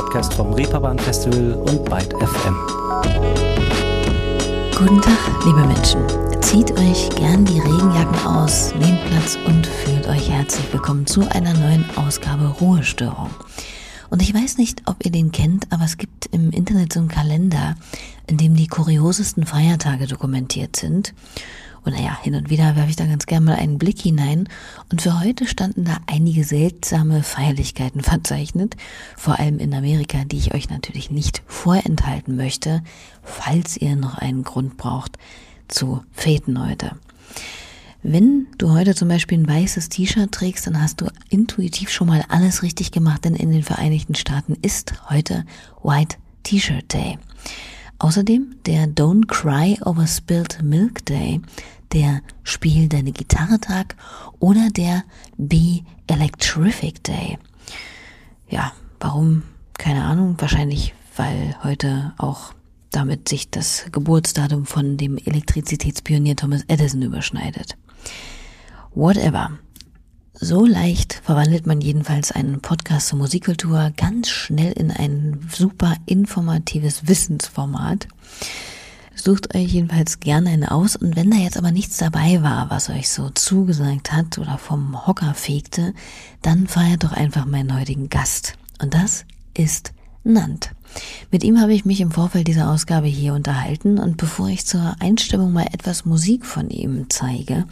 Podcast 0.00 0.32
vom 0.32 0.54
Reeperbahn 0.54 0.98
Festival 0.98 1.52
und 1.52 1.84
Byte 1.84 2.14
FM. 2.14 2.56
Guten 4.74 4.98
Tag, 5.02 5.44
liebe 5.44 5.62
Menschen. 5.66 6.00
Zieht 6.40 6.72
euch 6.72 7.10
gern 7.16 7.44
die 7.44 7.60
Regenjacken 7.60 8.26
aus, 8.26 8.74
nehmt 8.76 9.04
Platz 9.04 9.36
und 9.46 9.66
fühlt 9.66 10.08
euch 10.08 10.30
herzlich 10.30 10.72
willkommen 10.72 11.06
zu 11.06 11.30
einer 11.30 11.52
neuen 11.52 11.84
Ausgabe 11.96 12.46
Ruhestörung. 12.46 13.28
Und 14.08 14.22
ich 14.22 14.32
weiß 14.32 14.56
nicht, 14.56 14.80
ob 14.86 15.04
ihr 15.04 15.12
den 15.12 15.32
kennt, 15.32 15.66
aber 15.70 15.84
es 15.84 15.98
gibt 15.98 16.24
im 16.32 16.50
Internet 16.50 16.94
so 16.94 17.00
einen 17.00 17.08
Kalender, 17.08 17.74
in 18.26 18.38
dem 18.38 18.56
die 18.56 18.68
kuriosesten 18.68 19.44
Feiertage 19.44 20.06
dokumentiert 20.06 20.76
sind. 20.76 21.12
Und 21.84 21.94
naja, 21.94 22.18
hin 22.22 22.34
und 22.34 22.50
wieder 22.50 22.76
werfe 22.76 22.90
ich 22.90 22.96
da 22.96 23.06
ganz 23.06 23.26
gerne 23.26 23.46
mal 23.46 23.56
einen 23.56 23.78
Blick 23.78 24.00
hinein. 24.00 24.48
Und 24.90 25.02
für 25.02 25.20
heute 25.20 25.46
standen 25.46 25.84
da 25.84 25.98
einige 26.06 26.44
seltsame 26.44 27.22
Feierlichkeiten 27.22 28.00
verzeichnet, 28.02 28.76
vor 29.16 29.38
allem 29.38 29.58
in 29.58 29.74
Amerika, 29.74 30.24
die 30.24 30.38
ich 30.38 30.54
euch 30.54 30.68
natürlich 30.68 31.10
nicht 31.10 31.42
vorenthalten 31.46 32.36
möchte, 32.36 32.82
falls 33.22 33.76
ihr 33.76 33.96
noch 33.96 34.18
einen 34.18 34.44
Grund 34.44 34.76
braucht 34.76 35.18
zu 35.68 36.02
Feten 36.12 36.64
heute. 36.64 36.92
Wenn 38.02 38.46
du 38.56 38.70
heute 38.70 38.94
zum 38.94 39.08
Beispiel 39.08 39.38
ein 39.38 39.48
weißes 39.48 39.90
T-Shirt 39.90 40.32
trägst, 40.32 40.66
dann 40.66 40.82
hast 40.82 41.02
du 41.02 41.06
intuitiv 41.28 41.90
schon 41.90 42.08
mal 42.08 42.24
alles 42.28 42.62
richtig 42.62 42.92
gemacht, 42.92 43.26
denn 43.26 43.34
in 43.34 43.52
den 43.52 43.62
Vereinigten 43.62 44.14
Staaten 44.14 44.56
ist 44.62 44.94
heute 45.10 45.44
White 45.82 46.16
T-Shirt 46.42 46.92
Day. 46.92 47.18
Außerdem 48.00 48.56
der 48.64 48.86
Don't 48.86 49.26
Cry 49.26 49.78
Over 49.84 50.06
Spilled 50.06 50.62
Milk 50.62 51.04
Day, 51.04 51.42
der 51.92 52.22
Spiel 52.42 52.88
deine 52.88 53.12
Gitarre 53.12 53.60
Tag 53.60 53.94
oder 54.38 54.70
der 54.70 55.04
Be 55.36 55.80
Electrific 56.06 57.04
Day. 57.04 57.38
Ja, 58.48 58.72
warum? 59.00 59.42
Keine 59.76 60.04
Ahnung. 60.04 60.36
Wahrscheinlich, 60.38 60.94
weil 61.14 61.54
heute 61.62 62.14
auch 62.16 62.54
damit 62.90 63.28
sich 63.28 63.50
das 63.50 63.84
Geburtsdatum 63.92 64.64
von 64.64 64.96
dem 64.96 65.18
Elektrizitätspionier 65.18 66.36
Thomas 66.36 66.62
Edison 66.68 67.02
überschneidet. 67.02 67.76
Whatever. 68.94 69.50
So 70.42 70.64
leicht 70.64 71.20
verwandelt 71.22 71.66
man 71.66 71.82
jedenfalls 71.82 72.32
einen 72.32 72.62
Podcast 72.62 73.08
zur 73.08 73.18
Musikkultur 73.18 73.92
ganz 73.94 74.30
schnell 74.30 74.72
in 74.72 74.90
ein 74.90 75.46
super 75.52 75.96
informatives 76.06 77.06
Wissensformat. 77.06 78.08
Sucht 79.14 79.54
euch 79.54 79.70
jedenfalls 79.74 80.18
gerne 80.18 80.48
einen 80.48 80.64
aus 80.64 80.96
und 80.96 81.14
wenn 81.14 81.30
da 81.30 81.36
jetzt 81.36 81.58
aber 81.58 81.72
nichts 81.72 81.98
dabei 81.98 82.42
war, 82.42 82.70
was 82.70 82.88
euch 82.88 83.10
so 83.10 83.28
zugesagt 83.28 84.12
hat 84.12 84.38
oder 84.38 84.56
vom 84.56 85.06
Hocker 85.06 85.34
fegte, 85.34 85.92
dann 86.40 86.66
feiert 86.66 87.04
doch 87.04 87.12
einfach 87.12 87.44
meinen 87.44 87.78
heutigen 87.78 88.08
Gast. 88.08 88.54
Und 88.80 88.94
das 88.94 89.26
ist 89.52 89.92
Nant. 90.22 90.72
Mit 91.30 91.44
ihm 91.44 91.60
habe 91.60 91.72
ich 91.72 91.84
mich 91.84 92.00
im 92.00 92.10
Vorfeld 92.10 92.48
dieser 92.48 92.70
Ausgabe 92.70 93.06
hier 93.06 93.32
unterhalten 93.34 93.98
und 93.98 94.16
bevor 94.16 94.48
ich 94.48 94.66
zur 94.66 94.96
Einstimmung 94.98 95.52
mal 95.52 95.66
etwas 95.72 96.04
Musik 96.04 96.44
von 96.44 96.68
ihm 96.68 97.06
zeige, 97.08 97.64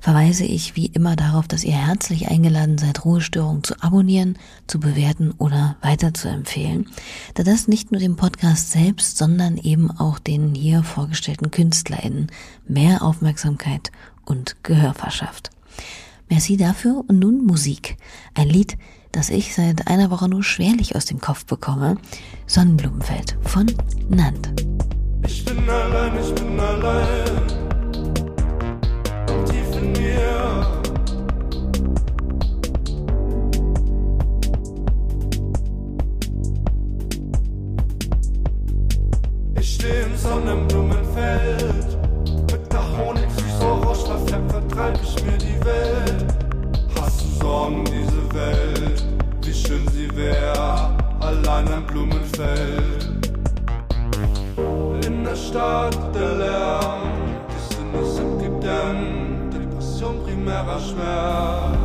verweise 0.00 0.44
ich 0.44 0.76
wie 0.76 0.86
immer 0.86 1.16
darauf, 1.16 1.48
dass 1.48 1.64
ihr 1.64 1.72
herzlich 1.72 2.28
eingeladen 2.28 2.78
seid, 2.78 3.04
Ruhestörung 3.04 3.64
zu 3.64 3.74
abonnieren, 3.82 4.38
zu 4.66 4.78
bewerten 4.78 5.32
oder 5.38 5.76
weiterzuempfehlen, 5.80 6.86
da 7.34 7.42
das 7.42 7.68
nicht 7.68 7.90
nur 7.90 8.00
dem 8.00 8.16
Podcast 8.16 8.70
selbst, 8.70 9.16
sondern 9.16 9.56
eben 9.56 9.90
auch 9.90 10.18
den 10.18 10.54
hier 10.54 10.82
vorgestellten 10.82 11.50
KünstlerInnen 11.50 12.28
mehr 12.66 13.02
Aufmerksamkeit 13.02 13.90
und 14.24 14.56
Gehör 14.62 14.94
verschafft. 14.94 15.50
Merci 16.28 16.58
dafür 16.58 17.04
und 17.08 17.18
nun 17.18 17.46
Musik. 17.46 17.96
Ein 18.34 18.48
Lied, 18.48 18.76
das 19.18 19.30
ich 19.30 19.52
seit 19.52 19.88
einer 19.88 20.12
Woche 20.12 20.28
nur 20.28 20.44
schwerlich 20.44 20.94
aus 20.94 21.04
dem 21.04 21.20
Kopf 21.20 21.44
bekomme. 21.44 21.96
Sonnenblumenfeld 22.46 23.36
von 23.42 23.66
Nand. 24.08 24.48
Ich 25.26 25.44
bin 25.44 25.68
allein, 25.68 26.12
ich 26.20 26.32
bin 26.36 26.60
allein. 26.60 27.46
Tief 29.46 29.82
in 29.82 29.90
mir. 29.90 30.66
Ich 39.58 39.74
stehe 39.74 40.02
im 40.02 40.16
Sonnenblumenfeld. 40.16 41.98
Mit 42.52 42.72
der 42.72 42.98
Honigsuche 42.98 43.64
Rauschverfärbt 43.64 44.52
vertreib 44.52 45.00
ich 45.02 45.24
mir 45.24 45.38
die 45.38 45.64
Welt. 45.64 46.37
Blumenfeld. 52.38 53.30
In 55.04 55.24
der 55.24 55.36
Stadt 55.36 56.14
der 56.14 56.36
Lärm, 56.36 57.02
die 57.50 57.74
Sinne 57.74 58.04
sind 58.14 58.38
gedämmt, 58.38 59.54
Depression 59.54 60.22
primärer 60.22 60.80
Schmerz. 60.80 61.76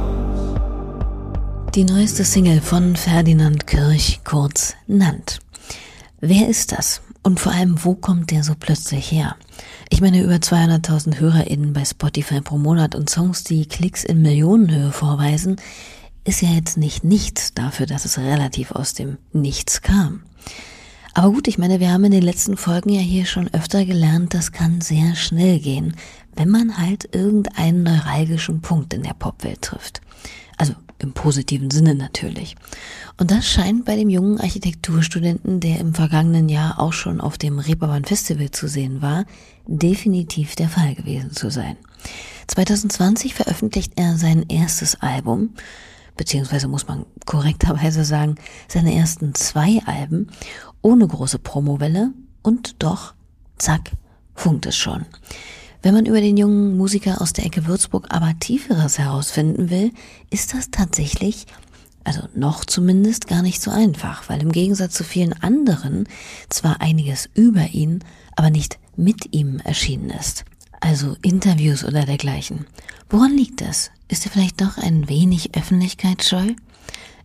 Die 1.73 1.85
neueste 1.85 2.23
Single 2.23 2.61
von 2.61 2.95
Ferdinand 2.95 3.65
Kirch, 3.65 4.21
kurz 4.23 4.75
Nant. 4.85 5.39
Wer 6.19 6.47
ist 6.47 6.71
das? 6.71 7.01
Und 7.23 7.39
vor 7.39 7.53
allem, 7.53 7.83
wo 7.83 7.95
kommt 7.95 8.29
der 8.31 8.43
so 8.43 8.53
plötzlich 8.59 9.11
her? 9.11 9.35
Ich 9.89 10.01
meine, 10.01 10.21
über 10.21 10.35
200.000 10.35 11.19
HörerInnen 11.19 11.73
bei 11.73 11.85
Spotify 11.85 12.41
pro 12.41 12.57
Monat 12.57 12.95
und 12.95 13.09
Songs, 13.09 13.43
die 13.43 13.65
Klicks 13.65 14.03
in 14.03 14.21
Millionenhöhe 14.21 14.91
vorweisen, 14.91 15.55
ist 16.23 16.41
ja 16.41 16.49
jetzt 16.49 16.77
nicht 16.77 17.03
nichts 17.03 17.53
dafür, 17.53 17.85
dass 17.85 18.05
es 18.05 18.17
relativ 18.17 18.71
aus 18.71 18.93
dem 18.93 19.17
Nichts 19.31 19.81
kam. 19.81 20.23
Aber 21.13 21.31
gut, 21.31 21.47
ich 21.47 21.57
meine, 21.57 21.79
wir 21.79 21.91
haben 21.91 22.05
in 22.05 22.11
den 22.11 22.23
letzten 22.23 22.57
Folgen 22.57 22.89
ja 22.89 23.01
hier 23.01 23.25
schon 23.25 23.53
öfter 23.53 23.85
gelernt, 23.85 24.33
das 24.33 24.51
kann 24.51 24.81
sehr 24.81 25.15
schnell 25.15 25.59
gehen, 25.59 25.95
wenn 26.35 26.49
man 26.49 26.77
halt 26.77 27.13
irgendeinen 27.13 27.83
neuralgischen 27.83 28.61
Punkt 28.61 28.93
in 28.93 29.03
der 29.03 29.13
Popwelt 29.13 29.61
trifft. 29.61 30.01
Also 30.57 30.73
im 30.99 31.13
positiven 31.13 31.69
Sinne 31.69 31.93
natürlich. 31.93 32.55
Und 33.19 33.29
das 33.29 33.47
scheint 33.47 33.85
bei 33.85 33.95
dem 33.95 34.09
jungen 34.09 34.39
Architekturstudenten, 34.39 35.59
der 35.59 35.79
im 35.79 35.93
vergangenen 35.93 36.49
Jahr 36.49 36.79
auch 36.79 36.93
schon 36.93 37.21
auf 37.21 37.37
dem 37.37 37.59
Reeperbahn 37.59 38.05
Festival 38.05 38.49
zu 38.49 38.67
sehen 38.67 39.01
war, 39.01 39.25
definitiv 39.67 40.55
der 40.55 40.69
Fall 40.69 40.95
gewesen 40.95 41.31
zu 41.31 41.51
sein. 41.51 41.77
2020 42.47 43.35
veröffentlicht 43.35 43.93
er 43.97 44.17
sein 44.17 44.45
erstes 44.49 45.01
Album, 45.01 45.51
beziehungsweise 46.15 46.67
muss 46.67 46.87
man 46.87 47.05
korrekterweise 47.25 48.03
sagen, 48.05 48.35
seine 48.67 48.95
ersten 48.95 49.35
zwei 49.35 49.81
Alben, 49.85 50.27
ohne 50.81 51.07
große 51.07 51.39
Promowelle 51.39 52.11
und 52.41 52.81
doch, 52.83 53.13
zack, 53.57 53.91
funkt 54.35 54.65
es 54.65 54.75
schon. 54.75 55.05
Wenn 55.81 55.93
man 55.93 56.05
über 56.05 56.21
den 56.21 56.37
jungen 56.37 56.77
Musiker 56.77 57.21
aus 57.21 57.33
der 57.33 57.45
Ecke 57.45 57.67
Würzburg 57.67 58.07
aber 58.09 58.33
Tieferes 58.39 58.99
herausfinden 58.99 59.69
will, 59.69 59.91
ist 60.29 60.53
das 60.53 60.71
tatsächlich, 60.71 61.45
also 62.05 62.21
noch 62.33 62.63
zumindest, 62.63 63.27
gar 63.27 63.41
nicht 63.41 63.61
so 63.61 63.69
einfach, 63.69 64.29
weil 64.29 64.41
im 64.41 64.53
Gegensatz 64.53 64.93
zu 64.93 65.03
vielen 65.03 65.33
anderen 65.33 66.07
zwar 66.49 66.79
einiges 66.79 67.29
über 67.33 67.67
ihn, 67.73 67.99
aber 68.35 68.49
nicht 68.49 68.79
mit 68.95 69.33
ihm 69.33 69.59
erschienen 69.59 70.09
ist. 70.09 70.45
Also 70.79 71.15
Interviews 71.21 71.83
oder 71.83 72.05
dergleichen. 72.05 72.65
Woran 73.09 73.35
liegt 73.35 73.61
das? 73.61 73.91
Ist 74.13 74.27
er 74.27 74.31
vielleicht 74.31 74.61
doch 74.61 74.77
ein 74.77 75.09
wenig 75.09 75.55
öffentlichkeitsscheu? 75.57 76.49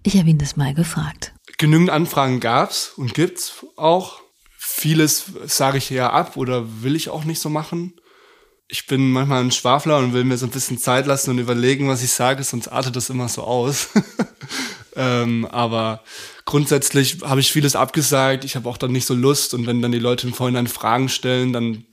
Ich 0.05 0.17
habe 0.17 0.31
ihn 0.31 0.39
das 0.39 0.57
mal 0.57 0.73
gefragt. 0.73 1.35
Genügend 1.59 1.91
Anfragen 1.91 2.41
gab's 2.41 2.95
und 2.97 3.13
gibt's 3.13 3.67
auch. 3.77 4.23
Vieles 4.57 5.27
sage 5.45 5.77
ich 5.77 5.91
eher 5.91 6.15
ab 6.15 6.39
oder 6.39 6.83
will 6.83 6.97
ich 6.97 7.11
auch 7.11 7.25
nicht 7.25 7.41
so 7.41 7.51
machen. 7.51 7.93
Ich 8.69 8.87
bin 8.87 9.11
manchmal 9.11 9.45
ein 9.45 9.51
Schwafler 9.51 9.99
und 9.99 10.15
will 10.15 10.25
mir 10.25 10.39
so 10.39 10.47
ein 10.47 10.51
bisschen 10.51 10.79
Zeit 10.79 11.05
lassen 11.05 11.29
und 11.29 11.39
überlegen, 11.39 11.91
was 11.91 12.03
ich 12.03 12.11
sage, 12.11 12.43
sonst 12.43 12.69
artet 12.69 12.97
das 12.97 13.11
immer 13.11 13.29
so 13.29 13.43
aus. 13.43 13.91
ähm, 14.97 15.45
aber 15.45 16.03
grundsätzlich 16.47 17.19
habe 17.23 17.41
ich 17.41 17.53
vieles 17.53 17.77
abgesagt. 17.77 18.45
Ich 18.45 18.57
habe 18.57 18.67
auch 18.67 18.79
dann 18.79 18.93
nicht 18.93 19.05
so 19.05 19.13
Lust 19.13 19.53
und 19.53 19.67
wenn 19.67 19.83
dann 19.83 19.93
die 19.93 19.99
Leute 19.99 20.27
im 20.27 20.33
Vorhinein 20.33 20.67
Fragen 20.67 21.11
stellen, 21.11 21.53
dann 21.53 21.85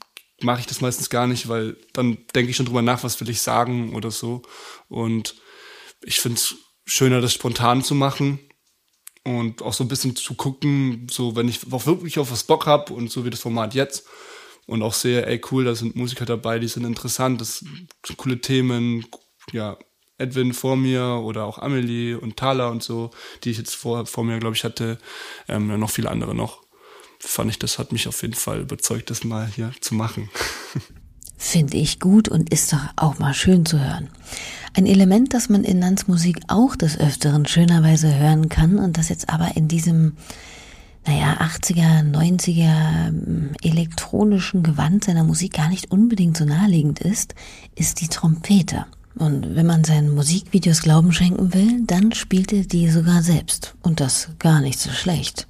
mache 0.42 0.60
ich 0.60 0.66
das 0.66 0.80
meistens 0.80 1.10
gar 1.10 1.26
nicht, 1.26 1.48
weil 1.48 1.76
dann 1.92 2.18
denke 2.34 2.50
ich 2.50 2.56
schon 2.56 2.66
drüber 2.66 2.82
nach, 2.82 3.02
was 3.04 3.20
will 3.20 3.30
ich 3.30 3.40
sagen 3.40 3.94
oder 3.94 4.10
so. 4.10 4.42
Und 4.88 5.34
ich 6.02 6.20
finde 6.20 6.36
es 6.36 6.56
schöner, 6.84 7.20
das 7.20 7.32
spontan 7.32 7.82
zu 7.82 7.94
machen 7.94 8.38
und 9.24 9.62
auch 9.62 9.72
so 9.72 9.82
ein 9.84 9.88
bisschen 9.88 10.14
zu 10.14 10.34
gucken, 10.34 11.08
so 11.10 11.36
wenn 11.36 11.48
ich 11.48 11.72
auch 11.72 11.86
wirklich 11.86 12.18
auf 12.18 12.30
was 12.30 12.44
Bock 12.44 12.66
hab 12.66 12.90
und 12.90 13.10
so 13.10 13.24
wie 13.24 13.30
das 13.30 13.40
Format 13.40 13.74
jetzt 13.74 14.06
und 14.66 14.82
auch 14.82 14.94
sehe, 14.94 15.26
ey 15.26 15.40
cool, 15.50 15.64
da 15.64 15.74
sind 15.74 15.96
Musiker 15.96 16.26
dabei, 16.26 16.58
die 16.58 16.68
sind 16.68 16.84
interessant, 16.84 17.40
das 17.40 17.58
sind 17.58 18.16
coole 18.16 18.40
Themen, 18.40 19.06
ja, 19.52 19.78
Edwin 20.18 20.54
vor 20.54 20.76
mir 20.76 21.20
oder 21.22 21.44
auch 21.44 21.58
Amelie 21.58 22.18
und 22.18 22.36
Thala 22.36 22.68
und 22.68 22.82
so, 22.82 23.10
die 23.44 23.50
ich 23.50 23.58
jetzt 23.58 23.74
vor, 23.74 24.06
vor 24.06 24.24
mir, 24.24 24.38
glaube 24.38 24.56
ich, 24.56 24.64
hatte, 24.64 24.98
ähm, 25.48 25.78
noch 25.78 25.90
viele 25.90 26.10
andere 26.10 26.34
noch. 26.34 26.65
Fand 27.18 27.50
ich, 27.50 27.58
das 27.58 27.78
hat 27.78 27.92
mich 27.92 28.08
auf 28.08 28.22
jeden 28.22 28.34
Fall 28.34 28.60
überzeugt, 28.60 29.10
das 29.10 29.24
mal 29.24 29.46
hier 29.46 29.72
zu 29.80 29.94
machen. 29.94 30.28
Finde 31.38 31.76
ich 31.76 32.00
gut 32.00 32.28
und 32.28 32.50
ist 32.50 32.72
doch 32.72 32.80
auch 32.96 33.18
mal 33.18 33.34
schön 33.34 33.66
zu 33.66 33.78
hören. 33.78 34.08
Ein 34.74 34.86
Element, 34.86 35.34
das 35.34 35.48
man 35.48 35.64
in 35.64 35.78
Nans 35.78 36.08
Musik 36.08 36.40
auch 36.48 36.76
des 36.76 36.98
Öfteren 36.98 37.46
schönerweise 37.46 38.14
hören 38.14 38.48
kann 38.48 38.78
und 38.78 38.96
das 38.98 39.08
jetzt 39.08 39.28
aber 39.28 39.56
in 39.56 39.68
diesem 39.68 40.16
naja, 41.06 41.38
80er, 41.40 42.02
90er 42.10 43.08
ähm, 43.08 43.50
elektronischen 43.62 44.62
Gewand 44.62 45.04
seiner 45.04 45.22
Musik 45.22 45.54
gar 45.54 45.68
nicht 45.68 45.90
unbedingt 45.90 46.36
so 46.36 46.44
naheliegend 46.44 46.98
ist, 47.00 47.34
ist 47.76 48.00
die 48.00 48.08
Trompete. 48.08 48.86
Und 49.14 49.54
wenn 49.54 49.66
man 49.66 49.84
seinen 49.84 50.14
Musikvideos 50.14 50.82
Glauben 50.82 51.12
schenken 51.12 51.54
will, 51.54 51.84
dann 51.86 52.12
spielt 52.12 52.52
er 52.52 52.64
die 52.64 52.90
sogar 52.90 53.22
selbst. 53.22 53.74
Und 53.82 54.00
das 54.00 54.30
gar 54.38 54.60
nicht 54.60 54.78
so 54.78 54.90
schlecht. 54.90 55.46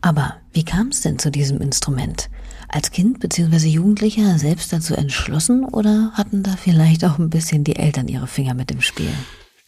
Aber 0.00 0.36
wie 0.58 0.64
kam 0.64 0.88
es 0.88 1.02
denn 1.02 1.20
zu 1.20 1.30
diesem 1.30 1.60
Instrument? 1.60 2.30
Als 2.68 2.90
Kind 2.90 3.20
bzw. 3.20 3.68
Jugendlicher 3.68 4.40
selbst 4.40 4.72
dazu 4.72 4.92
entschlossen 4.94 5.64
oder 5.64 6.10
hatten 6.14 6.42
da 6.42 6.56
vielleicht 6.56 7.04
auch 7.04 7.20
ein 7.20 7.30
bisschen 7.30 7.62
die 7.62 7.76
Eltern 7.76 8.08
ihre 8.08 8.26
Finger 8.26 8.54
mit 8.54 8.72
im 8.72 8.80
Spiel? 8.80 9.12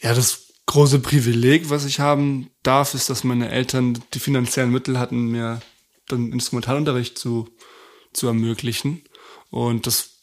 Ja, 0.01 0.15
das 0.15 0.49
große 0.67 0.99
Privileg, 0.99 1.71
was 1.71 1.85
ich 1.85 2.01
haben 2.01 2.51
darf, 2.65 2.95
ist, 2.95 3.09
dass 3.09 3.23
meine 3.23 3.51
Eltern 3.51 4.01
die 4.15 4.19
finanziellen 4.19 4.73
Mittel 4.73 4.99
hatten, 4.99 5.29
mir 5.29 5.61
dann 6.09 6.33
Instrumentalunterricht 6.33 7.17
zu, 7.17 7.49
zu 8.13 8.27
ermöglichen. 8.27 9.03
Und 9.51 9.87
das, 9.87 10.19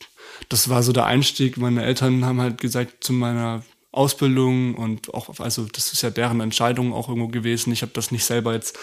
das 0.50 0.68
war 0.68 0.84
so 0.84 0.92
der 0.92 1.06
Einstieg. 1.06 1.56
Meine 1.56 1.86
Eltern 1.86 2.26
haben 2.26 2.42
halt 2.42 2.60
gesagt, 2.60 3.06
zu 3.06 3.14
meiner 3.14 3.64
Ausbildung 3.94 4.76
und 4.76 5.14
auch, 5.14 5.40
also 5.40 5.64
das 5.64 5.94
ist 5.94 6.02
ja 6.02 6.10
deren 6.10 6.42
Entscheidung 6.42 6.92
auch 6.92 7.08
irgendwo 7.08 7.30
gewesen. 7.30 7.72
Ich 7.72 7.84
habe 7.84 7.94
das 7.94 8.12
nicht 8.12 8.26
selber 8.26 8.54
jetzt, 8.54 8.78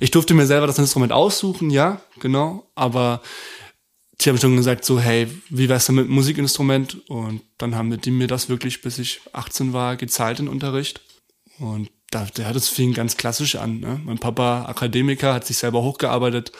ich 0.00 0.10
durfte 0.10 0.34
mir 0.34 0.46
selber 0.46 0.66
das 0.66 0.78
Instrument 0.78 1.12
aussuchen, 1.12 1.70
ja, 1.70 2.00
genau, 2.20 2.70
aber 2.74 3.20
die 4.20 4.28
haben 4.28 4.38
schon 4.38 4.56
gesagt, 4.56 4.84
so, 4.84 4.98
hey, 4.98 5.28
wie 5.48 5.68
wär's 5.68 5.86
denn 5.86 5.94
mit 5.94 6.08
Musikinstrument? 6.08 7.08
Und 7.08 7.42
dann 7.56 7.76
haben 7.76 8.00
die 8.00 8.10
mir 8.10 8.26
das 8.26 8.48
wirklich, 8.48 8.82
bis 8.82 8.98
ich 8.98 9.20
18 9.32 9.72
war, 9.72 9.96
gezahlt 9.96 10.40
in 10.40 10.48
Unterricht. 10.48 11.00
Und 11.60 11.90
da, 12.10 12.24
der 12.24 12.46
hat 12.46 12.56
es 12.56 12.68
fing 12.68 12.94
ganz 12.94 13.16
klassisch 13.16 13.54
an. 13.56 13.78
Ne? 13.80 14.00
Mein 14.04 14.18
Papa, 14.18 14.64
Akademiker, 14.64 15.34
hat 15.34 15.46
sich 15.46 15.58
selber 15.58 15.82
hochgearbeitet 15.82 16.52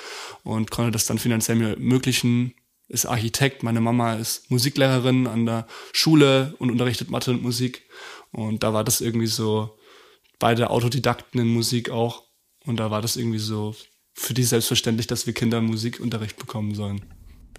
und 0.44 0.70
konnte 0.70 0.92
das 0.92 1.06
dann 1.06 1.18
finanziell 1.18 1.56
mir 1.56 1.70
ermöglichen. 1.70 2.54
Ist 2.86 3.06
Architekt, 3.06 3.62
meine 3.62 3.80
Mama 3.80 4.14
ist 4.14 4.50
Musiklehrerin 4.50 5.26
an 5.26 5.44
der 5.44 5.66
Schule 5.92 6.54
und 6.58 6.70
unterrichtet 6.70 7.10
Mathe 7.10 7.32
und 7.32 7.42
Musik. 7.42 7.82
Und 8.30 8.62
da 8.62 8.72
war 8.72 8.84
das 8.84 9.00
irgendwie 9.00 9.26
so, 9.26 9.78
beide 10.38 10.70
Autodidakten 10.70 11.40
in 11.40 11.48
Musik 11.48 11.90
auch. 11.90 12.27
Und 12.68 12.76
da 12.76 12.90
war 12.90 13.00
das 13.00 13.16
irgendwie 13.16 13.38
so 13.38 13.74
für 14.12 14.34
die 14.34 14.44
selbstverständlich, 14.44 15.06
dass 15.06 15.26
wir 15.26 15.32
Kinder 15.32 15.62
Musikunterricht 15.62 16.36
bekommen 16.36 16.74
sollen. 16.74 17.00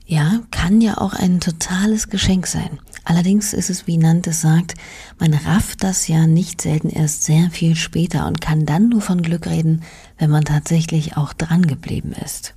Ja, 0.06 0.42
kann 0.52 0.82
ja 0.82 1.00
auch 1.00 1.14
ein 1.14 1.40
totales 1.40 2.10
Geschenk 2.10 2.46
sein. 2.46 2.80
Allerdings 3.06 3.54
ist 3.54 3.72
es, 3.72 3.88
wie 3.88 3.98
Nantes 3.98 4.42
sagt, 4.42 4.76
man 5.18 5.34
rafft 5.34 5.84
das 5.84 6.08
ja 6.08 6.28
nicht 6.28 6.62
selten 6.62 6.90
erst 6.90 7.24
sehr 7.24 7.50
viel 7.50 7.76
später 7.76 8.28
und 8.28 8.40
kann 8.40 8.68
dann 8.68 8.90
nur 8.90 9.02
von 9.02 9.24
Glück 9.24 9.48
reden, 9.48 9.82
wenn 10.20 10.30
man 10.30 10.46
tatsächlich 10.46 11.18
auch 11.18 11.34
dran 11.34 11.66
geblieben 11.66 12.14
ist. 12.24 12.54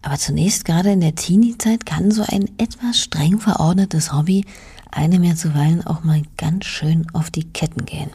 Aber 0.00 0.16
zunächst 0.16 0.64
gerade 0.64 0.92
in 0.92 1.00
der 1.00 1.16
Teenie-Zeit 1.16 1.86
kann 1.86 2.12
so 2.12 2.22
ein 2.22 2.50
etwas 2.56 3.00
streng 3.00 3.40
verordnetes 3.40 4.12
Hobby 4.12 4.44
einem 4.92 5.24
ja 5.24 5.34
zuweilen 5.34 5.84
auch 5.84 6.04
mal 6.04 6.22
ganz 6.36 6.66
schön 6.66 7.08
auf 7.14 7.32
die 7.32 7.50
Ketten 7.50 7.84
gehen. 7.84 8.10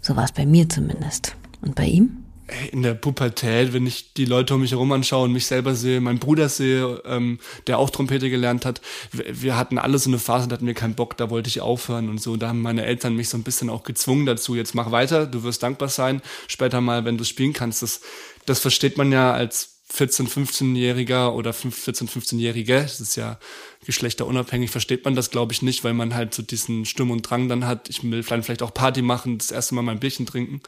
So 0.00 0.14
war 0.14 0.24
es 0.24 0.32
bei 0.32 0.46
mir 0.46 0.68
zumindest. 0.68 1.34
Und 1.60 1.74
bei 1.74 1.86
ihm? 1.86 2.24
In 2.72 2.82
der 2.82 2.94
Pubertät, 2.94 3.72
wenn 3.72 3.86
ich 3.86 4.14
die 4.14 4.24
Leute 4.24 4.54
um 4.54 4.62
mich 4.62 4.70
herum 4.70 4.90
anschaue 4.92 5.24
und 5.24 5.32
mich 5.32 5.46
selber 5.46 5.74
sehe, 5.74 6.00
meinen 6.00 6.18
Bruder 6.18 6.48
sehe, 6.48 7.02
ähm, 7.04 7.38
der 7.66 7.78
auch 7.78 7.90
Trompete 7.90 8.30
gelernt 8.30 8.64
hat, 8.64 8.80
wir, 9.12 9.56
hatten 9.56 9.78
alle 9.78 9.98
so 9.98 10.08
eine 10.08 10.18
Phase, 10.18 10.48
da 10.48 10.54
hatten 10.54 10.66
wir 10.66 10.74
keinen 10.74 10.94
Bock, 10.94 11.16
da 11.16 11.30
wollte 11.30 11.48
ich 11.48 11.60
aufhören 11.60 12.08
und 12.08 12.20
so. 12.20 12.36
Da 12.36 12.48
haben 12.48 12.62
meine 12.62 12.84
Eltern 12.84 13.16
mich 13.16 13.28
so 13.28 13.36
ein 13.36 13.42
bisschen 13.42 13.70
auch 13.70 13.82
gezwungen 13.82 14.26
dazu, 14.26 14.54
jetzt 14.54 14.74
mach 14.74 14.90
weiter, 14.90 15.26
du 15.26 15.42
wirst 15.42 15.62
dankbar 15.62 15.88
sein, 15.88 16.22
später 16.46 16.80
mal, 16.80 17.04
wenn 17.04 17.18
du 17.18 17.24
spielen 17.24 17.52
kannst. 17.52 17.82
Das, 17.82 18.00
das 18.46 18.60
versteht 18.60 18.96
man 18.96 19.12
ja 19.12 19.32
als 19.32 19.78
14, 19.90 20.28
15-Jähriger 20.28 21.32
oder 21.32 21.52
14, 21.52 22.08
15-Jährige, 22.08 22.82
das 22.82 23.00
ist 23.00 23.16
ja 23.16 23.38
geschlechterunabhängig, 23.86 24.70
versteht 24.70 25.04
man 25.04 25.14
das, 25.14 25.30
glaube 25.30 25.52
ich, 25.52 25.62
nicht, 25.62 25.82
weil 25.82 25.94
man 25.94 26.14
halt 26.14 26.34
so 26.34 26.42
diesen 26.42 26.84
Sturm 26.84 27.10
und 27.10 27.22
Drang 27.22 27.48
dann 27.48 27.66
hat, 27.66 27.88
ich 27.88 28.02
will 28.02 28.22
vielleicht 28.22 28.62
auch 28.62 28.74
Party 28.74 29.00
machen, 29.00 29.38
das 29.38 29.50
erste 29.50 29.74
Mal 29.74 29.82
mein 29.82 30.00
Bierchen 30.00 30.26
trinken. 30.26 30.60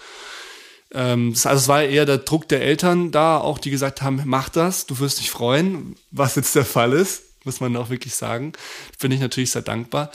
Ähm, 0.93 1.31
also 1.31 1.49
es 1.49 1.69
war 1.69 1.83
eher 1.83 2.07
der 2.07 2.19
Druck 2.19 2.49
der 2.49 2.63
Eltern 2.63 3.11
da, 3.11 3.39
auch 3.39 3.59
die 3.59 3.71
gesagt 3.71 4.03
haben, 4.03 4.23
mach 4.25 4.49
das, 4.49 4.87
du 4.87 4.99
wirst 4.99 5.21
dich 5.21 5.31
freuen, 5.31 5.97
was 6.11 6.37
jetzt 6.37 6.55
der 6.55 6.65
Fall 6.65 6.93
ist, 6.93 7.23
muss 7.45 7.61
man 7.61 7.77
auch 7.77 7.91
wirklich 7.91 8.15
sagen. 8.15 8.53
Bin 9.01 9.13
ich 9.13 9.21
natürlich 9.21 9.51
sehr 9.51 9.63
dankbar. 9.63 10.11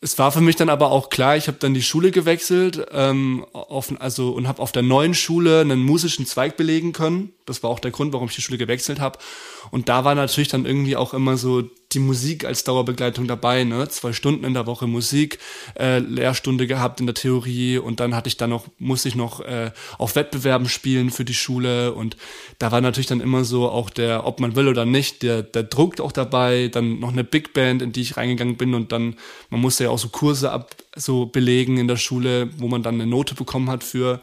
Es 0.00 0.18
war 0.18 0.32
für 0.32 0.42
mich 0.42 0.56
dann 0.56 0.68
aber 0.68 0.90
auch 0.90 1.08
klar, 1.08 1.34
ich 1.38 1.48
habe 1.48 1.56
dann 1.58 1.72
die 1.72 1.82
Schule 1.82 2.10
gewechselt 2.10 2.86
ähm, 2.92 3.46
auf, 3.52 3.90
also, 4.00 4.32
und 4.32 4.46
habe 4.46 4.60
auf 4.60 4.70
der 4.70 4.82
neuen 4.82 5.14
Schule 5.14 5.62
einen 5.62 5.82
musischen 5.82 6.26
Zweig 6.26 6.58
belegen 6.58 6.92
können. 6.92 7.32
Das 7.46 7.62
war 7.62 7.70
auch 7.70 7.80
der 7.80 7.90
Grund, 7.90 8.12
warum 8.12 8.28
ich 8.28 8.34
die 8.34 8.42
Schule 8.42 8.58
gewechselt 8.58 9.00
habe. 9.00 9.18
Und 9.70 9.88
da 9.88 10.04
war 10.04 10.14
natürlich 10.14 10.48
dann 10.48 10.64
irgendwie 10.64 10.96
auch 10.96 11.12
immer 11.12 11.36
so 11.36 11.62
die 11.94 11.98
Musik 11.98 12.44
als 12.44 12.64
Dauerbegleitung 12.64 13.26
dabei, 13.26 13.64
ne? 13.64 13.88
Zwei 13.88 14.12
Stunden 14.12 14.44
in 14.44 14.54
der 14.54 14.66
Woche 14.66 14.86
Musik, 14.86 15.38
äh, 15.78 15.98
Lehrstunde 15.98 16.66
gehabt 16.66 17.00
in 17.00 17.06
der 17.06 17.14
Theorie 17.14 17.78
und 17.78 18.00
dann 18.00 18.14
hatte 18.14 18.28
ich 18.28 18.36
dann 18.36 18.50
noch, 18.50 18.66
musste 18.78 19.08
ich 19.08 19.14
noch 19.14 19.40
äh, 19.40 19.70
auf 19.98 20.16
Wettbewerben 20.16 20.68
spielen 20.68 21.10
für 21.10 21.24
die 21.24 21.34
Schule 21.34 21.92
und 21.92 22.16
da 22.58 22.72
war 22.72 22.80
natürlich 22.80 23.06
dann 23.06 23.20
immer 23.20 23.44
so 23.44 23.68
auch 23.68 23.90
der, 23.90 24.26
ob 24.26 24.40
man 24.40 24.56
will 24.56 24.68
oder 24.68 24.84
nicht, 24.84 25.22
der, 25.22 25.42
der 25.42 25.62
Druck 25.62 26.00
auch 26.00 26.12
dabei, 26.12 26.68
dann 26.68 26.98
noch 26.98 27.12
eine 27.12 27.24
Big 27.24 27.52
Band, 27.52 27.82
in 27.82 27.92
die 27.92 28.02
ich 28.02 28.16
reingegangen 28.16 28.56
bin 28.56 28.74
und 28.74 28.90
dann, 28.90 29.16
man 29.50 29.60
musste 29.60 29.84
ja 29.84 29.90
auch 29.90 29.98
so 29.98 30.08
Kurse 30.08 30.50
ab, 30.50 30.74
so 30.96 31.26
belegen 31.26 31.78
in 31.78 31.88
der 31.88 31.96
Schule, 31.96 32.50
wo 32.58 32.68
man 32.68 32.82
dann 32.82 32.94
eine 32.94 33.06
Note 33.06 33.34
bekommen 33.34 33.70
hat 33.70 33.84
für, 33.84 34.20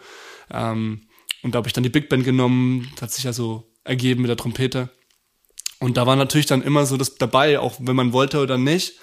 ähm, 0.52 1.02
und 1.44 1.54
da 1.54 1.58
habe 1.58 1.68
ich 1.68 1.74
dann 1.74 1.84
die 1.84 1.90
Big 1.90 2.10
Band 2.10 2.24
genommen, 2.24 2.90
das 2.94 3.02
hat 3.02 3.12
sich 3.12 3.24
ja 3.24 3.34
so 3.34 3.72
ergeben 3.84 4.22
mit 4.22 4.30
der 4.30 4.38
Trompete. 4.38 4.90
Und 5.80 5.98
da 5.98 6.06
war 6.06 6.16
natürlich 6.16 6.46
dann 6.46 6.62
immer 6.62 6.86
so 6.86 6.98
das 6.98 7.16
dabei, 7.16 7.60
auch 7.60 7.78
wenn 7.80 7.96
man 7.96 8.14
wollte 8.14 8.40
oder 8.40 8.58
nicht. 8.58 8.94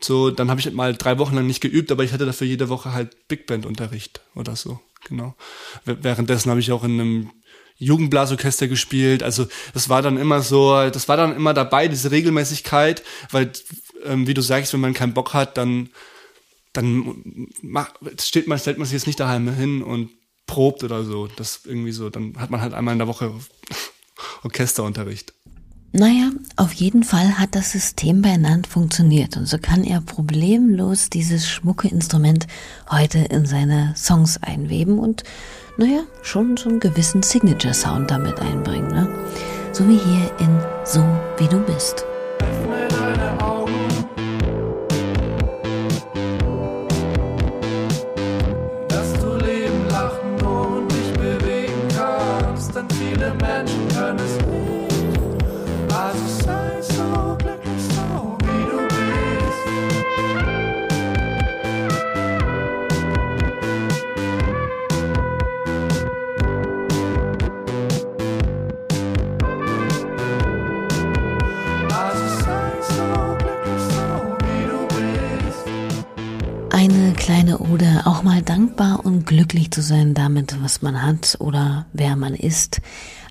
So, 0.00 0.30
dann 0.30 0.50
habe 0.50 0.58
ich 0.58 0.66
halt 0.66 0.74
mal 0.74 0.96
drei 0.96 1.18
Wochen 1.18 1.36
lang 1.36 1.46
nicht 1.46 1.60
geübt, 1.60 1.92
aber 1.92 2.02
ich 2.02 2.12
hatte 2.12 2.26
dafür 2.26 2.46
jede 2.46 2.68
Woche 2.68 2.92
halt 2.92 3.28
Big 3.28 3.46
Band 3.46 3.66
Unterricht 3.66 4.20
oder 4.34 4.56
so, 4.56 4.80
genau. 5.06 5.36
Währenddessen 5.84 6.50
habe 6.50 6.60
ich 6.60 6.72
auch 6.72 6.82
in 6.82 7.00
einem 7.00 7.30
Jugendblasorchester 7.76 8.68
gespielt. 8.68 9.22
Also 9.22 9.46
das 9.74 9.88
war 9.88 10.02
dann 10.02 10.16
immer 10.16 10.40
so, 10.40 10.72
das 10.90 11.08
war 11.08 11.16
dann 11.16 11.36
immer 11.36 11.54
dabei, 11.54 11.88
diese 11.88 12.10
Regelmäßigkeit, 12.10 13.02
weil 13.30 13.52
ähm, 14.04 14.26
wie 14.26 14.34
du 14.34 14.40
sagst, 14.42 14.72
wenn 14.72 14.80
man 14.80 14.94
keinen 14.94 15.14
Bock 15.14 15.34
hat, 15.34 15.56
dann 15.56 15.90
dann 16.72 17.48
macht, 17.60 17.96
steht 18.20 18.46
man, 18.46 18.58
stellt 18.58 18.78
man 18.78 18.86
sich 18.86 18.94
jetzt 18.94 19.06
nicht 19.06 19.20
daheim 19.20 19.54
hin 19.54 19.82
und 19.82 20.10
probt 20.46 20.84
oder 20.84 21.04
so. 21.04 21.26
Das 21.26 21.60
irgendwie 21.64 21.92
so, 21.92 22.10
dann 22.10 22.34
hat 22.38 22.50
man 22.50 22.60
halt 22.60 22.74
einmal 22.74 22.92
in 22.92 22.98
der 22.98 23.08
Woche 23.08 23.32
Orchesterunterricht. 24.44 25.32
Naja, 25.94 26.30
auf 26.56 26.72
jeden 26.72 27.04
Fall 27.04 27.38
hat 27.38 27.54
das 27.54 27.72
System 27.72 28.22
bei 28.22 28.38
Nant 28.38 28.66
funktioniert 28.66 29.36
und 29.36 29.44
so 29.44 29.58
kann 29.58 29.84
er 29.84 30.00
problemlos 30.00 31.10
dieses 31.10 31.46
schmucke 31.46 31.86
Instrument 31.88 32.46
heute 32.90 33.18
in 33.18 33.44
seine 33.44 33.92
Songs 33.94 34.42
einweben 34.42 34.98
und 34.98 35.22
naja, 35.76 36.04
schon 36.22 36.56
so 36.56 36.70
einen 36.70 36.80
gewissen 36.80 37.22
Signature-Sound 37.22 38.10
damit 38.10 38.40
einbringen. 38.40 38.88
Ne? 38.88 39.08
So 39.72 39.86
wie 39.86 39.98
hier 39.98 40.30
in 40.38 40.58
So 40.86 41.02
wie 41.38 41.48
du 41.48 41.58
bist. 41.60 42.06
Kleine 77.78 78.00
Ode, 78.00 78.06
auch 78.06 78.22
mal 78.22 78.42
dankbar 78.42 79.04
und 79.04 79.26
glücklich 79.26 79.70
zu 79.70 79.82
sein 79.82 80.14
damit, 80.14 80.62
was 80.62 80.82
man 80.82 81.02
hat 81.02 81.36
oder 81.40 81.86
wer 81.92 82.16
man 82.16 82.34
ist. 82.34 82.80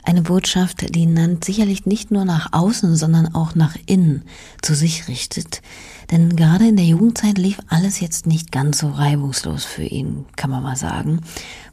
Eine 0.04 0.24
Botschaft, 0.24 0.96
die 0.96 1.06
Nant 1.06 1.46
sicherlich 1.46 1.86
nicht 1.86 2.10
nur 2.10 2.26
nach 2.26 2.54
außen, 2.54 2.96
sondern 2.96 3.36
auch 3.36 3.54
nach 3.54 3.76
innen 3.86 4.24
zu 4.62 4.74
sich 4.74 5.08
richtet. 5.08 5.62
Denn 6.10 6.36
gerade 6.36 6.68
in 6.68 6.76
der 6.76 6.86
Jugendzeit 6.86 7.38
lief 7.38 7.60
alles 7.68 8.00
jetzt 8.00 8.26
nicht 8.26 8.52
ganz 8.52 8.80
so 8.80 8.90
reibungslos 8.90 9.64
für 9.64 9.84
ihn, 9.84 10.26
kann 10.36 10.50
man 10.50 10.64
mal 10.64 10.76
sagen. 10.76 11.22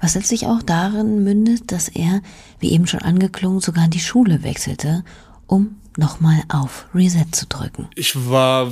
Was 0.01 0.15
letztlich 0.15 0.47
auch 0.47 0.63
darin 0.63 1.25
mündet, 1.25 1.73
dass 1.73 1.89
er, 1.89 2.21
wie 2.61 2.73
eben 2.73 2.87
schon 2.87 3.01
angeklungen, 3.01 3.61
sogar 3.61 3.89
die 3.89 4.01
Schule 4.01 4.43
wechselte, 4.43 5.05
um 5.47 5.77
nochmal 5.97 6.43
auf 6.49 6.87
Reset 6.95 7.27
zu 7.33 7.47
drücken. 7.47 7.89
Ich 7.95 8.15
war 8.29 8.71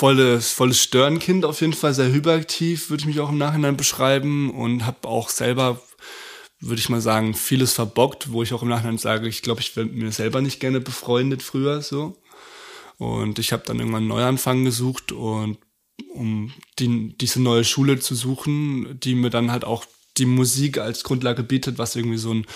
volles, 0.00 0.50
volles 0.52 0.82
Störenkind 0.82 1.44
auf 1.44 1.60
jeden 1.60 1.74
Fall, 1.74 1.92
sehr 1.92 2.10
hyperaktiv, 2.10 2.88
würde 2.88 3.02
ich 3.02 3.06
mich 3.06 3.20
auch 3.20 3.28
im 3.28 3.36
Nachhinein 3.36 3.76
beschreiben 3.76 4.50
und 4.50 4.86
habe 4.86 5.06
auch 5.06 5.28
selber 5.28 5.80
würde 6.62 6.80
ich 6.80 6.90
mal 6.90 7.00
sagen, 7.00 7.34
vieles 7.34 7.72
verbockt, 7.72 8.32
wo 8.32 8.42
ich 8.42 8.52
auch 8.52 8.62
im 8.62 8.68
Nachhinein 8.68 8.98
sage, 8.98 9.28
ich 9.28 9.40
glaube, 9.40 9.60
ich 9.60 9.76
wäre 9.76 9.86
mir 9.86 10.12
selber 10.12 10.42
nicht 10.42 10.60
gerne 10.60 10.80
befreundet 10.80 11.42
früher 11.42 11.80
so. 11.80 12.16
Und 12.98 13.38
ich 13.38 13.52
habe 13.52 13.62
dann 13.64 13.78
irgendwann 13.78 14.02
einen 14.02 14.08
Neuanfang 14.08 14.64
gesucht 14.64 15.10
und 15.10 15.56
um 16.12 16.52
die, 16.78 17.16
diese 17.16 17.40
neue 17.40 17.64
Schule 17.64 17.98
zu 17.98 18.14
suchen, 18.14 19.00
die 19.00 19.14
mir 19.14 19.30
dann 19.30 19.50
halt 19.50 19.64
auch 19.64 19.86
die 20.18 20.26
Musik 20.26 20.76
als 20.76 21.02
Grundlage 21.02 21.42
bietet, 21.42 21.78
was 21.78 21.96
irgendwie 21.96 22.18
so 22.18 22.34
ein 22.34 22.46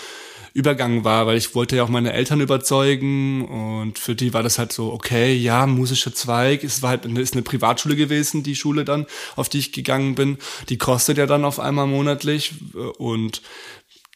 Übergang 0.55 1.03
war, 1.03 1.27
weil 1.27 1.37
ich 1.37 1.53
wollte 1.53 1.75
ja 1.75 1.83
auch 1.83 1.89
meine 1.89 2.13
Eltern 2.13 2.39
überzeugen 2.39 3.45
und 3.45 3.99
für 3.99 4.15
die 4.15 4.33
war 4.33 4.41
das 4.41 4.57
halt 4.57 4.71
so, 4.71 4.93
okay, 4.93 5.35
ja, 5.35 5.67
musischer 5.67 6.15
Zweig, 6.15 6.63
es 6.63 6.81
war 6.81 6.91
halt 6.91 7.05
eine, 7.05 7.19
ist 7.19 7.33
eine 7.33 7.41
Privatschule 7.41 7.97
gewesen, 7.97 8.41
die 8.41 8.55
Schule 8.55 8.85
dann, 8.85 9.05
auf 9.35 9.49
die 9.49 9.59
ich 9.59 9.73
gegangen 9.73 10.15
bin, 10.15 10.37
die 10.69 10.77
kostet 10.77 11.17
ja 11.17 11.25
dann 11.25 11.43
auf 11.43 11.59
einmal 11.59 11.87
monatlich 11.87 12.53
und 12.97 13.41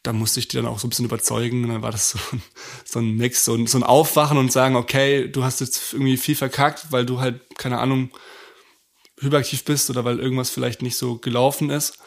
da 0.03 0.13
musste 0.13 0.39
ich 0.39 0.47
die 0.47 0.55
dann 0.55 0.65
auch 0.65 0.79
so 0.79 0.87
ein 0.87 0.91
bisschen 0.91 1.03
überzeugen 1.03 1.65
und 1.65 1.71
dann 1.71 1.81
war 1.81 1.91
das 1.91 2.11
so, 2.11 2.19
so 2.85 2.99
ein 2.99 3.17
Mix, 3.17 3.43
so 3.43 3.53
ein, 3.53 3.67
so 3.67 3.77
ein 3.77 3.83
Aufwachen 3.83 4.37
und 4.37 4.49
sagen, 4.49 4.77
okay, 4.77 5.27
du 5.27 5.43
hast 5.43 5.59
jetzt 5.59 5.91
irgendwie 5.91 6.15
viel 6.15 6.35
verkackt, 6.35 6.89
weil 6.91 7.05
du 7.05 7.19
halt, 7.19 7.41
keine 7.57 7.79
Ahnung, 7.79 8.11
hyperaktiv 9.19 9.65
bist 9.65 9.89
oder 9.89 10.05
weil 10.05 10.19
irgendwas 10.19 10.51
vielleicht 10.51 10.83
nicht 10.83 10.95
so 10.95 11.17
gelaufen 11.17 11.69
ist. 11.69 11.97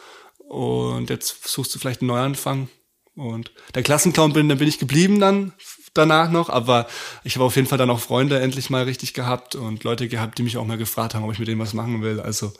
Und 0.49 1.11
jetzt 1.11 1.47
suchst 1.47 1.75
du 1.75 1.77
vielleicht 1.77 2.01
einen 2.01 2.07
Neuanfang 2.07 2.67
und 3.15 3.51
der 3.75 3.83
Klassenclown 3.83 4.33
bin, 4.33 4.49
dann 4.49 4.57
bin 4.57 4.67
ich 4.67 4.79
geblieben 4.79 5.19
dann 5.19 5.53
danach 5.93 6.31
noch, 6.31 6.49
aber 6.49 6.87
ich 7.23 7.35
habe 7.35 7.45
auf 7.45 7.55
jeden 7.55 7.67
Fall 7.67 7.77
dann 7.77 7.89
auch 7.89 7.99
Freunde 7.99 8.39
endlich 8.39 8.69
mal 8.69 8.83
richtig 8.83 9.13
gehabt 9.13 9.55
und 9.55 9.83
Leute 9.83 10.07
gehabt, 10.07 10.37
die 10.37 10.43
mich 10.43 10.57
auch 10.57 10.65
mal 10.65 10.77
gefragt 10.77 11.13
haben, 11.13 11.23
ob 11.23 11.31
ich 11.31 11.39
mit 11.39 11.47
denen 11.47 11.61
was 11.61 11.73
machen 11.73 12.01
will. 12.01 12.19
Also 12.19 12.51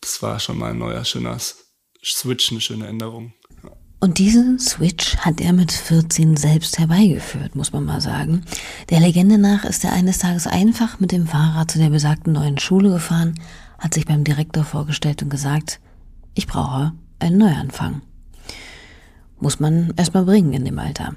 das 0.00 0.22
war 0.22 0.40
schon 0.40 0.58
mal 0.58 0.70
ein 0.70 0.78
neuer 0.78 1.04
schöner 1.04 1.38
Switch, 2.02 2.50
eine 2.50 2.60
schöne 2.60 2.86
Änderung. 2.86 3.34
Und 3.98 4.18
diesen 4.18 4.58
Switch 4.58 5.16
hat 5.16 5.40
er 5.40 5.52
mit 5.52 5.72
14 5.72 6.36
selbst 6.36 6.78
herbeigeführt, 6.78 7.56
muss 7.56 7.72
man 7.72 7.84
mal 7.84 8.00
sagen. 8.00 8.44
Der 8.90 9.00
Legende 9.00 9.38
nach 9.38 9.64
ist 9.64 9.84
er 9.84 9.92
eines 9.92 10.18
Tages 10.18 10.46
einfach 10.46 11.00
mit 11.00 11.12
dem 11.12 11.26
Fahrrad 11.26 11.70
zu 11.70 11.78
der 11.78 11.88
besagten 11.88 12.34
neuen 12.34 12.58
Schule 12.58 12.90
gefahren, 12.90 13.40
hat 13.78 13.94
sich 13.94 14.04
beim 14.04 14.22
Direktor 14.22 14.64
vorgestellt 14.64 15.22
und 15.22 15.30
gesagt, 15.30 15.80
ich 16.34 16.46
brauche 16.46 16.92
einen 17.18 17.38
Neuanfang 17.38 18.02
muss 19.40 19.60
man 19.60 19.92
erstmal 19.96 20.24
bringen 20.24 20.52
in 20.52 20.64
dem 20.64 20.78
Alter. 20.78 21.14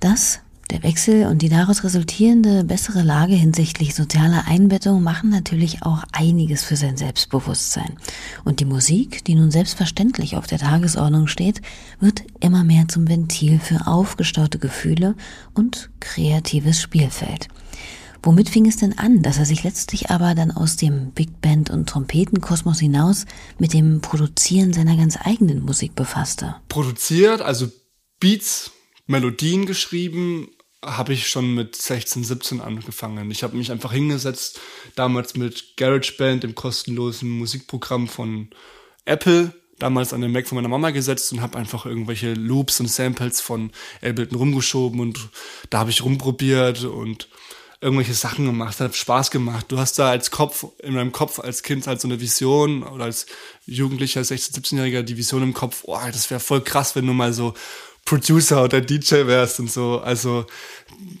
Das, 0.00 0.40
der 0.70 0.82
Wechsel 0.82 1.26
und 1.26 1.42
die 1.42 1.48
daraus 1.48 1.84
resultierende 1.84 2.64
bessere 2.64 3.02
Lage 3.02 3.34
hinsichtlich 3.34 3.94
sozialer 3.94 4.44
Einbettung 4.46 5.02
machen 5.02 5.28
natürlich 5.28 5.82
auch 5.82 6.02
einiges 6.12 6.64
für 6.64 6.76
sein 6.76 6.96
Selbstbewusstsein. 6.96 7.98
Und 8.44 8.60
die 8.60 8.64
Musik, 8.64 9.24
die 9.24 9.34
nun 9.34 9.50
selbstverständlich 9.50 10.36
auf 10.36 10.46
der 10.46 10.58
Tagesordnung 10.58 11.26
steht, 11.26 11.60
wird 12.00 12.22
immer 12.40 12.64
mehr 12.64 12.88
zum 12.88 13.06
Ventil 13.08 13.58
für 13.58 13.86
aufgestaute 13.86 14.58
Gefühle 14.58 15.14
und 15.52 15.90
kreatives 16.00 16.80
Spielfeld. 16.80 17.48
Womit 18.24 18.48
fing 18.48 18.66
es 18.66 18.76
denn 18.76 18.96
an, 18.98 19.22
dass 19.22 19.38
er 19.38 19.46
sich 19.46 19.64
letztlich 19.64 20.10
aber 20.10 20.36
dann 20.36 20.52
aus 20.52 20.76
dem 20.76 21.10
Big 21.10 21.40
Band 21.40 21.70
und 21.70 21.88
Trompetenkosmos 21.88 22.78
hinaus 22.78 23.26
mit 23.58 23.72
dem 23.72 24.00
Produzieren 24.00 24.72
seiner 24.72 24.96
ganz 24.96 25.18
eigenen 25.20 25.64
Musik 25.64 25.96
befasste? 25.96 26.54
Produziert, 26.68 27.40
also 27.40 27.68
Beats, 28.20 28.70
Melodien 29.06 29.66
geschrieben, 29.66 30.48
habe 30.84 31.12
ich 31.12 31.28
schon 31.28 31.54
mit 31.54 31.74
16, 31.74 32.22
17 32.22 32.60
angefangen. 32.60 33.30
Ich 33.32 33.42
habe 33.42 33.56
mich 33.56 33.72
einfach 33.72 33.92
hingesetzt, 33.92 34.60
damals 34.94 35.36
mit 35.36 35.76
GarageBand, 35.76 36.44
dem 36.44 36.54
kostenlosen 36.54 37.28
Musikprogramm 37.28 38.06
von 38.06 38.50
Apple, 39.04 39.52
damals 39.78 40.12
an 40.12 40.20
den 40.20 40.30
Mac 40.30 40.46
von 40.46 40.56
meiner 40.56 40.68
Mama 40.68 40.90
gesetzt 40.90 41.32
und 41.32 41.40
habe 41.40 41.58
einfach 41.58 41.86
irgendwelche 41.86 42.34
Loops 42.34 42.78
und 42.78 42.86
Samples 42.86 43.40
von 43.40 43.72
Ableton 44.00 44.38
rumgeschoben 44.38 45.00
und 45.00 45.28
da 45.70 45.80
habe 45.80 45.90
ich 45.90 46.04
rumprobiert 46.04 46.84
und 46.84 47.28
irgendwelche 47.82 48.14
Sachen 48.14 48.46
gemacht, 48.46 48.78
hat 48.80 48.94
Spaß 48.94 49.32
gemacht. 49.32 49.66
Du 49.68 49.78
hast 49.78 49.98
da 49.98 50.08
als 50.08 50.30
Kopf, 50.30 50.66
in 50.82 50.94
meinem 50.94 51.10
Kopf 51.10 51.40
als 51.40 51.64
Kind 51.64 51.86
halt 51.88 52.00
so 52.00 52.06
eine 52.06 52.20
Vision 52.20 52.84
oder 52.84 53.04
als 53.04 53.26
Jugendlicher, 53.66 54.22
16, 54.22 54.62
17-Jähriger 54.62 55.02
die 55.02 55.16
Vision 55.16 55.42
im 55.42 55.52
Kopf, 55.52 55.82
oh, 55.82 55.98
das 56.06 56.30
wäre 56.30 56.40
voll 56.40 56.62
krass, 56.62 56.94
wenn 56.94 57.06
du 57.06 57.12
mal 57.12 57.32
so 57.32 57.54
Producer 58.04 58.62
oder 58.62 58.80
DJ 58.80 59.26
wärst 59.26 59.58
und 59.58 59.70
so. 59.70 60.00
Also 60.00 60.46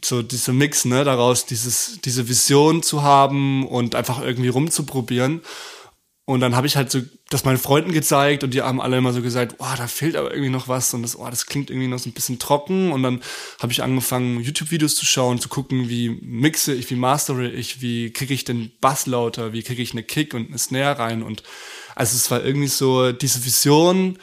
so 0.04 0.22
dieser 0.22 0.52
Mix, 0.52 0.84
ne, 0.84 1.02
daraus 1.02 1.46
dieses, 1.46 1.98
diese 2.04 2.28
Vision 2.28 2.82
zu 2.82 3.02
haben 3.02 3.66
und 3.66 3.96
einfach 3.96 4.22
irgendwie 4.22 4.48
rumzuprobieren. 4.48 5.42
Und 6.24 6.40
dann 6.40 6.54
habe 6.54 6.68
ich 6.68 6.76
halt 6.76 6.90
so 6.90 7.00
das 7.30 7.44
meinen 7.44 7.58
Freunden 7.58 7.90
gezeigt 7.90 8.44
und 8.44 8.54
die 8.54 8.62
haben 8.62 8.80
alle 8.80 8.96
immer 8.96 9.12
so 9.12 9.22
gesagt, 9.22 9.56
oh, 9.58 9.74
da 9.76 9.88
fehlt 9.88 10.14
aber 10.14 10.30
irgendwie 10.30 10.50
noch 10.50 10.68
was 10.68 10.94
und 10.94 11.02
das, 11.02 11.18
oh, 11.18 11.28
das 11.28 11.46
klingt 11.46 11.68
irgendwie 11.68 11.88
noch 11.88 11.98
so 11.98 12.08
ein 12.08 12.12
bisschen 12.12 12.38
trocken. 12.38 12.92
Und 12.92 13.02
dann 13.02 13.20
habe 13.60 13.72
ich 13.72 13.82
angefangen, 13.82 14.40
YouTube-Videos 14.40 14.94
zu 14.94 15.04
schauen, 15.04 15.40
zu 15.40 15.48
gucken, 15.48 15.88
wie 15.88 16.10
mixe 16.10 16.74
ich, 16.74 16.88
wie 16.90 16.94
mastere 16.94 17.50
ich, 17.50 17.82
wie 17.82 18.12
kriege 18.12 18.34
ich 18.34 18.44
den 18.44 18.70
Bass 18.80 19.06
lauter, 19.06 19.52
wie 19.52 19.64
kriege 19.64 19.82
ich 19.82 19.92
eine 19.92 20.04
Kick 20.04 20.32
und 20.34 20.48
eine 20.48 20.58
Snare 20.58 21.00
rein. 21.00 21.24
Und 21.24 21.42
also 21.96 22.16
es 22.16 22.30
war 22.30 22.44
irgendwie 22.44 22.68
so 22.68 23.10
diese 23.10 23.44
Vision, 23.44 24.16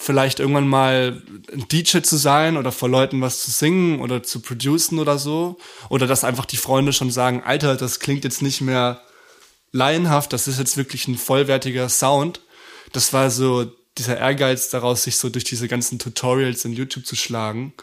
vielleicht 0.00 0.40
irgendwann 0.40 0.68
mal 0.68 1.22
ein 1.52 1.68
DJ 1.68 1.98
zu 1.98 2.16
sein 2.16 2.56
oder 2.56 2.72
vor 2.72 2.88
Leuten 2.88 3.20
was 3.20 3.42
zu 3.42 3.50
singen 3.50 4.00
oder 4.00 4.22
zu 4.22 4.40
producen 4.40 4.98
oder 4.98 5.18
so. 5.18 5.58
Oder 5.90 6.06
dass 6.06 6.24
einfach 6.24 6.46
die 6.46 6.56
Freunde 6.56 6.94
schon 6.94 7.10
sagen, 7.10 7.42
Alter, 7.44 7.76
das 7.76 8.00
klingt 8.00 8.24
jetzt 8.24 8.40
nicht 8.40 8.62
mehr 8.62 9.02
laienhaft, 9.72 10.32
das 10.32 10.48
ist 10.48 10.58
jetzt 10.58 10.76
wirklich 10.76 11.08
ein 11.08 11.16
vollwertiger 11.16 11.88
Sound. 11.88 12.40
Das 12.92 13.12
war 13.12 13.30
so 13.30 13.70
dieser 13.98 14.18
Ehrgeiz 14.18 14.70
daraus, 14.70 15.04
sich 15.04 15.16
so 15.16 15.28
durch 15.28 15.44
diese 15.44 15.68
ganzen 15.68 15.98
Tutorials 15.98 16.64
in 16.64 16.72
YouTube 16.72 17.06
zu 17.06 17.16
schlagen. 17.16 17.74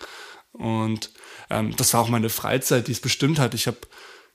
Und 0.53 1.11
ähm, 1.49 1.75
das 1.75 1.93
war 1.93 2.01
auch 2.01 2.09
meine 2.09 2.29
Freizeit, 2.29 2.87
die 2.87 2.93
es 2.93 3.01
bestimmt 3.01 3.39
hat. 3.39 3.53
Ich 3.53 3.67
habe 3.67 3.77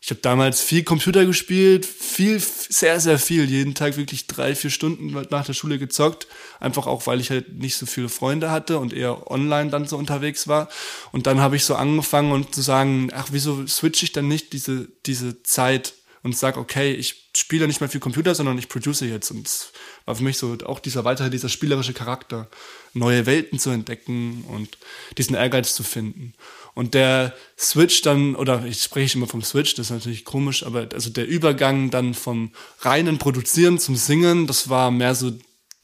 ich 0.02 0.10
hab 0.10 0.22
damals 0.22 0.62
viel 0.62 0.82
Computer 0.82 1.26
gespielt, 1.26 1.84
viel, 1.84 2.40
sehr, 2.40 3.00
sehr 3.00 3.18
viel, 3.18 3.44
jeden 3.44 3.74
Tag 3.74 3.98
wirklich 3.98 4.26
drei, 4.26 4.54
vier 4.54 4.70
Stunden 4.70 5.10
nach 5.28 5.44
der 5.44 5.52
Schule 5.52 5.78
gezockt. 5.78 6.26
Einfach 6.58 6.86
auch, 6.86 7.06
weil 7.06 7.20
ich 7.20 7.28
halt 7.28 7.58
nicht 7.58 7.76
so 7.76 7.84
viele 7.84 8.08
Freunde 8.08 8.50
hatte 8.50 8.78
und 8.78 8.94
eher 8.94 9.30
online 9.30 9.68
dann 9.68 9.86
so 9.86 9.98
unterwegs 9.98 10.48
war. 10.48 10.70
Und 11.12 11.26
dann 11.26 11.40
habe 11.40 11.56
ich 11.56 11.66
so 11.66 11.74
angefangen 11.74 12.32
und 12.32 12.54
zu 12.54 12.62
sagen, 12.62 13.10
ach, 13.12 13.28
wieso 13.32 13.66
switche 13.66 14.06
ich 14.06 14.12
dann 14.12 14.26
nicht 14.26 14.54
diese, 14.54 14.88
diese 15.04 15.42
Zeit 15.42 15.92
und 16.22 16.36
sage, 16.36 16.60
okay, 16.60 16.92
ich 16.92 17.30
spiele 17.36 17.66
nicht 17.66 17.80
mehr 17.80 17.88
viel 17.88 18.00
Computer, 18.00 18.34
sondern 18.34 18.58
ich 18.58 18.68
produce 18.68 19.00
jetzt. 19.00 19.30
Und 19.30 19.46
es 19.46 19.72
war 20.04 20.16
für 20.16 20.22
mich 20.22 20.36
so 20.36 20.56
auch 20.64 20.78
dieser 20.78 21.04
weitere, 21.04 21.30
dieser 21.30 21.48
spielerische 21.48 21.94
Charakter, 21.94 22.48
neue 22.92 23.24
Welten 23.26 23.58
zu 23.58 23.70
entdecken 23.70 24.44
und 24.48 24.78
diesen 25.16 25.34
Ehrgeiz 25.34 25.74
zu 25.74 25.82
finden. 25.82 26.34
Und 26.74 26.94
der 26.94 27.34
Switch 27.58 28.02
dann, 28.02 28.36
oder 28.36 28.64
ich 28.64 28.82
spreche 28.82 29.16
immer 29.16 29.26
vom 29.26 29.42
Switch, 29.42 29.74
das 29.74 29.86
ist 29.86 29.92
natürlich 29.92 30.24
komisch, 30.24 30.64
aber 30.64 30.88
also 30.92 31.10
der 31.10 31.26
Übergang 31.26 31.90
dann 31.90 32.14
vom 32.14 32.52
reinen 32.80 33.18
Produzieren 33.18 33.78
zum 33.78 33.96
Singen, 33.96 34.46
das 34.46 34.68
war 34.68 34.90
mehr 34.90 35.14
so 35.14 35.32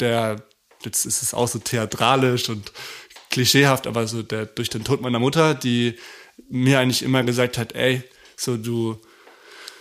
der, 0.00 0.43
jetzt 0.85 1.07
ist 1.07 1.23
es 1.23 1.33
auch 1.33 1.49
so 1.49 1.59
theatralisch 1.59 2.49
und 2.49 2.73
klischeehaft, 3.31 3.87
aber 3.87 4.07
so 4.07 4.23
der 4.23 4.47
durch 4.47 4.71
den 4.71 4.85
Tod 4.85 5.00
meiner 5.00 5.19
Mutter, 5.19 5.55
die 5.55 5.95
mir 6.49 6.78
eigentlich 6.78 7.02
immer 7.02 7.23
gesagt 7.23 7.59
hat, 7.59 7.75
ey, 7.75 8.02
so 8.37 8.57
du 8.57 9.00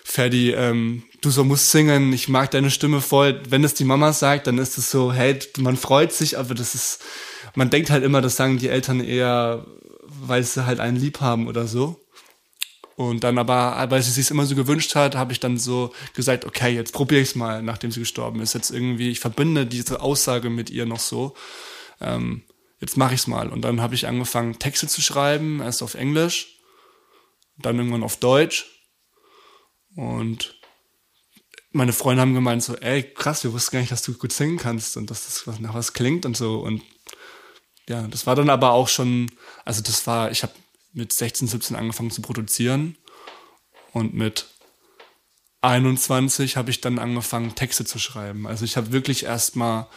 Ferdi, 0.08 0.52
ähm, 0.52 1.02
du 1.22 1.32
so 1.32 1.44
musst 1.44 1.72
singen, 1.72 2.14
ich 2.14 2.30
mag 2.30 2.52
deine 2.52 2.70
Stimme 2.70 3.02
voll. 3.02 3.42
Wenn 3.50 3.64
es 3.64 3.74
die 3.74 3.84
Mama 3.84 4.14
sagt, 4.14 4.46
dann 4.46 4.60
ist 4.60 4.78
es 4.78 4.92
so, 4.92 5.12
hey, 5.12 5.40
man 5.58 5.78
freut 5.78 6.14
sich, 6.14 6.38
aber 6.38 6.54
das 6.54 6.76
ist, 6.76 7.02
man 7.56 7.72
denkt 7.72 7.90
halt 7.90 8.04
immer, 8.04 8.22
das 8.22 8.36
sagen 8.36 8.60
die 8.60 8.70
Eltern 8.70 9.00
eher, 9.00 9.66
weil 10.04 10.44
sie 10.44 10.68
halt 10.68 10.80
einen 10.80 10.96
lieb 10.96 11.22
haben 11.22 11.48
oder 11.48 11.66
so. 11.66 12.00
Und 12.96 13.24
dann 13.24 13.40
aber, 13.40 13.84
weil 13.90 14.04
sie 14.04 14.12
sich 14.12 14.30
immer 14.30 14.46
so 14.46 14.56
gewünscht 14.56 14.94
hat, 14.94 15.16
habe 15.16 15.34
ich 15.34 15.40
dann 15.40 15.58
so 15.58 15.92
gesagt, 16.14 16.46
okay, 16.46 16.74
jetzt 16.76 16.94
probiere 16.94 17.22
ich 17.22 17.30
es 17.30 17.36
mal, 17.36 17.64
nachdem 17.64 17.92
sie 17.92 18.00
gestorben 18.00 18.42
ist. 18.42 18.54
Jetzt 18.54 18.70
irgendwie, 18.70 19.10
ich 19.10 19.20
verbinde 19.20 19.66
diese 19.66 20.02
Aussage 20.02 20.52
mit 20.52 20.70
ihr 20.70 20.86
noch 20.86 21.00
so. 21.00 21.34
Ähm, 22.00 22.44
jetzt 22.80 22.96
mache 22.96 23.16
ich 23.16 23.22
es 23.22 23.28
mal. 23.28 23.50
Und 23.50 23.64
dann 23.64 23.82
habe 23.82 23.96
ich 23.96 24.08
angefangen, 24.08 24.60
Texte 24.60 24.88
zu 24.88 25.02
schreiben, 25.02 25.62
erst 25.62 25.82
auf 25.82 25.96
Englisch, 25.96 26.60
dann 27.58 27.80
irgendwann 27.80 28.04
auf 28.04 28.18
Deutsch 28.18 28.75
und 29.96 30.60
meine 31.72 31.94
Freunde 31.94 32.22
haben 32.22 32.34
gemeint 32.34 32.64
so, 32.64 32.76
ey, 32.78 33.04
krass, 33.04 33.44
wir 33.44 33.52
wussten 33.52 33.74
gar 33.74 33.80
nicht, 33.82 33.92
dass 33.92 34.02
du 34.02 34.14
gut 34.14 34.32
singen 34.32 34.58
kannst 34.58 34.96
und 34.96 35.12
dass 35.12 35.26
das 35.26 35.60
nach 35.60 35.74
was 35.74 35.94
klingt 35.94 36.26
und 36.26 36.38
so. 36.38 36.60
Und 36.60 36.82
ja, 37.90 38.08
das 38.08 38.26
war 38.26 38.36
dann 38.36 38.50
aber 38.50 38.72
auch 38.72 38.88
schon, 38.88 39.30
also 39.66 39.82
das 39.82 40.08
war, 40.08 40.32
ich 40.32 40.44
habe 40.44 40.54
mit 40.94 41.12
16, 41.12 41.48
17 41.50 41.76
angefangen 41.76 42.12
zu 42.12 42.22
produzieren 42.22 42.98
und 43.92 44.14
mit 44.14 44.48
21 45.62 46.58
habe 46.58 46.70
ich 46.70 46.80
dann 46.80 47.00
angefangen, 47.00 47.56
Texte 47.56 47.86
zu 47.86 48.00
schreiben. 48.00 48.48
Also 48.48 48.64
ich 48.64 48.78
habe 48.78 48.92
wirklich 48.94 49.24
erstmal 49.26 49.88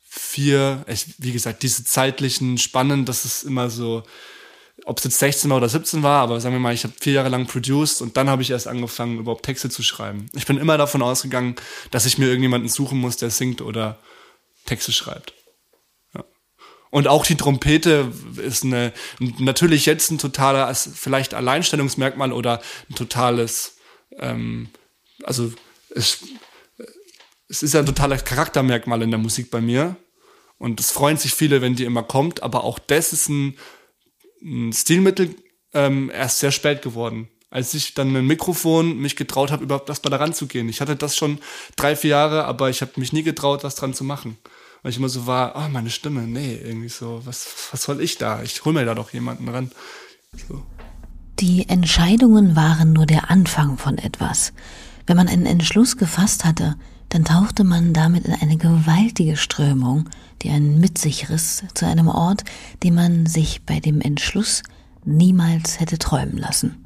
vier, 0.00 0.84
wie 1.18 1.32
gesagt, 1.32 1.62
diese 1.62 1.84
zeitlichen 1.84 2.58
Spannen, 2.58 3.06
das 3.06 3.24
ist 3.24 3.44
immer 3.44 3.70
so, 3.70 4.02
ob 4.84 4.98
es 4.98 5.04
jetzt 5.04 5.18
16 5.18 5.50
war 5.50 5.58
oder 5.58 5.68
17 5.68 6.02
war, 6.02 6.22
aber 6.22 6.40
sagen 6.40 6.54
wir 6.54 6.60
mal, 6.60 6.74
ich 6.74 6.84
habe 6.84 6.94
vier 7.00 7.14
Jahre 7.14 7.28
lang 7.28 7.46
produced 7.46 8.02
und 8.02 8.16
dann 8.16 8.28
habe 8.28 8.42
ich 8.42 8.50
erst 8.50 8.66
angefangen, 8.66 9.18
überhaupt 9.18 9.44
Texte 9.44 9.70
zu 9.70 9.82
schreiben. 9.82 10.26
Ich 10.34 10.46
bin 10.46 10.58
immer 10.58 10.76
davon 10.76 11.02
ausgegangen, 11.02 11.56
dass 11.90 12.06
ich 12.06 12.18
mir 12.18 12.26
irgendjemanden 12.26 12.68
suchen 12.68 12.98
muss, 12.98 13.16
der 13.16 13.30
singt 13.30 13.60
oder 13.60 13.98
Texte 14.66 14.92
schreibt. 14.92 15.34
Ja. 16.14 16.24
Und 16.90 17.06
auch 17.06 17.24
die 17.24 17.36
Trompete 17.36 18.12
ist 18.36 18.64
eine, 18.64 18.92
natürlich 19.38 19.86
jetzt 19.86 20.10
ein 20.10 20.18
totaler, 20.18 20.74
vielleicht 20.74 21.34
Alleinstellungsmerkmal 21.34 22.32
oder 22.32 22.60
ein 22.90 22.94
totales, 22.96 23.76
ähm, 24.18 24.68
also 25.22 25.52
es, 25.90 26.24
es 27.48 27.62
ist 27.62 27.74
ja 27.74 27.80
ein 27.80 27.86
totales 27.86 28.24
Charaktermerkmal 28.24 29.02
in 29.02 29.10
der 29.10 29.18
Musik 29.18 29.50
bei 29.50 29.60
mir. 29.60 29.96
Und 30.58 30.78
es 30.78 30.92
freuen 30.92 31.16
sich 31.16 31.34
viele, 31.34 31.60
wenn 31.60 31.74
die 31.74 31.84
immer 31.84 32.04
kommt, 32.04 32.42
aber 32.42 32.62
auch 32.62 32.78
das 32.78 33.12
ist 33.12 33.28
ein 33.28 33.58
Stilmittel 34.72 35.34
ähm, 35.72 36.10
erst 36.12 36.40
sehr 36.40 36.52
spät 36.52 36.82
geworden. 36.82 37.28
Als 37.50 37.74
ich 37.74 37.94
dann 37.94 38.16
ein 38.16 38.26
Mikrofon 38.26 38.98
mich 38.98 39.16
getraut 39.16 39.50
habe, 39.50 39.64
überhaupt 39.64 39.88
erst 39.88 40.04
mal 40.04 40.10
da 40.10 40.16
ranzugehen. 40.16 40.68
Ich 40.68 40.80
hatte 40.80 40.96
das 40.96 41.16
schon 41.16 41.38
drei, 41.76 41.96
vier 41.96 42.10
Jahre, 42.10 42.44
aber 42.44 42.70
ich 42.70 42.80
habe 42.80 42.92
mich 42.96 43.12
nie 43.12 43.22
getraut, 43.22 43.62
was 43.62 43.74
dran 43.74 43.94
zu 43.94 44.04
machen 44.04 44.38
weil 44.82 44.90
ich 44.90 44.98
immer 44.98 45.08
so 45.08 45.26
war, 45.26 45.54
oh, 45.56 45.68
meine 45.68 45.90
Stimme, 45.90 46.22
nee, 46.22 46.56
irgendwie 46.56 46.88
so, 46.88 47.22
was, 47.24 47.46
was 47.70 47.84
soll 47.84 48.00
ich 48.00 48.18
da? 48.18 48.42
Ich 48.42 48.64
hol 48.64 48.72
mir 48.72 48.84
da 48.84 48.94
doch 48.94 49.12
jemanden 49.12 49.48
ran. 49.48 49.70
So. 50.48 50.62
Die 51.38 51.68
Entscheidungen 51.68 52.56
waren 52.56 52.92
nur 52.92 53.06
der 53.06 53.30
Anfang 53.30 53.78
von 53.78 53.98
etwas. 53.98 54.52
Wenn 55.06 55.16
man 55.16 55.28
einen 55.28 55.46
Entschluss 55.46 55.96
gefasst 55.96 56.44
hatte, 56.44 56.76
dann 57.08 57.24
tauchte 57.24 57.64
man 57.64 57.92
damit 57.92 58.24
in 58.24 58.34
eine 58.34 58.56
gewaltige 58.56 59.36
Strömung, 59.36 60.08
die 60.42 60.50
einen 60.50 60.80
mit 60.80 60.98
sich 60.98 61.30
riss, 61.30 61.64
zu 61.74 61.86
einem 61.86 62.08
Ort, 62.08 62.44
den 62.82 62.94
man 62.94 63.26
sich 63.26 63.62
bei 63.62 63.80
dem 63.80 64.00
Entschluss 64.00 64.62
niemals 65.04 65.80
hätte 65.80 65.98
träumen 65.98 66.36
lassen. 66.36 66.82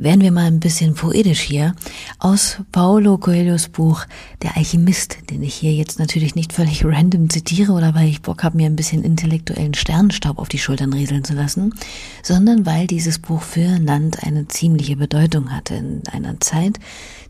Werden 0.00 0.20
wir 0.20 0.30
mal 0.30 0.44
ein 0.44 0.60
bisschen 0.60 0.94
poetisch 0.94 1.40
hier. 1.40 1.74
Aus 2.20 2.58
Paulo 2.70 3.18
Coelhos 3.18 3.68
Buch 3.68 4.04
Der 4.42 4.56
Alchemist, 4.56 5.18
den 5.28 5.42
ich 5.42 5.56
hier 5.56 5.72
jetzt 5.72 5.98
natürlich 5.98 6.36
nicht 6.36 6.52
völlig 6.52 6.84
random 6.84 7.28
zitiere 7.28 7.72
oder 7.72 7.96
weil 7.96 8.08
ich 8.08 8.22
Bock 8.22 8.44
habe, 8.44 8.56
mir 8.56 8.66
ein 8.66 8.76
bisschen 8.76 9.02
intellektuellen 9.02 9.74
Sternenstaub 9.74 10.38
auf 10.38 10.48
die 10.48 10.60
Schultern 10.60 10.92
rieseln 10.92 11.24
zu 11.24 11.32
lassen, 11.32 11.74
sondern 12.22 12.64
weil 12.64 12.86
dieses 12.86 13.18
Buch 13.18 13.42
für 13.42 13.76
Land 13.78 14.22
eine 14.22 14.46
ziemliche 14.46 14.94
Bedeutung 14.94 15.50
hatte 15.50 15.74
in 15.74 16.02
einer 16.12 16.38
Zeit, 16.38 16.78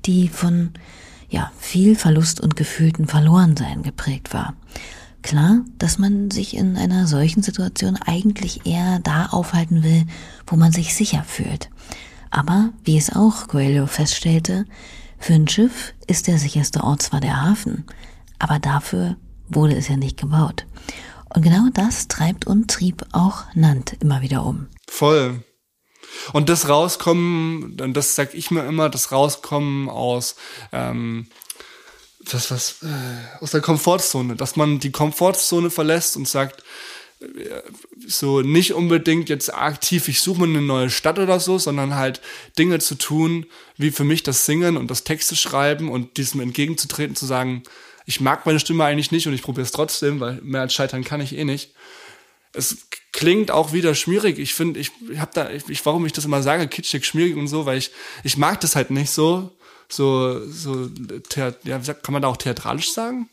die 0.05 0.29
von 0.29 0.73
ja, 1.31 1.51
viel 1.59 1.97
Verlust 1.97 2.39
und 2.39 2.55
gefühlten 2.55 3.07
Verlorensein 3.07 3.83
geprägt 3.83 4.35
war. 4.35 4.55
Klar, 5.29 5.61
dass 5.77 5.99
man 5.99 6.31
sich 6.31 6.57
in 6.57 6.79
einer 6.79 7.07
solchen 7.07 7.43
Situation 7.43 7.99
eigentlich 7.99 8.65
eher 8.65 8.99
da 9.01 9.27
aufhalten 9.27 9.83
will, 9.83 10.07
wo 10.47 10.57
man 10.57 10.73
sich 10.73 10.95
sicher 10.95 11.23
fühlt. 11.23 11.69
Aber, 12.31 12.71
wie 12.83 12.97
es 12.97 13.15
auch 13.15 13.47
Coelho 13.47 13.87
feststellte, 13.87 14.65
für 15.19 15.35
ein 15.35 15.47
Schiff 15.47 15.93
ist 16.07 16.29
der 16.29 16.39
sicherste 16.39 16.83
Ort 16.83 17.03
zwar 17.03 17.21
der 17.21 17.43
Hafen, 17.43 17.85
aber 18.39 18.59
dafür 18.59 19.19
wurde 19.51 19.77
es 19.77 19.89
ja 19.89 19.99
nicht 19.99 20.19
gebaut. 20.19 20.65
Und 21.29 21.43
genau 21.43 21.69
das 21.75 22.09
treibt 22.09 22.47
und 22.47 22.71
trieb 22.71 23.05
auch 23.13 23.45
Nant 23.53 23.99
immer 24.01 24.23
wieder 24.23 24.47
um. 24.47 24.69
Voll. 24.89 25.45
Und 26.33 26.49
das 26.49 26.71
Rauskommen, 26.71 27.77
das 27.93 28.15
sag 28.15 28.33
ich 28.33 28.51
mir 28.51 28.65
immer, 28.65 28.89
das 28.89 29.13
Rauskommen 29.13 29.91
aus, 29.91 30.37
ähm, 30.73 31.27
das 32.35 32.51
was, 32.51 32.77
äh, 32.83 33.43
aus 33.43 33.51
der 33.51 33.61
Komfortzone, 33.61 34.37
dass 34.37 34.57
man 34.57 34.79
die 34.79 34.93
Komfortzone 34.93 35.71
verlässt 35.71 36.17
und 36.17 36.29
sagt, 36.29 36.63
so 38.07 38.43
nicht 38.43 38.75
unbedingt 38.75 39.29
jetzt 39.29 39.53
aktiv, 39.53 40.09
ich 40.09 40.21
suche 40.21 40.41
mir 40.41 40.59
eine 40.59 40.63
neue 40.63 40.91
Stadt 40.91 41.19
oder 41.19 41.41
so, 41.41 41.59
sondern 41.59 41.97
halt 41.97 42.21
Dinge 42.59 42.79
zu 42.79 42.95
tun, 42.95 43.47
wie 43.77 43.91
für 43.91 44.05
mich 44.05 44.23
das 44.23 44.47
Singen 44.47 44.77
und 44.77 44.91
das 44.91 45.05
Texte 45.05 45.35
schreiben 45.35 45.91
und 45.91 46.17
diesem 46.17 46.41
entgegenzutreten, 46.41 47.17
zu 47.17 47.27
sagen, 47.27 47.65
ich 48.07 48.21
mag 48.21 48.47
meine 48.47 48.61
Stimme 48.61 48.85
eigentlich 48.85 49.11
nicht 49.11 49.27
und 49.27 49.35
ich 49.35 49.43
probiere 49.43 49.65
es 49.65 49.73
trotzdem, 49.73 50.21
weil 50.21 50.41
mehr 50.43 50.63
als 50.63 50.75
scheitern 50.75 51.05
kann 51.05 51.21
ich 51.21 51.37
eh 51.37 51.45
nicht. 51.45 51.73
Es 52.53 52.79
klingt 53.13 53.51
auch 53.51 53.73
wieder 53.73 53.95
schmierig. 53.95 54.39
Ich 54.39 54.55
finde, 54.55 54.81
ich 54.81 54.93
habe 55.19 55.31
da, 55.35 55.51
ich, 55.51 55.85
warum 55.85 56.07
ich 56.07 56.13
das 56.13 56.25
immer 56.25 56.43
sage, 56.43 56.69
kitschig, 56.69 57.05
schmierig 57.05 57.37
und 57.37 57.49
so, 57.49 57.67
weil 57.67 57.79
ich, 57.79 57.91
ich 58.25 58.37
mag 58.37 58.61
das 58.61 58.77
halt 58.77 58.91
nicht 58.91 59.11
so, 59.11 59.51
so, 59.91 60.47
so, 60.47 60.89
ja, 61.35 61.79
kann 61.81 62.13
man 62.13 62.23
da 62.23 62.29
auch 62.29 62.37
theatralisch 62.37 62.93
sagen? 62.93 63.29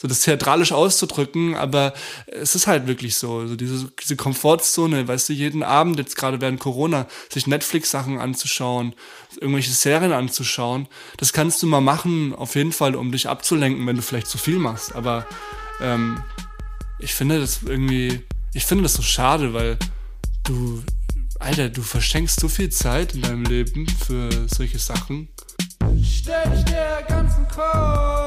so 0.00 0.08
das 0.08 0.22
theatralisch 0.22 0.72
auszudrücken, 0.72 1.54
aber 1.54 1.92
es 2.26 2.54
ist 2.54 2.66
halt 2.66 2.86
wirklich 2.86 3.16
so, 3.16 3.46
so 3.46 3.54
diese, 3.54 3.92
diese 4.00 4.16
Komfortzone, 4.16 5.06
weißt 5.06 5.28
du, 5.28 5.34
jeden 5.34 5.62
Abend 5.62 5.98
jetzt 5.98 6.16
gerade 6.16 6.40
während 6.40 6.58
Corona 6.58 7.06
sich 7.28 7.46
Netflix-Sachen 7.46 8.18
anzuschauen, 8.18 8.94
irgendwelche 9.40 9.72
Serien 9.72 10.12
anzuschauen, 10.12 10.88
das 11.18 11.34
kannst 11.34 11.62
du 11.62 11.66
mal 11.66 11.82
machen, 11.82 12.34
auf 12.34 12.54
jeden 12.54 12.72
Fall, 12.72 12.94
um 12.94 13.12
dich 13.12 13.28
abzulenken, 13.28 13.86
wenn 13.86 13.96
du 13.96 14.02
vielleicht 14.02 14.28
zu 14.28 14.38
viel 14.38 14.58
machst, 14.58 14.94
aber 14.94 15.26
ähm, 15.82 16.22
ich 16.98 17.12
finde 17.12 17.38
das 17.38 17.60
irgendwie, 17.62 18.22
ich 18.54 18.64
finde 18.64 18.84
das 18.84 18.94
so 18.94 19.02
schade, 19.02 19.52
weil 19.52 19.76
du, 20.44 20.82
Alter, 21.40 21.68
du 21.68 21.82
verschenkst 21.82 22.38
so 22.38 22.48
viel 22.48 22.70
Zeit 22.70 23.14
in 23.14 23.22
deinem 23.22 23.44
Leben 23.44 23.86
für 23.88 24.30
solche 24.48 24.78
Sachen. 24.78 25.28
Stell 26.02 26.50
dich 26.50 26.64
der 26.64 27.02
ganzen 27.08 27.48
Call 27.48 28.20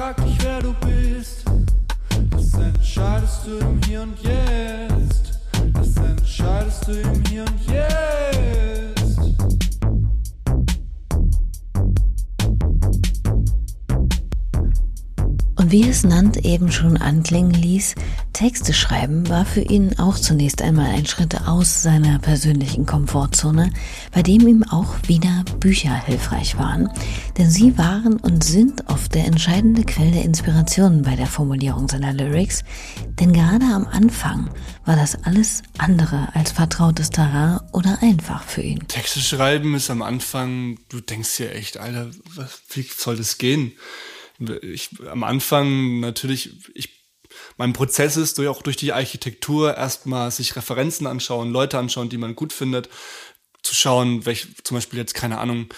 frag 0.00 0.16
dich, 0.24 0.36
wer 0.42 0.60
du 0.62 0.72
bist. 0.74 1.44
Das 2.30 2.54
entscheidest 2.54 3.46
du 3.46 3.58
im 3.58 3.80
Hier 3.84 4.02
und 4.02 4.18
Jetzt. 4.22 5.38
Das 5.74 5.96
entscheidest 5.96 6.88
du 6.88 6.92
im 6.92 7.22
Hier 7.26 7.44
und 7.44 7.66
Jetzt. 7.66 8.89
Wie 15.70 15.88
es 15.88 16.02
Nant 16.02 16.44
eben 16.44 16.72
schon 16.72 16.96
anklingen 16.96 17.52
ließ, 17.52 17.94
Texte 18.32 18.72
schreiben 18.72 19.28
war 19.28 19.44
für 19.44 19.60
ihn 19.60 19.98
auch 19.98 20.18
zunächst 20.18 20.62
einmal 20.62 20.86
ein 20.86 21.06
Schritt 21.06 21.46
aus 21.46 21.82
seiner 21.82 22.18
persönlichen 22.18 22.86
Komfortzone, 22.86 23.72
bei 24.12 24.22
dem 24.22 24.48
ihm 24.48 24.64
auch 24.64 24.96
wieder 25.06 25.44
Bücher 25.60 25.94
hilfreich 25.94 26.58
waren. 26.58 26.90
Denn 27.38 27.50
sie 27.50 27.78
waren 27.78 28.16
und 28.16 28.42
sind 28.42 28.88
oft 28.88 29.14
der 29.14 29.26
entscheidende 29.26 29.84
Quell 29.84 30.10
der 30.10 30.24
Inspiration 30.24 31.02
bei 31.02 31.14
der 31.14 31.26
Formulierung 31.26 31.88
seiner 31.88 32.12
Lyrics. 32.12 32.64
Denn 33.20 33.32
gerade 33.32 33.66
am 33.66 33.86
Anfang 33.86 34.50
war 34.84 34.96
das 34.96 35.24
alles 35.24 35.62
andere 35.78 36.34
als 36.34 36.50
vertrautes 36.50 37.10
Terrain 37.10 37.60
oder 37.72 37.98
einfach 38.02 38.42
für 38.42 38.62
ihn. 38.62 38.88
Texte 38.88 39.20
schreiben 39.20 39.74
ist 39.74 39.90
am 39.90 40.02
Anfang, 40.02 40.78
du 40.88 41.00
denkst 41.00 41.36
dir 41.36 41.54
echt, 41.54 41.78
Alter, 41.78 42.10
wie 42.70 42.86
soll 42.96 43.16
das 43.16 43.38
gehen? 43.38 43.72
Ich, 44.62 44.90
am 45.08 45.24
Anfang 45.24 46.00
natürlich, 46.00 46.50
ich, 46.74 46.90
mein 47.56 47.72
Prozess 47.72 48.16
ist 48.16 48.38
durch, 48.38 48.48
auch 48.48 48.62
durch 48.62 48.76
die 48.76 48.92
Architektur 48.92 49.76
erstmal 49.76 50.30
sich 50.30 50.56
Referenzen 50.56 51.06
anschauen, 51.06 51.52
Leute 51.52 51.78
anschauen, 51.78 52.08
die 52.08 52.18
man 52.18 52.34
gut 52.34 52.52
findet, 52.52 52.88
zu 53.62 53.74
schauen, 53.74 54.26
welche, 54.26 54.48
zum 54.64 54.76
Beispiel 54.76 54.98
jetzt, 54.98 55.14
keine 55.14 55.38
Ahnung, 55.38 55.68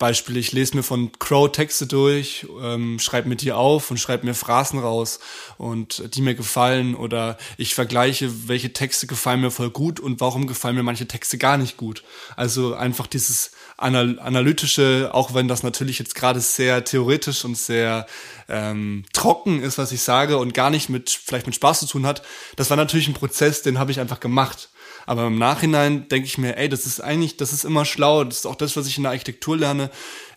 Beispiel, 0.00 0.38
ich 0.38 0.50
lese 0.52 0.76
mir 0.76 0.82
von 0.82 1.12
Crow 1.18 1.52
Texte 1.52 1.86
durch, 1.86 2.46
ähm, 2.62 2.98
schreibe 2.98 3.28
mir 3.28 3.36
die 3.36 3.52
auf 3.52 3.90
und 3.90 3.98
schreibe 3.98 4.26
mir 4.26 4.34
Phrasen 4.34 4.78
raus 4.78 5.20
und 5.58 6.14
die 6.14 6.22
mir 6.22 6.34
gefallen 6.34 6.94
oder 6.94 7.36
ich 7.58 7.74
vergleiche, 7.74 8.48
welche 8.48 8.72
Texte 8.72 9.06
gefallen 9.06 9.42
mir 9.42 9.50
voll 9.50 9.68
gut 9.68 10.00
und 10.00 10.20
warum 10.22 10.46
gefallen 10.46 10.74
mir 10.74 10.82
manche 10.82 11.06
Texte 11.06 11.36
gar 11.36 11.58
nicht 11.58 11.76
gut. 11.76 12.02
Also 12.34 12.74
einfach 12.74 13.06
dieses 13.06 13.50
anal 13.76 14.18
analytische, 14.20 15.10
auch 15.12 15.34
wenn 15.34 15.48
das 15.48 15.62
natürlich 15.62 15.98
jetzt 15.98 16.14
gerade 16.14 16.40
sehr 16.40 16.82
theoretisch 16.82 17.44
und 17.44 17.58
sehr 17.58 18.06
ähm, 18.48 19.04
trocken 19.12 19.62
ist, 19.62 19.76
was 19.76 19.92
ich 19.92 20.00
sage 20.00 20.38
und 20.38 20.54
gar 20.54 20.70
nicht 20.70 20.88
mit 20.88 21.10
vielleicht 21.10 21.46
mit 21.46 21.54
Spaß 21.54 21.80
zu 21.80 21.86
tun 21.86 22.06
hat, 22.06 22.22
das 22.56 22.70
war 22.70 22.78
natürlich 22.78 23.06
ein 23.06 23.14
Prozess, 23.14 23.60
den 23.60 23.78
habe 23.78 23.90
ich 23.90 24.00
einfach 24.00 24.18
gemacht. 24.18 24.69
Aber 25.06 25.26
im 25.26 25.38
Nachhinein 25.38 26.08
denke 26.08 26.26
ich 26.26 26.38
mir, 26.38 26.56
ey, 26.56 26.68
das 26.68 26.86
ist 26.86 27.00
eigentlich, 27.00 27.36
das 27.36 27.52
ist 27.52 27.64
immer 27.64 27.84
schlau. 27.84 28.24
Das 28.24 28.38
ist 28.38 28.46
auch 28.46 28.56
das, 28.56 28.76
was 28.76 28.86
ich 28.86 28.96
in 28.96 29.04
der 29.04 29.12
Architektur 29.12 29.56
lerne. 29.56 29.90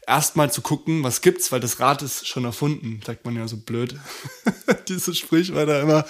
Erstmal 0.06 0.52
zu 0.52 0.62
gucken, 0.62 1.02
was 1.04 1.22
gibt's, 1.22 1.54
weil 1.54 1.62
das 1.62 1.80
Rad 1.80 2.02
ist 2.02 2.28
schon 2.28 2.44
erfunden, 2.44 3.00
sagt 3.06 3.24
man 3.24 3.38
ja 3.38 3.48
so 3.48 3.56
blöd. 3.56 3.96
Dieses 4.90 5.18
Sprichwort 5.18 5.70
da 5.70 5.82
immer. 5.82 6.06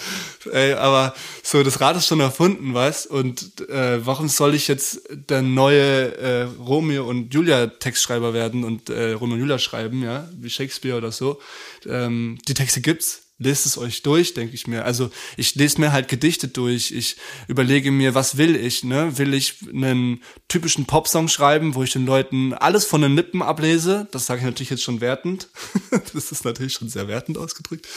Ey, 0.52 0.74
aber 0.74 1.13
so, 1.44 1.62
das 1.62 1.80
Rad 1.80 1.98
ist 1.98 2.08
schon 2.08 2.20
erfunden, 2.20 2.74
weißt? 2.74 3.06
Und 3.06 3.70
äh, 3.70 4.04
warum 4.04 4.30
soll 4.30 4.56
ich 4.56 4.68
jetzt 4.68 5.02
der 5.12 5.44
neue 5.44 6.18
äh, 6.18 6.44
Romeo 6.60 7.08
und 7.08 7.34
Julia 7.36 7.68
Textschreiber 7.68 8.34
werden 8.34 8.63
und 8.63 8.89
äh, 8.89 9.12
Romeo 9.12 9.36
und 9.36 9.42
Julia 9.42 9.60
schreiben, 9.60 10.02
ja, 10.02 10.28
wie 10.38 10.50
Shakespeare 10.50 10.98
oder 10.98 11.12
so? 11.12 11.39
Ähm, 11.86 12.39
die 12.48 12.56
Texte 12.56 12.82
gibt's 12.82 13.22
lest 13.38 13.65
es 13.65 13.78
euch 13.78 14.04
durch, 14.04 14.34
denke 14.34 14.56
ich 14.56 14.67
mir. 14.67 14.86
Also 14.86 15.10
ich 15.38 15.56
lese 15.56 15.80
mir 15.80 15.91
halt 15.91 16.08
Gedichte 16.08 16.48
durch. 16.48 16.91
Ich 16.91 17.17
überlege 17.48 17.91
mir, 17.91 18.15
was 18.15 18.38
will 18.38 18.56
ich? 18.56 18.84
Ne? 18.84 19.17
Will 19.17 19.34
ich 19.34 19.56
einen 19.67 20.24
typischen 20.48 20.86
Popsong 20.86 21.28
schreiben, 21.28 21.76
wo 21.76 21.84
ich 21.84 21.93
den 21.93 22.06
Leuten 22.06 22.54
alles 22.54 22.86
von 22.86 23.02
den 23.02 23.15
Lippen 23.15 23.41
ablese? 23.41 24.08
Das 24.12 24.26
sage 24.26 24.39
ich 24.39 24.46
natürlich 24.46 24.69
jetzt 24.69 24.84
schon 24.84 25.02
wertend. 25.02 25.50
das 26.13 26.32
ist 26.32 26.46
natürlich 26.46 26.74
schon 26.74 26.89
sehr 26.89 27.08
wertend 27.08 27.38
ausgedrückt. 27.38 27.88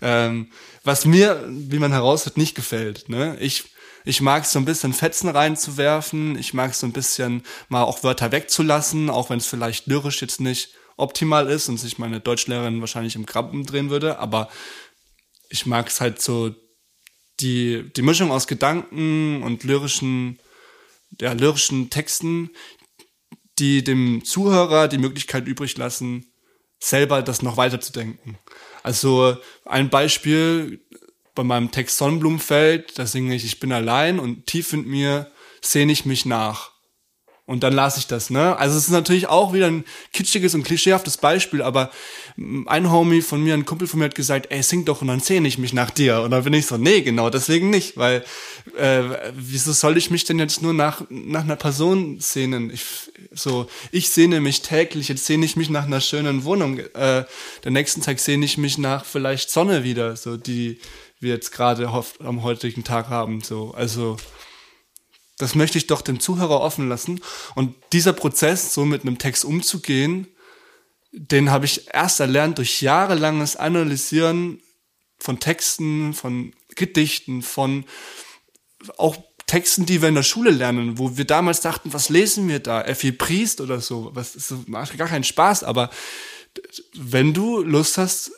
Ähm, 0.00 0.50
was 0.84 1.04
mir, 1.04 1.44
wie 1.48 1.78
man 1.78 1.92
heraushört, 1.92 2.36
nicht 2.36 2.54
gefällt. 2.54 3.08
Ne? 3.08 3.36
Ich 3.40 3.64
ich 4.04 4.20
mag 4.20 4.42
es 4.42 4.50
so 4.50 4.58
ein 4.58 4.64
bisschen 4.64 4.92
Fetzen 4.92 5.28
reinzuwerfen. 5.28 6.36
Ich 6.36 6.54
mag 6.54 6.72
es 6.72 6.80
so 6.80 6.86
ein 6.86 6.92
bisschen 6.92 7.44
mal 7.68 7.84
auch 7.84 8.02
Wörter 8.02 8.32
wegzulassen, 8.32 9.10
auch 9.10 9.30
wenn 9.30 9.38
es 9.38 9.46
vielleicht 9.46 9.86
lyrisch 9.86 10.20
jetzt 10.22 10.40
nicht 10.40 10.70
optimal 11.02 11.50
ist 11.50 11.68
und 11.68 11.78
sich 11.78 11.98
meine 11.98 12.20
Deutschlehrerin 12.20 12.80
wahrscheinlich 12.80 13.16
im 13.16 13.26
Krabben 13.26 13.66
drehen 13.66 13.90
würde. 13.90 14.18
Aber 14.18 14.48
ich 15.50 15.66
mag 15.66 15.88
es 15.88 16.00
halt 16.00 16.22
so, 16.22 16.54
die, 17.40 17.92
die 17.94 18.02
Mischung 18.02 18.30
aus 18.30 18.46
Gedanken 18.46 19.42
und 19.42 19.64
lyrischen, 19.64 20.38
ja, 21.20 21.32
lyrischen 21.32 21.90
Texten, 21.90 22.50
die 23.58 23.84
dem 23.84 24.24
Zuhörer 24.24 24.88
die 24.88 24.98
Möglichkeit 24.98 25.46
übrig 25.46 25.76
lassen, 25.76 26.32
selber 26.80 27.22
das 27.22 27.42
noch 27.42 27.56
weiterzudenken. 27.56 28.38
Also 28.82 29.36
ein 29.64 29.90
Beispiel 29.90 30.84
bei 31.34 31.44
meinem 31.44 31.70
Text 31.70 31.98
Sonnenblumenfeld, 31.98 32.98
da 32.98 33.06
singe 33.06 33.34
ich, 33.34 33.44
ich 33.44 33.60
bin 33.60 33.72
allein 33.72 34.18
und 34.18 34.46
tief 34.46 34.72
in 34.72 34.86
mir 34.86 35.30
sehne 35.60 35.92
ich 35.92 36.04
mich 36.04 36.26
nach. 36.26 36.71
Und 37.44 37.64
dann 37.64 37.72
las 37.72 37.96
ich 37.96 38.06
das, 38.06 38.30
ne? 38.30 38.56
Also 38.56 38.78
es 38.78 38.84
ist 38.84 38.92
natürlich 38.92 39.26
auch 39.26 39.52
wieder 39.52 39.66
ein 39.66 39.84
kitschiges 40.12 40.54
und 40.54 40.62
klischeehaftes 40.62 41.16
Beispiel, 41.16 41.60
aber 41.60 41.90
ein 42.66 42.90
Homie 42.90 43.20
von 43.20 43.42
mir, 43.42 43.54
ein 43.54 43.64
Kumpel 43.64 43.88
von 43.88 43.98
mir 43.98 44.04
hat 44.04 44.14
gesagt, 44.14 44.46
ey, 44.50 44.62
sing 44.62 44.84
doch 44.84 45.02
und 45.02 45.08
dann 45.08 45.18
sehne 45.18 45.48
ich 45.48 45.58
mich 45.58 45.72
nach 45.72 45.90
dir. 45.90 46.20
Und 46.20 46.30
dann 46.30 46.44
bin 46.44 46.54
ich 46.54 46.66
so, 46.66 46.76
nee, 46.76 47.00
genau, 47.00 47.30
deswegen 47.30 47.68
nicht, 47.68 47.96
weil 47.96 48.24
äh, 48.78 49.02
wieso 49.34 49.72
soll 49.72 49.96
ich 49.96 50.08
mich 50.12 50.24
denn 50.24 50.38
jetzt 50.38 50.62
nur 50.62 50.72
nach, 50.72 51.02
nach 51.10 51.42
einer 51.42 51.56
Person 51.56 52.20
sehnen? 52.20 52.70
Ich, 52.70 52.84
so, 53.32 53.66
ich 53.90 54.10
sehne 54.10 54.40
mich 54.40 54.62
täglich, 54.62 55.08
jetzt 55.08 55.26
sehne 55.26 55.44
ich 55.44 55.56
mich 55.56 55.68
nach 55.68 55.86
einer 55.86 56.00
schönen 56.00 56.44
Wohnung. 56.44 56.78
Äh, 56.78 57.24
der 57.64 57.70
nächsten 57.70 58.02
Tag 58.02 58.20
sehne 58.20 58.44
ich 58.44 58.56
mich 58.56 58.78
nach 58.78 59.04
vielleicht 59.04 59.50
Sonne 59.50 59.82
wieder, 59.82 60.14
so 60.14 60.36
die 60.36 60.78
wir 61.18 61.34
jetzt 61.34 61.50
gerade 61.50 61.88
am 61.88 62.42
heutigen 62.44 62.84
Tag 62.84 63.08
haben. 63.08 63.40
So, 63.42 63.72
also 63.74 64.16
das 65.42 65.56
möchte 65.56 65.76
ich 65.76 65.88
doch 65.88 66.02
dem 66.02 66.20
Zuhörer 66.20 66.60
offen 66.60 66.88
lassen. 66.88 67.20
Und 67.56 67.74
dieser 67.92 68.12
Prozess, 68.12 68.72
so 68.72 68.84
mit 68.84 69.02
einem 69.02 69.18
Text 69.18 69.44
umzugehen, 69.44 70.28
den 71.10 71.50
habe 71.50 71.64
ich 71.64 71.92
erst 71.92 72.20
erlernt 72.20 72.58
durch 72.58 72.80
jahrelanges 72.80 73.56
Analysieren 73.56 74.62
von 75.18 75.40
Texten, 75.40 76.14
von 76.14 76.54
Gedichten, 76.76 77.42
von 77.42 77.84
auch 78.98 79.16
Texten, 79.48 79.84
die 79.84 80.00
wir 80.00 80.08
in 80.08 80.14
der 80.14 80.22
Schule 80.22 80.50
lernen, 80.50 80.96
wo 80.96 81.16
wir 81.16 81.24
damals 81.24 81.60
dachten, 81.60 81.92
was 81.92 82.08
lesen 82.08 82.48
wir 82.48 82.60
da? 82.60 82.80
Effi 82.80 83.10
Priest 83.10 83.60
oder 83.60 83.80
so. 83.80 84.10
Was 84.14 84.36
ist, 84.36 84.68
macht 84.68 84.96
gar 84.96 85.08
keinen 85.08 85.24
Spaß, 85.24 85.64
aber 85.64 85.90
wenn 86.94 87.34
du 87.34 87.62
Lust 87.62 87.98
hast, 87.98 88.30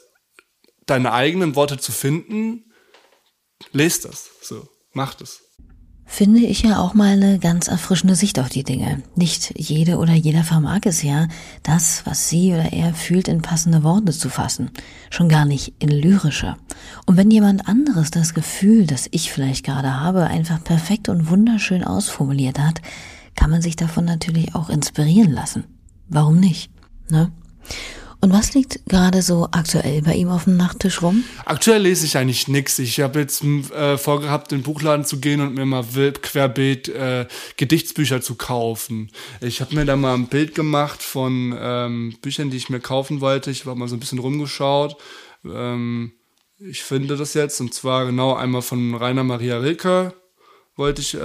deine 0.87 1.13
eigenen 1.13 1.55
Worte 1.55 1.79
zu 1.79 1.93
finden, 1.93 2.73
lest 3.73 4.07
das. 4.07 4.31
So, 4.41 4.67
mach 4.95 5.13
das. 5.13 5.43
Finde 6.07 6.41
ich 6.41 6.63
ja 6.63 6.79
auch 6.79 6.95
mal 6.95 7.15
eine 7.15 7.39
ganz 7.39 7.69
erfrischende 7.69 8.15
Sicht 8.15 8.39
auf 8.39 8.49
die 8.49 8.63
Dinge. 8.63 9.03
Nicht 9.17 9.55
jede 9.59 9.97
oder 9.99 10.13
jeder 10.13 10.45
vermag 10.45 10.81
es 10.85 11.03
ja, 11.03 11.29
das, 11.63 12.03
was 12.05 12.29
sie 12.29 12.53
oder 12.53 12.73
er 12.73 12.95
fühlt, 12.95 13.27
in 13.27 13.43
passende 13.43 13.83
Worte 13.83 14.13
zu 14.13 14.29
fassen. 14.29 14.71
Schon 15.11 15.29
gar 15.29 15.45
nicht 15.45 15.75
in 15.79 15.89
lyrische. 15.89 16.57
Und 17.07 17.17
wenn 17.17 17.31
jemand 17.31 17.67
anderes 17.67 18.11
das 18.11 18.35
Gefühl, 18.35 18.87
das 18.87 19.09
ich 19.11 19.33
vielleicht 19.33 19.65
gerade 19.65 19.99
habe, 20.01 20.25
einfach 20.25 20.63
perfekt 20.63 21.09
und 21.09 21.31
wunderschön 21.31 21.83
ausformuliert 21.83 22.59
hat, 22.59 22.81
kann 23.35 23.51
man 23.51 23.63
sich 23.63 23.75
davon 23.75 24.05
natürlich 24.05 24.55
auch 24.55 24.71
inspirieren 24.71 25.33
lassen. 25.33 25.65
Warum 26.09 26.39
nicht? 26.39 26.71
Ne? 27.09 27.33
Und 28.25 28.33
was 28.33 28.55
liegt 28.55 28.87
gerade 28.87 29.21
so 29.21 29.49
aktuell 29.53 30.01
bei 30.01 30.15
ihm 30.15 30.31
auf 30.31 30.45
dem 30.45 30.57
Nachttisch 30.57 31.03
rum? 31.03 31.25
Aktuell 31.45 31.83
lese 31.83 32.07
ich 32.07 32.17
eigentlich 32.17 32.49
nichts. 32.49 32.79
Ich 32.79 33.01
habe 33.01 33.21
jetzt 33.21 33.45
äh, 33.45 33.99
vorgehabt, 33.99 34.51
in 34.51 34.61
den 34.61 34.65
Buchladen 34.65 35.05
zu 35.05 35.21
gehen 35.21 35.43
und 35.43 35.53
mir 35.53 35.67
mal 35.67 35.85
querbeet 35.85 36.89
äh, 36.89 37.27
Gedichtsbücher 37.59 38.23
zu 38.23 38.37
kaufen. 38.37 39.11
Ich 39.43 39.61
habe 39.61 39.75
mir 39.75 39.85
da 39.85 39.97
mal 39.97 40.15
ein 40.15 40.29
Bild 40.29 40.55
gemacht 40.55 41.03
von 41.03 41.55
ähm, 41.61 42.17
Büchern, 42.23 42.49
die 42.49 42.57
ich 42.57 42.71
mir 42.71 42.81
kaufen 42.81 43.21
wollte. 43.21 43.51
Ich 43.51 43.67
habe 43.67 43.79
mal 43.79 43.89
so 43.89 43.97
ein 43.97 44.01
bisschen 44.01 44.21
rumgeschaut. 44.21 44.97
Ähm, 45.45 46.13
ich 46.59 46.83
finde 46.83 47.19
das 47.19 47.35
jetzt, 47.35 47.61
und 47.61 47.75
zwar 47.75 48.07
genau 48.07 48.33
einmal 48.33 48.63
von 48.63 48.95
Rainer 48.95 49.25
Maria 49.25 49.59
Rilke, 49.59 50.15
wollte 50.77 51.01
ich 51.03 51.15
äh, 51.15 51.19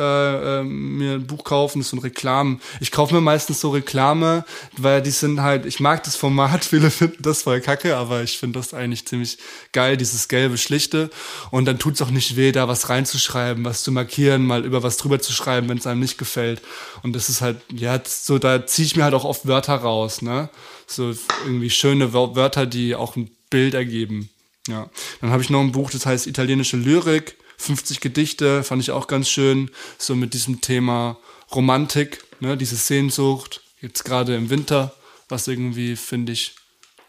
äh, 0.60 0.64
mir 0.64 1.14
ein 1.14 1.26
Buch 1.26 1.44
kaufen, 1.44 1.82
so 1.82 1.98
ein 1.98 2.02
Reklam. 2.02 2.62
Ich 2.82 2.92
kaufe 2.92 3.16
mir 3.16 3.22
meistens 3.22 3.60
so 3.60 3.72
Reklame, 3.72 4.46
weil 4.78 5.02
die 5.02 5.10
sind 5.10 5.42
halt, 5.42 5.66
ich 5.66 5.80
mag 5.80 6.04
das 6.04 6.16
Format, 6.16 6.64
viele 6.70 6.92
finden 6.92 7.24
das 7.24 7.44
voll 7.44 7.60
kacke, 7.60 7.98
aber 7.98 8.22
ich 8.22 8.38
finde 8.38 8.60
das 8.60 8.76
eigentlich 8.76 9.08
ziemlich 9.08 9.40
geil, 9.72 9.98
dieses 9.98 10.28
gelbe, 10.28 10.58
schlichte. 10.58 11.10
Und 11.50 11.66
dann 11.66 11.80
tut's 11.80 12.02
auch 12.02 12.12
nicht 12.12 12.36
weh, 12.36 12.52
da 12.52 12.68
was 12.68 12.90
reinzuschreiben, 12.90 13.66
was 13.66 13.84
zu 13.84 13.92
markieren, 13.92 14.46
mal 14.46 14.66
über 14.66 14.84
was 14.84 14.98
drüber 14.98 15.20
zu 15.20 15.34
schreiben, 15.34 15.68
wenn 15.68 15.80
es 15.80 15.88
einem 15.88 16.02
nicht 16.02 16.20
gefällt. 16.20 16.62
Und 17.02 17.16
das 17.16 17.30
ist 17.30 17.42
halt, 17.42 17.58
ja, 17.74 18.00
so, 18.06 18.38
da 18.38 18.68
ziehe 18.68 18.86
ich 18.86 18.96
mir 18.96 19.04
halt 19.04 19.16
auch 19.16 19.26
oft 19.26 19.48
Wörter 19.48 19.76
raus, 19.76 20.22
ne? 20.22 20.50
So 20.86 21.14
irgendwie 21.46 21.70
schöne 21.70 22.14
Wörter, 22.14 22.66
die 22.66 22.96
auch 22.96 23.16
ein 23.16 23.32
Bild 23.50 23.74
ergeben. 23.74 24.30
Ja. 24.68 24.90
Dann 25.22 25.32
habe 25.32 25.42
ich 25.42 25.50
noch 25.50 25.62
ein 25.62 25.72
Buch, 25.72 25.90
das 25.90 26.06
heißt 26.06 26.28
Italienische 26.28 26.78
Lyrik 26.78 27.36
50 27.60 28.00
Gedichte, 28.00 28.64
fand 28.64 28.82
ich 28.82 28.92
auch 28.92 29.08
ganz 29.08 29.30
schön, 29.30 29.70
so 29.98 30.16
mit 30.16 30.34
diesem 30.34 30.62
Thema 30.62 31.18
Romantik, 31.54 32.24
ne, 32.40 32.56
diese 32.58 32.78
Sehnsucht, 32.78 33.62
jetzt 33.82 34.06
gerade 34.06 34.36
im 34.36 34.50
Winter, 34.50 34.96
was 35.28 35.48
irgendwie, 35.48 35.96
finde 35.96 36.32
ich, 36.32 36.56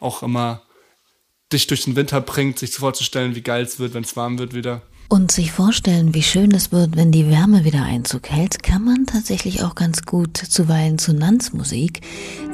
auch 0.00 0.22
immer 0.22 0.62
dich 1.52 1.66
durch 1.66 1.84
den 1.84 1.96
Winter 1.96 2.20
bringt, 2.20 2.58
sich 2.58 2.74
vorzustellen, 2.74 3.34
wie 3.34 3.42
geil 3.42 3.64
es 3.64 3.78
wird, 3.78 3.94
wenn 3.94 4.04
es 4.04 4.16
warm 4.16 4.38
wird 4.38 4.54
wieder. 4.54 4.82
Und 5.12 5.32
sich 5.32 5.50
vorstellen, 5.50 6.14
wie 6.14 6.22
schön 6.22 6.52
es 6.52 6.70
wird, 6.70 6.96
wenn 6.96 7.10
die 7.10 7.28
Wärme 7.28 7.64
wieder 7.64 7.82
Einzug 7.82 8.30
hält, 8.30 8.62
kann 8.62 8.84
man 8.84 9.06
tatsächlich 9.06 9.64
auch 9.64 9.74
ganz 9.74 10.02
gut 10.02 10.36
zuweilen 10.36 10.98
zu 10.98 11.12
Nans 11.12 11.52
Musik. 11.52 12.02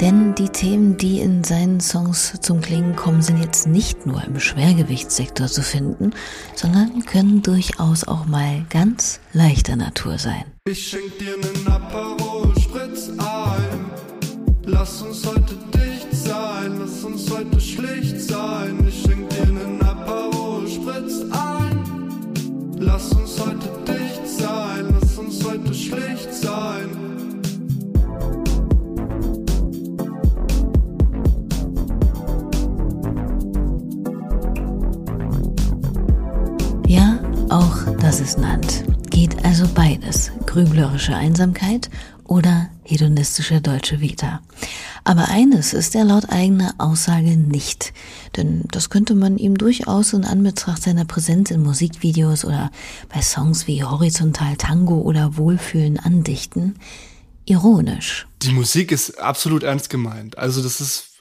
Denn 0.01 0.35
die 0.35 0.49
Themen, 0.49 0.97
die 0.97 1.21
in 1.21 1.45
seinen 1.45 1.81
Songs 1.81 2.33
zum 2.41 2.63
Klingen 2.63 2.97
kommen, 2.97 3.21
sind 3.21 3.43
jetzt 3.43 3.67
nicht 3.67 4.07
nur 4.07 4.25
im 4.25 4.41
Schwergewichtssektor 4.41 5.49
zu 5.49 5.61
finden, 5.61 6.13
sondern 6.55 7.05
können 7.05 7.43
durchaus 7.43 8.09
auch 8.09 8.25
mal 8.25 8.65
ganz 8.71 9.21
leichter 9.35 9.77
Natur 9.77 10.17
sein. 10.17 10.47
Ich 10.67 10.89
schenk 10.89 11.19
dir 11.19 11.37
nen 11.37 11.69
Aperol 11.69 12.59
Spritz 12.59 13.11
ein. 13.19 13.91
Lass 14.65 15.03
uns 15.03 15.27
heute 15.27 15.76
das 38.07 38.21
ist 38.21 38.39
Nant. 38.39 38.85
Geht 39.11 39.45
also 39.45 39.67
beides. 39.67 40.31
Grüblerische 40.47 41.17
Einsamkeit 41.17 41.91
oder 42.23 42.69
hedonistische 42.85 43.61
deutsche 43.61 44.01
Vita. 44.01 44.43
Aber 45.03 45.29
eines 45.29 45.73
ist 45.73 45.97
er 45.97 46.05
laut 46.05 46.31
eigener 46.31 46.77
Aussage 46.79 47.37
nicht, 47.37 47.93
denn 48.37 48.63
das 48.71 48.91
könnte 48.91 49.17
man 49.17 49.39
ihm 49.39 49.59
durchaus 49.59 50.13
in 50.13 50.25
Anbetracht 50.25 50.85
seiner 50.85 51.05
Präsenz 51.05 51.51
in 51.51 51.65
Musikvideos 51.65 52.45
oder 52.45 52.71
bei 53.13 53.23
Songs 53.23 53.67
wie 53.67 53.83
Horizontal 53.83 54.57
Tango 54.57 55.01
oder 55.01 55.37
Wohlfühlen 55.37 55.99
andichten, 55.99 56.77
ironisch. 57.45 58.29
Die 58.43 58.53
Musik 58.53 58.93
ist 58.93 59.19
absolut 59.19 59.65
ernst 59.65 59.91
gemeint. 59.91 60.39
Also 60.39 60.63
das 60.63 60.81
ist 60.81 61.16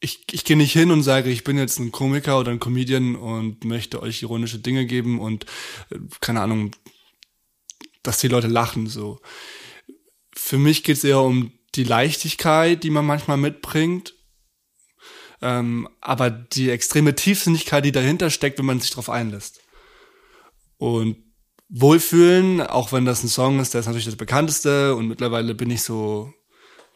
ich, 0.00 0.24
ich 0.30 0.44
gehe 0.44 0.56
nicht 0.56 0.72
hin 0.72 0.90
und 0.90 1.02
sage, 1.02 1.30
ich 1.30 1.44
bin 1.44 1.58
jetzt 1.58 1.78
ein 1.78 1.92
Komiker 1.92 2.38
oder 2.38 2.50
ein 2.50 2.60
Comedian 2.60 3.16
und 3.16 3.64
möchte 3.64 4.02
euch 4.02 4.22
ironische 4.22 4.58
Dinge 4.58 4.86
geben 4.86 5.20
und 5.20 5.46
äh, 5.90 5.98
keine 6.20 6.40
Ahnung, 6.40 6.72
dass 8.02 8.18
die 8.18 8.28
Leute 8.28 8.46
lachen 8.46 8.86
so 8.86 9.20
für 10.36 10.58
mich 10.58 10.84
geht 10.84 10.98
es 10.98 11.04
eher 11.04 11.20
um 11.20 11.50
die 11.74 11.84
Leichtigkeit, 11.84 12.84
die 12.84 12.90
man 12.90 13.04
manchmal 13.04 13.36
mitbringt. 13.36 14.14
Ähm, 15.42 15.88
aber 16.00 16.30
die 16.30 16.70
extreme 16.70 17.14
Tiefsinnigkeit, 17.14 17.84
die 17.84 17.92
dahinter 17.92 18.30
steckt, 18.30 18.58
wenn 18.58 18.66
man 18.66 18.80
sich 18.80 18.90
darauf 18.90 19.10
einlässt. 19.10 19.60
Und 20.78 21.16
Wohlfühlen, 21.68 22.60
auch 22.60 22.92
wenn 22.92 23.04
das 23.04 23.24
ein 23.24 23.28
Song 23.28 23.58
ist, 23.58 23.74
der 23.74 23.80
ist 23.80 23.86
natürlich 23.86 24.06
das 24.06 24.16
bekannteste 24.16 24.94
und 24.94 25.08
mittlerweile 25.08 25.54
bin 25.54 25.70
ich 25.70 25.82
so, 25.82 26.32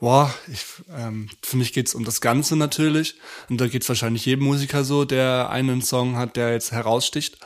boah, 0.00 0.34
ich, 0.50 0.64
ähm, 0.96 1.28
für 1.42 1.56
mich 1.56 1.72
geht's 1.72 1.94
um 1.94 2.04
das 2.04 2.20
Ganze 2.20 2.56
natürlich. 2.56 3.16
Und 3.48 3.60
da 3.60 3.68
geht's 3.68 3.88
wahrscheinlich 3.88 4.26
jedem 4.26 4.44
Musiker 4.44 4.82
so, 4.82 5.04
der 5.04 5.50
einen 5.50 5.82
Song 5.82 6.16
hat, 6.16 6.36
der 6.36 6.52
jetzt 6.52 6.72
heraussticht. 6.72 7.38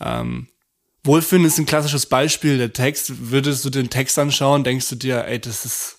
Ähm, 0.00 0.48
Wohlfühlen 1.04 1.44
ist 1.44 1.58
ein 1.58 1.66
klassisches 1.66 2.06
Beispiel. 2.06 2.58
Der 2.58 2.72
Text, 2.72 3.30
würdest 3.30 3.64
du 3.64 3.70
den 3.70 3.90
Text 3.90 4.18
anschauen, 4.18 4.64
denkst 4.64 4.88
du 4.88 4.96
dir, 4.96 5.24
ey, 5.26 5.40
das 5.40 5.64
ist 5.64 5.95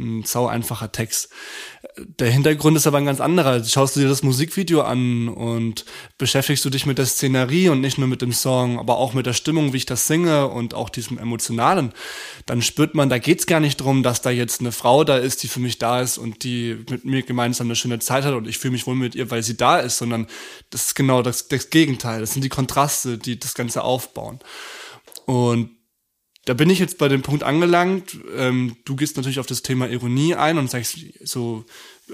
ein 0.00 0.24
sau 0.24 0.46
einfacher 0.46 0.90
Text. 0.90 1.28
Der 1.96 2.30
Hintergrund 2.30 2.76
ist 2.76 2.86
aber 2.86 2.98
ein 2.98 3.04
ganz 3.04 3.20
anderer. 3.20 3.62
Schaust 3.62 3.96
du 3.96 4.00
dir 4.00 4.08
das 4.08 4.22
Musikvideo 4.22 4.82
an 4.82 5.28
und 5.28 5.84
beschäftigst 6.18 6.64
du 6.64 6.70
dich 6.70 6.86
mit 6.86 6.98
der 6.98 7.06
Szenerie 7.06 7.68
und 7.68 7.80
nicht 7.80 7.98
nur 7.98 8.08
mit 8.08 8.22
dem 8.22 8.32
Song, 8.32 8.78
aber 8.78 8.96
auch 8.96 9.12
mit 9.12 9.26
der 9.26 9.32
Stimmung, 9.32 9.72
wie 9.72 9.78
ich 9.78 9.86
das 9.86 10.06
singe 10.06 10.48
und 10.48 10.74
auch 10.74 10.88
diesem 10.88 11.18
Emotionalen, 11.18 11.92
dann 12.46 12.62
spürt 12.62 12.94
man, 12.94 13.08
da 13.08 13.18
geht's 13.18 13.46
gar 13.46 13.60
nicht 13.60 13.76
drum, 13.80 14.02
dass 14.02 14.22
da 14.22 14.30
jetzt 14.30 14.60
eine 14.60 14.72
Frau 14.72 15.04
da 15.04 15.16
ist, 15.16 15.42
die 15.42 15.48
für 15.48 15.60
mich 15.60 15.78
da 15.78 16.00
ist 16.00 16.18
und 16.18 16.44
die 16.44 16.78
mit 16.88 17.04
mir 17.04 17.22
gemeinsam 17.22 17.66
eine 17.66 17.76
schöne 17.76 17.98
Zeit 17.98 18.24
hat 18.24 18.34
und 18.34 18.48
ich 18.48 18.58
fühle 18.58 18.72
mich 18.72 18.86
wohl 18.86 18.96
mit 18.96 19.14
ihr, 19.14 19.30
weil 19.30 19.42
sie 19.42 19.56
da 19.56 19.78
ist, 19.78 19.98
sondern 19.98 20.26
das 20.70 20.86
ist 20.86 20.94
genau 20.94 21.22
das, 21.22 21.48
das 21.48 21.70
Gegenteil. 21.70 22.20
Das 22.20 22.32
sind 22.32 22.42
die 22.42 22.48
Kontraste, 22.48 23.18
die 23.18 23.38
das 23.38 23.54
Ganze 23.54 23.82
aufbauen. 23.82 24.38
Und 25.26 25.70
da 26.50 26.54
bin 26.54 26.68
ich 26.68 26.80
jetzt 26.80 26.98
bei 26.98 27.06
dem 27.06 27.22
Punkt 27.22 27.44
angelangt. 27.44 28.18
Ähm, 28.36 28.74
du 28.84 28.96
gehst 28.96 29.16
natürlich 29.16 29.38
auf 29.38 29.46
das 29.46 29.62
Thema 29.62 29.88
Ironie 29.88 30.34
ein 30.34 30.58
und 30.58 30.68
sagst 30.68 30.98
so, 31.22 31.64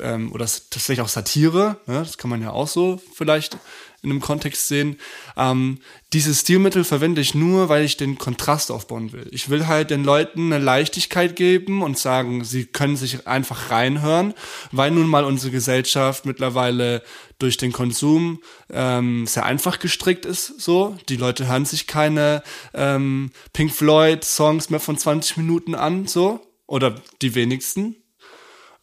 ähm, 0.03 0.33
oder 0.33 0.45
tatsächlich 0.45 1.01
auch 1.01 1.09
Satire, 1.09 1.81
ne? 1.87 1.99
das 1.99 2.19
kann 2.19 2.31
man 2.31 2.43
ja 2.43 2.51
auch 2.51 2.69
so 2.69 3.01
vielleicht 3.15 3.59
in 4.03 4.11
einem 4.11 4.21
Kontext 4.21 4.69
sehen. 4.69 4.99
Ähm, 5.37 5.79
dieses 6.13 6.43
Stilmittel 6.43 6.85
verwende 6.85 7.21
ich 7.21 7.35
nur, 7.35 7.69
weil 7.69 7.85
ich 7.85 7.97
den 7.97 8.19
Kontrast 8.19 8.71
aufbauen 8.71 9.13
will. 9.13 9.27
Ich 9.33 9.49
will 9.51 9.67
halt 9.67 9.91
den 9.91 10.05
Leuten 10.05 10.53
eine 10.53 10.63
Leichtigkeit 10.63 11.35
geben 11.35 11.83
und 11.83 11.99
sagen, 11.99 12.45
sie 12.45 12.67
können 12.67 12.97
sich 12.97 13.27
einfach 13.27 13.71
reinhören, 13.71 14.35
weil 14.71 14.93
nun 14.93 15.09
mal 15.09 15.25
unsere 15.25 15.51
Gesellschaft 15.51 16.25
mittlerweile 16.25 17.03
durch 17.39 17.57
den 17.57 17.73
Konsum 17.73 18.41
ähm, 18.71 19.27
sehr 19.27 19.45
einfach 19.45 19.81
gestrickt 19.81 20.25
ist. 20.25 20.61
So, 20.61 20.97
die 21.09 21.17
Leute 21.17 21.49
hören 21.49 21.65
sich 21.65 21.87
keine 21.87 22.43
ähm, 22.75 23.33
Pink 23.53 23.73
Floyd 23.73 24.25
Songs 24.25 24.71
mehr 24.71 24.81
von 24.81 24.97
20 24.97 25.37
Minuten 25.37 25.75
an, 25.75 26.07
so 26.07 26.41
oder 26.67 26.95
die 27.23 27.35
wenigsten. 27.35 27.97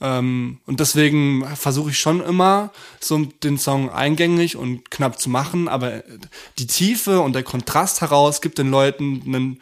Ähm, 0.02 0.60
und 0.66 0.80
deswegen 0.80 1.46
versuche 1.56 1.92
ich 1.92 2.00
schon 2.00 2.22
immer, 2.22 2.72
so 3.00 3.20
den 3.20 3.58
Song 3.58 3.90
eingängig 3.90 4.56
und 4.56 4.92
knapp 4.92 5.20
zu 5.20 5.30
machen, 5.30 5.68
aber 5.68 6.04
die 6.58 6.68
Tiefe 6.68 7.22
und 7.22 7.34
der 7.34 7.44
Kontrast 7.44 8.02
heraus 8.02 8.42
gibt 8.42 8.58
den 8.58 8.70
Leuten 8.70 9.22
einen, 9.26 9.62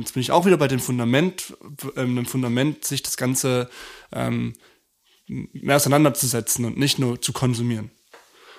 jetzt 0.00 0.14
bin 0.14 0.20
ich 0.20 0.30
auch 0.30 0.46
wieder 0.46 0.56
bei 0.56 0.68
dem 0.68 0.80
Fundament, 0.80 1.56
äh, 1.96 2.00
einem 2.00 2.26
Fundament, 2.26 2.84
sich 2.84 3.02
das 3.02 3.16
Ganze 3.16 3.70
ähm, 4.12 4.54
mehr 5.26 5.76
auseinanderzusetzen 5.76 6.64
und 6.64 6.78
nicht 6.78 6.98
nur 6.98 7.20
zu 7.20 7.32
konsumieren. 7.32 7.90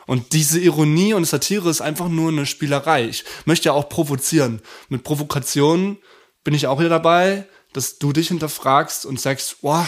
Und 0.09 0.33
diese 0.33 0.59
Ironie 0.59 1.13
und 1.13 1.25
Satire 1.25 1.69
ist 1.69 1.81
einfach 1.81 2.09
nur 2.09 2.29
eine 2.29 2.47
Spielerei. 2.47 3.05
Ich 3.05 3.25
möchte 3.45 3.67
ja 3.67 3.73
auch 3.73 3.89
provozieren. 3.89 4.59
Mit 4.87 5.03
Provokationen 5.03 5.99
bin 6.43 6.55
ich 6.55 6.65
auch 6.65 6.79
wieder 6.79 6.89
dabei, 6.89 7.45
dass 7.73 7.99
du 7.99 8.11
dich 8.11 8.29
hinterfragst 8.29 9.05
und 9.05 9.19
sagst, 9.19 9.57
wow, 9.61 9.87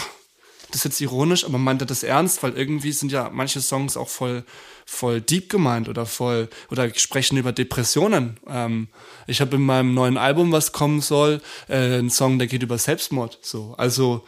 das 0.74 0.84
jetzt 0.84 1.00
ironisch, 1.00 1.44
aber 1.44 1.58
meint 1.58 1.82
er 1.82 1.86
das 1.86 2.02
ernst? 2.02 2.42
Weil 2.42 2.52
irgendwie 2.52 2.92
sind 2.92 3.12
ja 3.12 3.30
manche 3.32 3.60
Songs 3.60 3.96
auch 3.96 4.08
voll, 4.08 4.44
voll 4.86 5.20
deep 5.20 5.48
gemeint 5.48 5.88
oder 5.88 6.06
voll, 6.06 6.48
oder 6.70 6.92
sprechen 6.94 7.36
über 7.36 7.52
Depressionen. 7.52 8.38
Ähm, 8.48 8.88
ich 9.26 9.40
habe 9.40 9.56
in 9.56 9.62
meinem 9.62 9.94
neuen 9.94 10.16
Album, 10.16 10.52
was 10.52 10.72
kommen 10.72 11.00
soll, 11.00 11.40
äh, 11.68 11.76
einen 11.76 12.10
Song, 12.10 12.38
der 12.38 12.48
geht 12.48 12.62
über 12.62 12.78
Selbstmord. 12.78 13.38
So, 13.42 13.74
also, 13.78 14.24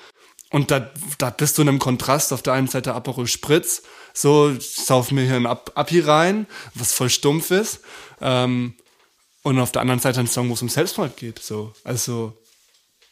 und 0.50 0.70
da, 0.70 0.90
da 1.18 1.30
bist 1.30 1.58
du 1.58 1.62
in 1.62 1.68
einem 1.68 1.78
Kontrast. 1.80 2.32
Auf 2.32 2.42
der 2.42 2.52
einen 2.52 2.68
Seite 2.68 2.94
Aperol 2.94 3.26
Spritz, 3.26 3.82
so, 4.12 4.50
ich 4.50 4.76
sauf 4.76 5.10
mir 5.10 5.24
hier 5.24 5.34
ein 5.34 5.46
Api 5.46 5.98
rein, 6.00 6.46
was 6.74 6.92
voll 6.92 7.10
stumpf 7.10 7.50
ist. 7.50 7.80
Ähm, 8.20 8.74
und 9.42 9.58
auf 9.58 9.72
der 9.72 9.82
anderen 9.82 10.00
Seite 10.00 10.20
ein 10.20 10.28
Song, 10.28 10.48
wo 10.48 10.54
es 10.54 10.62
um 10.62 10.68
Selbstmord 10.68 11.16
geht. 11.16 11.40
So, 11.40 11.72
also, 11.82 12.36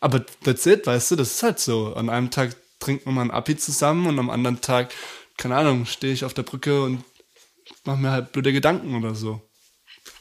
aber 0.01 0.25
that's 0.45 0.67
it, 0.67 0.87
weißt 0.87 1.11
du, 1.11 1.17
das 1.17 1.33
ist 1.33 1.43
halt 1.43 1.59
so. 1.59 1.95
An 1.95 2.09
einem 2.09 2.31
Tag 2.31 2.57
trinken 2.83 3.07
wir 3.07 3.13
mal 3.13 3.23
ein 3.23 3.31
Api 3.31 3.57
zusammen 3.57 4.07
und 4.07 4.19
am 4.19 4.29
anderen 4.29 4.61
Tag, 4.61 4.93
keine 5.37 5.57
Ahnung, 5.57 5.87
stehe 5.87 6.13
ich 6.13 6.25
auf 6.25 6.35
der 6.35 6.43
Brücke 6.43 6.83
und 6.83 7.05
mache 7.85 7.99
mir 7.99 8.11
halt 8.11 8.33
blöde 8.33 8.53
Gedanken 8.53 8.97
oder 8.97 9.15
so. 9.15 9.41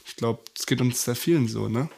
Ich 0.06 0.16
glaube, 0.16 0.42
es 0.56 0.66
geht 0.66 0.80
uns 0.80 1.04
sehr 1.04 1.16
vielen 1.16 1.48
so, 1.48 1.68
ne? 1.68 1.88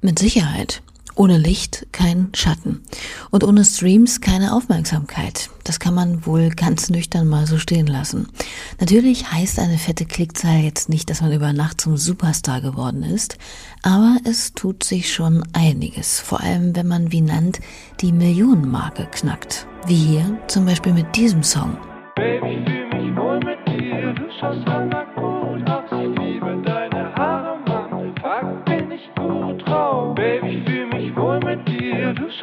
Mit 0.00 0.18
Sicherheit. 0.18 0.82
Ohne 1.16 1.38
Licht 1.38 1.86
kein 1.92 2.28
Schatten. 2.34 2.82
Und 3.30 3.42
ohne 3.42 3.64
Streams 3.64 4.20
keine 4.20 4.52
Aufmerksamkeit. 4.54 5.48
Das 5.64 5.80
kann 5.80 5.94
man 5.94 6.26
wohl 6.26 6.50
ganz 6.50 6.90
nüchtern 6.90 7.26
mal 7.26 7.46
so 7.46 7.58
stehen 7.58 7.86
lassen. 7.86 8.28
Natürlich 8.80 9.32
heißt 9.32 9.58
eine 9.58 9.78
fette 9.78 10.04
Klickzahl 10.04 10.58
jetzt 10.58 10.90
nicht, 10.90 11.08
dass 11.08 11.22
man 11.22 11.32
über 11.32 11.54
Nacht 11.54 11.80
zum 11.80 11.96
Superstar 11.96 12.60
geworden 12.60 13.02
ist, 13.02 13.38
aber 13.82 14.18
es 14.24 14.52
tut 14.52 14.84
sich 14.84 15.12
schon 15.12 15.42
einiges. 15.54 16.20
Vor 16.20 16.40
allem, 16.40 16.76
wenn 16.76 16.86
man 16.86 17.10
wie 17.12 17.22
nannt 17.22 17.60
die 18.02 18.12
Millionenmarke 18.12 19.08
knackt. 19.10 19.66
Wie 19.86 19.96
hier 19.96 20.38
zum 20.48 20.66
Beispiel 20.66 20.92
mit 20.92 21.16
diesem 21.16 21.42
Song. 21.42 21.78
Baby, 22.14 22.76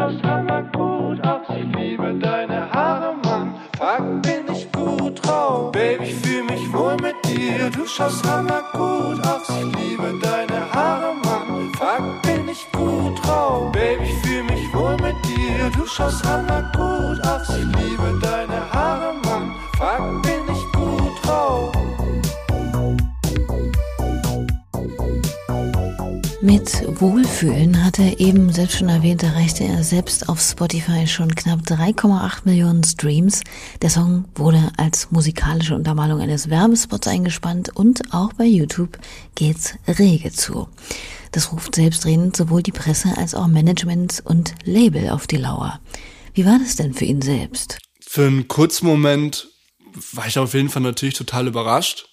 schaust 0.04 0.24
hammer 0.24 0.64
gut 0.74 1.26
aus. 1.26 1.42
Ich 1.50 1.78
liebe 1.78 2.14
deine 2.16 2.72
Haare, 2.72 3.16
Mann, 3.24 3.56
fuck, 3.78 4.22
bin 4.22 4.54
ich 4.54 4.70
gut 4.72 5.26
drauf. 5.26 5.72
Baby, 5.72 6.12
fühl 6.12 6.44
mich 6.44 6.74
wohl 6.74 6.96
mit 6.98 7.16
dir, 7.26 7.70
du 7.70 7.86
schaust 7.86 8.28
hammer 8.28 8.64
gut 8.74 9.26
aus. 9.26 9.48
Ich 9.50 9.80
liebe 9.80 10.14
deine 10.22 10.74
Haare, 10.74 11.14
Mann, 11.24 11.72
fuck, 11.78 12.22
bin 12.24 12.50
ich 12.50 12.70
gut 12.72 13.26
drauf. 13.26 13.72
Baby, 13.72 14.12
fühl 14.24 14.44
mich 14.44 14.74
wohl 14.74 14.98
mit 14.98 15.16
dir, 15.26 15.70
du 15.78 15.86
schaust 15.86 16.26
hammer 16.26 16.64
gut 16.76 17.26
aus. 17.26 17.50
Ich 17.50 17.64
liebe 17.64 18.20
deine 18.22 18.60
Haare, 18.60 18.73
Mit 26.64 27.02
Wohlfühlen 27.02 27.84
hat 27.84 28.00
er 28.00 28.22
eben 28.22 28.50
selbst 28.50 28.78
schon 28.78 28.88
erwähnt, 28.88 29.22
erreichte 29.22 29.66
er 29.66 29.84
selbst 29.84 30.30
auf 30.30 30.40
Spotify 30.40 31.06
schon 31.06 31.36
knapp 31.36 31.60
3,8 31.60 32.46
Millionen 32.46 32.86
Streams. 32.86 33.42
Der 33.82 33.90
Song 33.90 34.24
wurde 34.36 34.72
als 34.78 35.12
musikalische 35.12 35.76
Untermalung 35.76 36.22
eines 36.22 36.50
Werbespots 36.50 37.10
eingespannt 37.10 37.76
und 37.76 38.14
auch 38.14 38.32
bei 38.32 38.46
YouTube 38.46 38.98
geht's 39.36 39.74
rege 39.90 40.32
zu. 40.32 40.70
Das 41.34 41.52
ruft 41.52 41.76
selbstredend 41.76 42.38
sowohl 42.38 42.64
die 42.64 42.72
Presse 42.72 43.10
als 43.18 43.36
auch 43.36 43.48
Management 43.48 44.22
und 44.24 44.56
Label 44.64 45.10
auf 45.10 45.28
die 45.28 45.36
Lauer. 45.36 45.82
Wie 46.34 46.46
war 46.46 46.60
das 46.60 46.78
denn 46.78 46.94
für 46.94 47.04
ihn 47.04 47.22
selbst? 47.22 47.78
Für 48.00 48.28
einen 48.28 48.48
kurzen 48.48 48.88
Moment 48.88 49.50
war 50.14 50.28
ich 50.28 50.40
auf 50.40 50.54
jeden 50.54 50.70
Fall 50.70 50.84
natürlich 50.84 51.16
total 51.16 51.46
überrascht. 51.46 52.06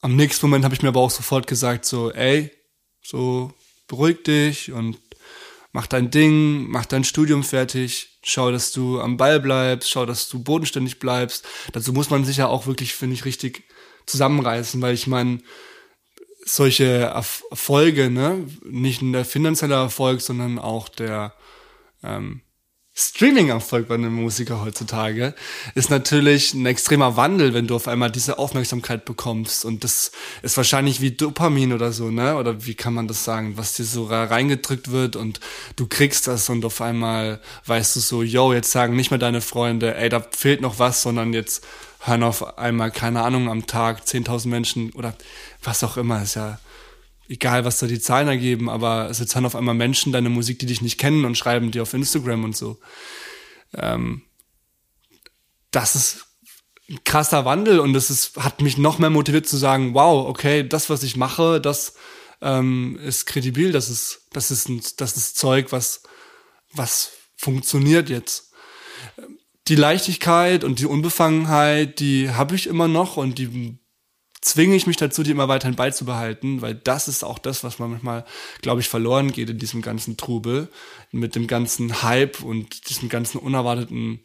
Am 0.00 0.16
nächsten 0.16 0.46
Moment 0.46 0.64
habe 0.64 0.74
ich 0.74 0.80
mir 0.80 0.88
aber 0.88 1.00
auch 1.00 1.10
sofort 1.10 1.46
gesagt, 1.46 1.84
so, 1.84 2.10
ey, 2.10 2.50
so 3.02 3.52
beruhig 3.90 4.22
dich 4.22 4.72
und 4.72 4.98
mach 5.72 5.86
dein 5.86 6.10
Ding, 6.10 6.70
mach 6.70 6.86
dein 6.86 7.04
Studium 7.04 7.42
fertig, 7.44 8.18
schau, 8.22 8.50
dass 8.50 8.72
du 8.72 9.00
am 9.00 9.16
Ball 9.16 9.40
bleibst, 9.40 9.90
schau, 9.90 10.06
dass 10.06 10.28
du 10.28 10.42
bodenständig 10.42 10.98
bleibst. 10.98 11.46
Dazu 11.72 11.92
muss 11.92 12.10
man 12.10 12.24
sich 12.24 12.38
ja 12.38 12.46
auch 12.46 12.66
wirklich, 12.66 12.94
finde 12.94 13.14
ich, 13.14 13.24
richtig 13.24 13.64
zusammenreißen, 14.06 14.80
weil 14.80 14.94
ich 14.94 15.06
meine, 15.06 15.40
solche 16.44 17.12
Erf- 17.14 17.42
Erfolge, 17.50 18.10
ne, 18.10 18.46
nicht 18.64 19.02
nur 19.02 19.12
der 19.12 19.24
finanzielle 19.24 19.74
Erfolg, 19.74 20.20
sondern 20.20 20.58
auch 20.58 20.88
der 20.88 21.34
ähm, 22.02 22.40
Streaming-Erfolg 23.00 23.88
bei 23.88 23.94
einem 23.94 24.12
Musiker 24.12 24.60
heutzutage 24.60 25.34
ist 25.74 25.88
natürlich 25.88 26.52
ein 26.52 26.66
extremer 26.66 27.16
Wandel, 27.16 27.54
wenn 27.54 27.66
du 27.66 27.74
auf 27.74 27.88
einmal 27.88 28.10
diese 28.10 28.38
Aufmerksamkeit 28.38 29.06
bekommst. 29.06 29.64
Und 29.64 29.84
das 29.84 30.12
ist 30.42 30.58
wahrscheinlich 30.58 31.00
wie 31.00 31.12
Dopamin 31.12 31.72
oder 31.72 31.92
so, 31.92 32.10
ne? 32.10 32.36
Oder 32.36 32.66
wie 32.66 32.74
kann 32.74 32.92
man 32.92 33.08
das 33.08 33.24
sagen, 33.24 33.56
was 33.56 33.72
dir 33.72 33.84
so 33.84 34.04
reingedrückt 34.04 34.90
wird 34.90 35.16
und 35.16 35.40
du 35.76 35.86
kriegst 35.86 36.26
das 36.26 36.50
und 36.50 36.62
auf 36.64 36.82
einmal 36.82 37.40
weißt 37.64 37.96
du 37.96 38.00
so, 38.00 38.22
yo, 38.22 38.52
jetzt 38.52 38.70
sagen 38.70 38.96
nicht 38.96 39.10
mehr 39.10 39.18
deine 39.18 39.40
Freunde, 39.40 39.94
ey, 39.96 40.10
da 40.10 40.22
fehlt 40.36 40.60
noch 40.60 40.78
was, 40.78 41.00
sondern 41.00 41.32
jetzt 41.32 41.64
hören 42.00 42.22
auf 42.22 42.58
einmal, 42.58 42.90
keine 42.90 43.22
Ahnung, 43.22 43.48
am 43.48 43.66
Tag 43.66 44.02
10.000 44.04 44.48
Menschen 44.48 44.92
oder 44.92 45.14
was 45.62 45.82
auch 45.84 45.96
immer, 45.96 46.22
ist 46.22 46.34
ja 46.34 46.58
egal 47.30 47.64
was 47.64 47.78
da 47.78 47.86
die 47.86 48.00
Zahlen 48.00 48.28
ergeben, 48.28 48.68
aber 48.68 49.08
es 49.08 49.20
hören 49.20 49.46
auf 49.46 49.54
einmal 49.54 49.74
Menschen 49.74 50.12
deine 50.12 50.28
Musik, 50.28 50.58
die 50.58 50.66
dich 50.66 50.82
nicht 50.82 50.98
kennen 50.98 51.24
und 51.24 51.38
schreiben 51.38 51.70
dir 51.70 51.82
auf 51.82 51.94
Instagram 51.94 52.44
und 52.44 52.56
so. 52.56 52.78
Ähm, 53.72 54.22
das 55.70 55.94
ist 55.94 56.26
ein 56.88 56.98
krasser 57.04 57.44
Wandel 57.44 57.78
und 57.78 57.92
das 57.92 58.32
hat 58.36 58.60
mich 58.60 58.76
noch 58.76 58.98
mehr 58.98 59.10
motiviert 59.10 59.46
zu 59.46 59.56
sagen, 59.56 59.94
wow, 59.94 60.28
okay, 60.28 60.66
das, 60.66 60.90
was 60.90 61.04
ich 61.04 61.16
mache, 61.16 61.60
das 61.60 61.94
ähm, 62.42 62.98
ist 62.98 63.26
kredibil, 63.26 63.70
das 63.70 63.88
ist, 63.88 64.26
das 64.32 64.50
ist, 64.50 64.68
ein, 64.68 64.82
das 64.96 65.16
ist 65.16 65.38
Zeug, 65.38 65.70
was, 65.70 66.02
was 66.72 67.12
funktioniert 67.36 68.10
jetzt. 68.10 68.50
Die 69.68 69.76
Leichtigkeit 69.76 70.64
und 70.64 70.80
die 70.80 70.86
Unbefangenheit, 70.86 72.00
die 72.00 72.30
habe 72.30 72.56
ich 72.56 72.66
immer 72.66 72.88
noch 72.88 73.16
und 73.16 73.38
die 73.38 73.78
zwinge 74.40 74.76
ich 74.76 74.86
mich 74.86 74.96
dazu, 74.96 75.22
die 75.22 75.30
immer 75.30 75.48
weiterhin 75.48 75.76
beizubehalten, 75.76 76.62
weil 76.62 76.74
das 76.74 77.08
ist 77.08 77.24
auch 77.24 77.38
das, 77.38 77.62
was 77.64 77.78
manchmal, 77.78 78.24
glaube 78.62 78.80
ich, 78.80 78.88
verloren 78.88 79.32
geht 79.32 79.50
in 79.50 79.58
diesem 79.58 79.82
ganzen 79.82 80.16
Trubel, 80.16 80.68
mit 81.12 81.34
dem 81.34 81.46
ganzen 81.46 82.02
Hype 82.02 82.42
und 82.42 82.88
diesem 82.88 83.08
ganzen 83.08 83.38
unerwarteten 83.38 84.20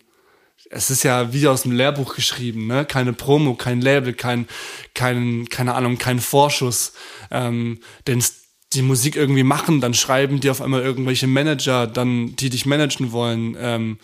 es 0.69 0.89
ist 0.89 1.03
ja 1.03 1.33
wie 1.33 1.47
aus 1.47 1.63
dem 1.63 1.73
Lehrbuch 1.73 2.15
geschrieben, 2.15 2.67
ne? 2.67 2.85
Keine 2.85 3.13
Promo, 3.13 3.55
kein 3.55 3.81
Label, 3.81 4.13
kein, 4.13 4.47
kein, 4.93 5.47
keine 5.49 5.75
Ahnung, 5.75 5.97
kein 5.97 6.19
Vorschuss. 6.19 6.93
Ähm, 7.29 7.79
denn 8.07 8.23
die 8.73 8.81
Musik 8.81 9.15
irgendwie 9.15 9.43
machen, 9.43 9.79
dann 9.79 9.93
schreiben 9.93 10.39
die 10.39 10.49
auf 10.49 10.61
einmal 10.61 10.81
irgendwelche 10.81 11.27
Manager, 11.27 11.87
dann 11.87 12.35
die 12.35 12.49
dich 12.49 12.65
managen 12.65 13.11
wollen, 13.11 13.55
ähm, 13.59 13.99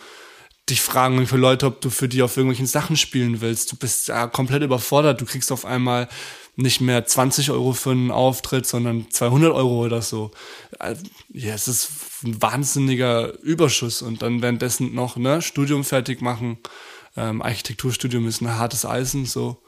dich 0.70 0.82
fragen 0.82 1.28
für 1.28 1.38
Leute, 1.38 1.66
ob 1.66 1.82
du 1.82 1.90
für 1.90 2.08
die 2.08 2.22
auf 2.22 2.38
irgendwelchen 2.38 2.68
Sachen 2.68 2.96
spielen 2.96 3.42
willst. 3.42 3.72
Du 3.72 3.76
bist 3.76 4.08
ja 4.08 4.28
komplett 4.28 4.64
überfordert. 4.64 5.20
Du 5.20 5.26
kriegst 5.26 5.52
auf 5.52 5.66
einmal 5.66 6.08
nicht 6.56 6.82
mehr 6.82 7.06
20 7.06 7.52
Euro 7.52 7.74
für 7.74 7.92
einen 7.92 8.12
Auftritt, 8.12 8.66
sondern 8.66 9.10
200 9.10 9.54
Euro 9.54 9.86
oder 9.86 10.02
so. 10.02 10.32
Ja, 11.30 11.54
es 11.54 11.68
ist 11.68 11.90
ein 12.24 12.42
wahnsinniger 12.42 13.40
Überschuss 13.42 14.02
und 14.02 14.22
dann 14.22 14.42
währenddessen 14.42 14.94
noch 14.94 15.16
ne 15.18 15.42
Studium 15.42 15.84
fertig 15.84 16.22
machen. 16.22 16.60
Ähm, 17.18 17.42
Architekturstudium 17.42 18.28
ist 18.28 18.42
ein 18.42 18.56
hartes 18.58 18.86
Eisen, 18.86 19.26
so 19.26 19.62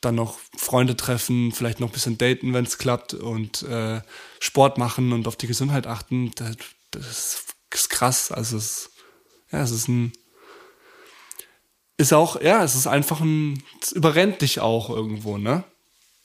dann 0.00 0.14
noch 0.14 0.38
Freunde 0.56 0.96
treffen, 0.96 1.52
vielleicht 1.52 1.80
noch 1.80 1.88
ein 1.88 1.92
bisschen 1.92 2.16
daten, 2.16 2.54
wenn 2.54 2.64
es 2.64 2.78
klappt 2.78 3.14
und 3.14 3.62
äh, 3.64 4.00
Sport 4.38 4.78
machen 4.78 5.12
und 5.12 5.28
auf 5.28 5.36
die 5.36 5.46
Gesundheit 5.46 5.86
achten. 5.86 6.32
Das, 6.36 6.56
das 6.90 7.44
ist 7.74 7.90
krass. 7.90 8.32
Also 8.32 8.56
es, 8.56 8.89
ja, 9.52 9.62
es 9.62 9.70
ist 9.70 9.88
ein 9.88 10.12
ist 11.96 12.14
auch, 12.14 12.40
ja, 12.40 12.64
es 12.64 12.74
ist 12.74 12.86
einfach 12.86 13.20
ein, 13.20 13.62
es 13.82 13.92
überrennt 13.92 14.40
dich 14.40 14.60
auch 14.60 14.88
irgendwo, 14.88 15.36
ne? 15.36 15.64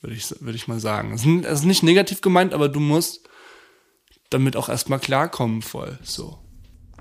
würde 0.05 0.15
ich, 0.15 0.29
würde 0.39 0.55
ich 0.55 0.67
mal 0.67 0.79
sagen. 0.79 1.13
Es 1.13 1.25
ist 1.59 1.65
nicht 1.65 1.83
negativ 1.83 2.21
gemeint, 2.21 2.53
aber 2.53 2.69
du 2.69 2.79
musst 2.79 3.27
damit 4.29 4.55
auch 4.55 4.69
erstmal 4.69 4.99
klarkommen 4.99 5.61
voll, 5.61 5.99
so. 6.03 6.39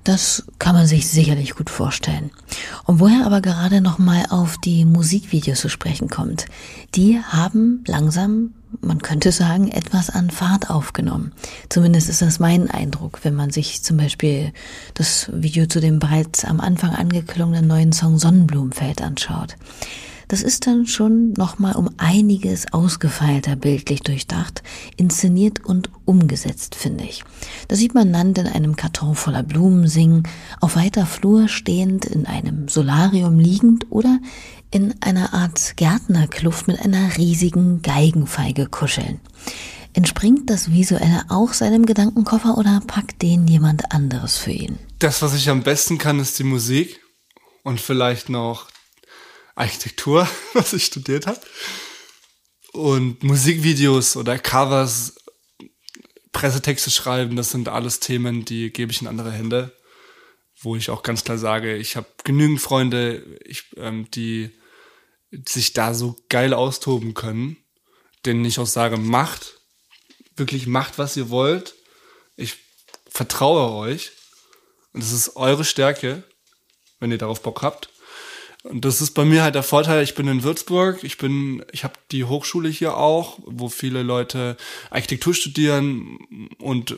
Das 0.05 0.45
kann 0.59 0.75
man 0.75 0.87
sich 0.87 1.09
sicherlich 1.09 1.55
gut 1.55 1.71
vorstellen. 1.71 2.31
Und 2.85 3.01
woher 3.01 3.25
aber 3.25 3.41
gerade 3.41 3.81
nochmal 3.81 4.27
auf 4.29 4.59
die 4.59 4.85
Musikvideos 4.85 5.61
zu 5.61 5.71
sprechen 5.71 6.11
kommt, 6.11 6.45
die 6.95 7.19
haben 7.19 7.83
langsam, 7.87 8.53
man 8.83 9.01
könnte 9.01 9.33
sagen, 9.33 9.69
etwas 9.69 10.11
an 10.11 10.29
Fahrt 10.31 10.69
aufgenommen. 10.69 11.33
Zumindest 11.71 12.11
ist 12.11 12.21
das 12.21 12.39
mein 12.39 12.71
Eindruck, 12.71 13.21
wenn 13.23 13.35
man 13.35 13.51
sich 13.51 13.83
zum 13.83 13.97
Beispiel 13.97 14.53
das 14.93 15.31
Video 15.33 15.65
zu 15.67 15.81
dem 15.81 16.01
bereits 16.01 16.45
am 16.45 16.61
Anfang 16.61 16.91
angeklungenen 16.91 17.67
neuen 17.67 17.93
Song 17.93 18.19
Sonnenblumenfeld 18.19 19.01
anschaut. 19.01 19.57
Das 20.29 20.43
ist 20.43 20.67
dann 20.67 20.87
schon 20.87 21.33
nochmal 21.33 21.77
um 21.77 21.91
einiges 21.99 22.73
ausgefeilter 22.73 23.57
bildlich 23.57 24.01
durchdacht, 24.01 24.63
inszeniert 24.97 25.65
und 25.65 25.91
umgesetzt, 26.05 26.75
finde 26.75 27.05
ich. 27.05 27.25
Da 27.69 27.77
sieht 27.77 27.95
man 27.95 28.11
Nand 28.11 28.39
in 28.39 28.47
einem 28.47 28.77
Karton 28.77 29.15
voller 29.15 29.43
Blumen 29.43 29.87
singen, 29.87 30.23
auf 30.61 30.77
weiter 30.77 31.07
Flur 31.07 31.49
stehend, 31.49 32.05
in 32.05 32.27
einem 32.27 32.69
Solarium 32.69 33.39
liegend 33.39 33.87
oder 33.91 34.19
in 34.71 34.95
einer 35.01 35.35
Art 35.35 35.77
Gärtnerkluft 35.77 36.67
mit 36.67 36.81
einer 36.81 37.17
riesigen 37.17 37.83
Geigenfeige 37.83 38.67
kuscheln. 38.67 39.21
Entspringt 39.93 40.51
das 40.51 40.73
Visuelle 40.73 41.23
auch 41.29 41.53
seinem 41.53 41.87
Gedankenkoffer 41.87 42.59
oder 42.59 42.81
packt 42.85 43.23
den 43.23 43.47
jemand 43.47 43.93
anderes 43.93 44.37
für 44.37 44.51
ihn? 44.51 44.79
Das, 44.99 45.23
was 45.23 45.35
ich 45.35 45.49
am 45.49 45.63
besten 45.63 45.99
kann, 45.99 46.19
ist 46.19 46.41
die 46.41 46.45
Musik 46.45 47.01
und 47.63 47.81
vielleicht 47.81 48.29
noch 48.29 48.69
Architektur, 49.55 50.29
was 50.53 50.73
ich 50.73 50.85
studiert 50.85 51.27
habe. 51.27 51.41
Und 52.73 53.23
Musikvideos 53.23 54.17
oder 54.17 54.39
Covers, 54.39 55.15
Pressetexte 56.33 56.91
schreiben, 56.91 57.37
das 57.37 57.51
sind 57.51 57.69
alles 57.69 58.01
Themen, 58.01 58.45
die 58.45 58.73
gebe 58.73 58.91
ich 58.91 59.01
in 59.01 59.07
andere 59.07 59.31
Hände. 59.31 59.77
Wo 60.61 60.77
ich 60.77 60.91
auch 60.91 61.03
ganz 61.03 61.25
klar 61.25 61.39
sage, 61.39 61.77
ich 61.77 61.97
habe 61.97 62.07
genügend 62.25 62.61
Freunde, 62.61 63.39
ich, 63.45 63.65
ähm, 63.77 64.11
die 64.13 64.51
sich 65.47 65.73
da 65.73 65.95
so 65.95 66.17
geil 66.29 66.55
austoben 66.55 67.15
können, 67.15 67.57
denen 68.25 68.45
ich 68.45 68.59
auch 68.59 68.67
sage, 68.67 68.97
macht, 68.97 69.61
wirklich 70.37 70.67
macht, 70.67 70.99
was 70.99 71.17
ihr 71.17 71.29
wollt. 71.31 71.75
Ich 72.37 72.57
vertraue 73.09 73.73
euch. 73.73 74.13
Und 74.93 75.03
es 75.03 75.13
ist 75.13 75.37
eure 75.37 75.65
Stärke, 75.65 76.23
wenn 76.99 77.11
ihr 77.11 77.19
darauf 77.19 77.43
Bock 77.43 77.63
habt. 77.63 77.91
Und 78.67 78.87
das 78.87 79.03
ist 79.03 79.11
bei 79.11 79.27
mir 79.27 79.43
halt 79.43 79.55
der 79.55 79.63
Vorteil, 79.63 80.03
ich 80.03 80.15
bin 80.15 80.27
in 80.27 80.43
Würzburg, 80.43 81.05
ich 81.05 81.19
bin, 81.19 81.63
ich 81.71 81.85
habe 81.85 81.93
die 82.11 82.25
Hochschule 82.25 82.71
hier 82.71 82.97
auch, 82.97 83.39
wo 83.45 83.69
viele 83.69 84.03
Leute 84.03 84.57
Architektur 84.89 85.35
studieren 85.35 86.49
und 86.59 86.97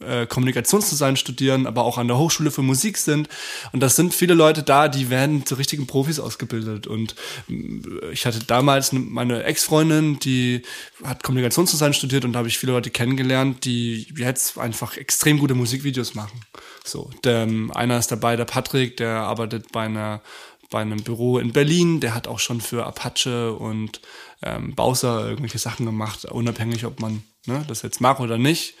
äh, 0.00 0.26
Kommunikationsdesign 0.26 1.16
studieren, 1.16 1.66
aber 1.66 1.82
auch 1.82 1.98
an 1.98 2.06
der 2.06 2.18
Hochschule 2.18 2.52
für 2.52 2.62
Musik 2.62 2.98
sind. 2.98 3.28
Und 3.72 3.80
das 3.80 3.96
sind 3.96 4.14
viele 4.14 4.34
Leute 4.34 4.62
da, 4.62 4.86
die 4.86 5.10
werden 5.10 5.44
zu 5.44 5.56
richtigen 5.56 5.88
Profis 5.88 6.20
ausgebildet. 6.20 6.86
Und 6.86 7.16
äh, 7.50 8.12
ich 8.12 8.24
hatte 8.24 8.38
damals 8.44 8.92
meine 8.92 9.42
Ex-Freundin, 9.42 10.20
die 10.20 10.62
hat 11.02 11.24
Kommunikationsdesign 11.24 11.94
studiert 11.94 12.26
und 12.26 12.34
da 12.34 12.38
habe 12.38 12.48
ich 12.48 12.58
viele 12.58 12.74
Leute 12.74 12.90
kennengelernt, 12.90 13.64
die 13.64 14.06
jetzt 14.16 14.56
einfach 14.56 14.96
extrem 14.96 15.40
gute 15.40 15.56
Musikvideos 15.56 16.14
machen. 16.14 16.40
So, 16.84 17.10
der, 17.24 17.48
einer 17.74 17.98
ist 17.98 18.12
dabei, 18.12 18.36
der 18.36 18.44
Patrick, 18.44 18.96
der 18.98 19.16
arbeitet 19.16 19.72
bei 19.72 19.82
einer 19.82 20.22
bei 20.70 20.80
einem 20.80 21.02
Büro 21.02 21.38
in 21.38 21.52
Berlin, 21.52 22.00
der 22.00 22.14
hat 22.14 22.28
auch 22.28 22.38
schon 22.38 22.60
für 22.60 22.86
Apache 22.86 23.52
und 23.52 24.00
ähm, 24.42 24.74
Bowser 24.74 25.26
irgendwelche 25.26 25.58
Sachen 25.58 25.86
gemacht, 25.86 26.24
unabhängig, 26.26 26.84
ob 26.84 27.00
man 27.00 27.22
ne, 27.46 27.64
das 27.68 27.82
jetzt 27.82 28.00
mag 28.00 28.20
oder 28.20 28.38
nicht. 28.38 28.74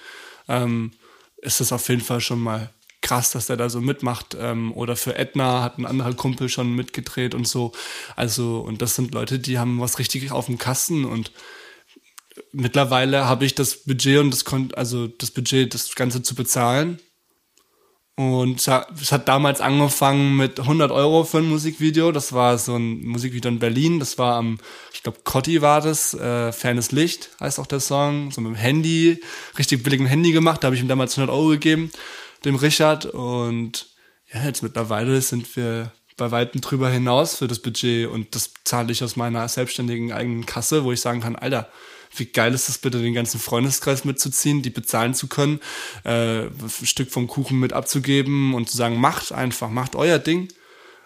Ähm, 0.48 0.92
ist 1.38 1.60
das 1.60 1.72
auf 1.72 1.88
jeden 1.88 2.02
Fall 2.02 2.20
schon 2.20 2.40
mal 2.40 2.70
krass, 3.00 3.30
dass 3.30 3.46
der 3.46 3.56
da 3.56 3.70
so 3.70 3.80
mitmacht. 3.80 4.36
Ähm, 4.38 4.72
oder 4.72 4.96
für 4.96 5.16
Edna 5.16 5.62
hat 5.62 5.78
ein 5.78 5.86
anderer 5.86 6.14
Kumpel 6.14 6.48
schon 6.48 6.74
mitgedreht 6.74 7.34
und 7.34 7.46
so. 7.46 7.72
Also, 8.16 8.58
und 8.58 8.82
das 8.82 8.94
sind 8.94 9.14
Leute, 9.14 9.38
die 9.38 9.58
haben 9.58 9.80
was 9.80 9.98
richtig 9.98 10.30
auf 10.30 10.46
dem 10.46 10.58
Kasten 10.58 11.04
und 11.04 11.32
mittlerweile 12.52 13.26
habe 13.26 13.44
ich 13.44 13.54
das 13.54 13.84
Budget 13.84 14.18
und 14.18 14.30
das 14.30 14.44
Kon 14.44 14.72
also 14.74 15.06
das 15.06 15.30
Budget, 15.30 15.72
das 15.74 15.94
Ganze 15.94 16.22
zu 16.22 16.34
bezahlen 16.34 17.00
und 18.18 18.66
es 18.66 19.12
hat 19.12 19.28
damals 19.28 19.60
angefangen 19.60 20.36
mit 20.36 20.58
100 20.58 20.90
Euro 20.90 21.22
für 21.22 21.38
ein 21.38 21.48
Musikvideo. 21.48 22.10
Das 22.10 22.32
war 22.32 22.58
so 22.58 22.74
ein 22.74 23.06
Musikvideo 23.06 23.48
in 23.48 23.60
Berlin. 23.60 24.00
Das 24.00 24.18
war 24.18 24.34
am, 24.34 24.58
ich 24.92 25.04
glaube, 25.04 25.18
Cotti 25.22 25.62
war 25.62 25.80
das. 25.80 26.14
Äh, 26.14 26.50
Fernes 26.50 26.90
Licht 26.90 27.30
heißt 27.38 27.60
auch 27.60 27.68
der 27.68 27.78
Song. 27.78 28.32
So 28.32 28.40
mit 28.40 28.50
dem 28.50 28.56
Handy, 28.56 29.20
richtig 29.56 29.84
billigem 29.84 30.06
Handy 30.06 30.32
gemacht. 30.32 30.64
Da 30.64 30.66
habe 30.66 30.74
ich 30.74 30.82
ihm 30.82 30.88
damals 30.88 31.16
100 31.16 31.32
Euro 31.32 31.50
gegeben, 31.50 31.92
dem 32.44 32.56
Richard. 32.56 33.06
Und 33.06 33.86
ja, 34.34 34.42
jetzt 34.42 34.64
mittlerweile 34.64 35.20
sind 35.20 35.54
wir 35.54 35.92
bei 36.16 36.32
weitem 36.32 36.60
drüber 36.60 36.90
hinaus 36.90 37.36
für 37.36 37.46
das 37.46 37.60
Budget. 37.60 38.08
Und 38.08 38.34
das 38.34 38.50
zahle 38.64 38.90
ich 38.90 39.04
aus 39.04 39.14
meiner 39.14 39.46
selbstständigen 39.46 40.10
eigenen 40.10 40.44
Kasse, 40.44 40.82
wo 40.82 40.90
ich 40.90 41.00
sagen 41.00 41.20
kann, 41.20 41.36
Alter, 41.36 41.70
wie 42.16 42.26
geil 42.26 42.54
ist 42.54 42.68
es 42.68 42.78
bitte, 42.78 43.00
den 43.00 43.14
ganzen 43.14 43.40
Freundeskreis 43.40 44.04
mitzuziehen, 44.04 44.62
die 44.62 44.70
bezahlen 44.70 45.14
zu 45.14 45.28
können, 45.28 45.60
äh, 46.04 46.42
ein 46.42 46.52
Stück 46.84 47.10
vom 47.10 47.26
Kuchen 47.26 47.58
mit 47.58 47.72
abzugeben 47.72 48.54
und 48.54 48.68
zu 48.68 48.76
sagen, 48.76 49.00
macht 49.00 49.32
einfach, 49.32 49.70
macht 49.70 49.96
euer 49.96 50.18
Ding. 50.18 50.48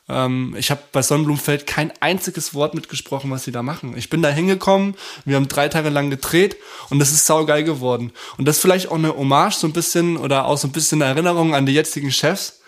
Ähm, 0.09 0.55
ich 0.59 0.71
habe 0.71 0.83
bei 0.93 1.03
Sonnenblumenfeld 1.03 1.67
kein 1.67 1.93
einziges 2.01 2.55
Wort 2.55 2.75
mitgesprochen, 2.75 3.31
was 3.31 3.45
sie 3.45 3.53
da 3.53 3.63
machen. 3.63 3.97
Ich 3.97 4.11
bin 4.11 4.23
da 4.23 4.29
hingekommen, 4.29 4.95
wir 5.25 5.37
haben 5.37 5.49
drei 5.49 5.69
Tage 5.69 5.91
lang 5.91 6.11
gedreht 6.11 6.57
und 6.91 6.99
das 6.99 7.13
ist 7.13 7.27
saugeil 7.27 7.65
geworden. 7.65 8.13
Und 8.37 8.47
das 8.47 8.57
ist 8.57 8.63
vielleicht 8.63 8.89
auch 8.89 8.97
eine 8.97 9.17
Hommage 9.17 9.55
so 9.55 9.67
ein 9.67 9.73
bisschen 9.73 10.17
oder 10.17 10.47
auch 10.47 10.59
so 10.59 10.69
ein 10.69 10.73
bisschen 10.73 11.03
eine 11.03 11.13
Erinnerung 11.13 11.55
an 11.55 11.67
die 11.67 11.75
jetzigen 11.75 12.11
Chefs. 12.11 12.61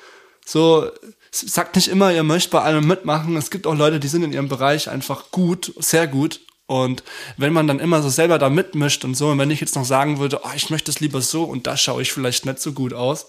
So, 0.47 0.91
sagt 1.31 1.75
nicht 1.75 1.89
immer, 1.89 2.13
ihr 2.13 2.23
möchtet 2.23 2.53
bei 2.53 2.61
allem 2.61 2.87
mitmachen. 2.87 3.37
Es 3.37 3.51
gibt 3.51 3.67
auch 3.67 3.75
Leute, 3.75 3.99
die 3.99 4.09
sind 4.09 4.23
in 4.23 4.33
ihrem 4.33 4.49
Bereich 4.49 4.89
einfach 4.89 5.31
gut, 5.31 5.73
sehr 5.79 6.07
gut 6.07 6.41
und 6.67 7.03
wenn 7.37 7.53
man 7.53 7.67
dann 7.67 7.81
immer 7.81 8.03
so 8.03 8.09
selber 8.09 8.39
da 8.39 8.49
mitmischt 8.49 9.05
und 9.05 9.15
so, 9.15 9.29
und 9.29 9.39
wenn 9.39 9.51
ich 9.51 9.61
jetzt 9.61 9.77
noch 9.77 9.85
sagen 9.85 10.19
würde, 10.19 10.41
oh, 10.45 10.51
ich 10.55 10.71
möchte 10.71 10.91
es 10.91 11.01
lieber 11.01 11.21
so 11.21 11.45
und 11.45 11.67
da 11.67 11.77
schaue 11.77 12.03
ich 12.03 12.13
vielleicht 12.13 12.47
nicht 12.47 12.61
so 12.61 12.73
gut 12.73 12.95
aus, 12.95 13.27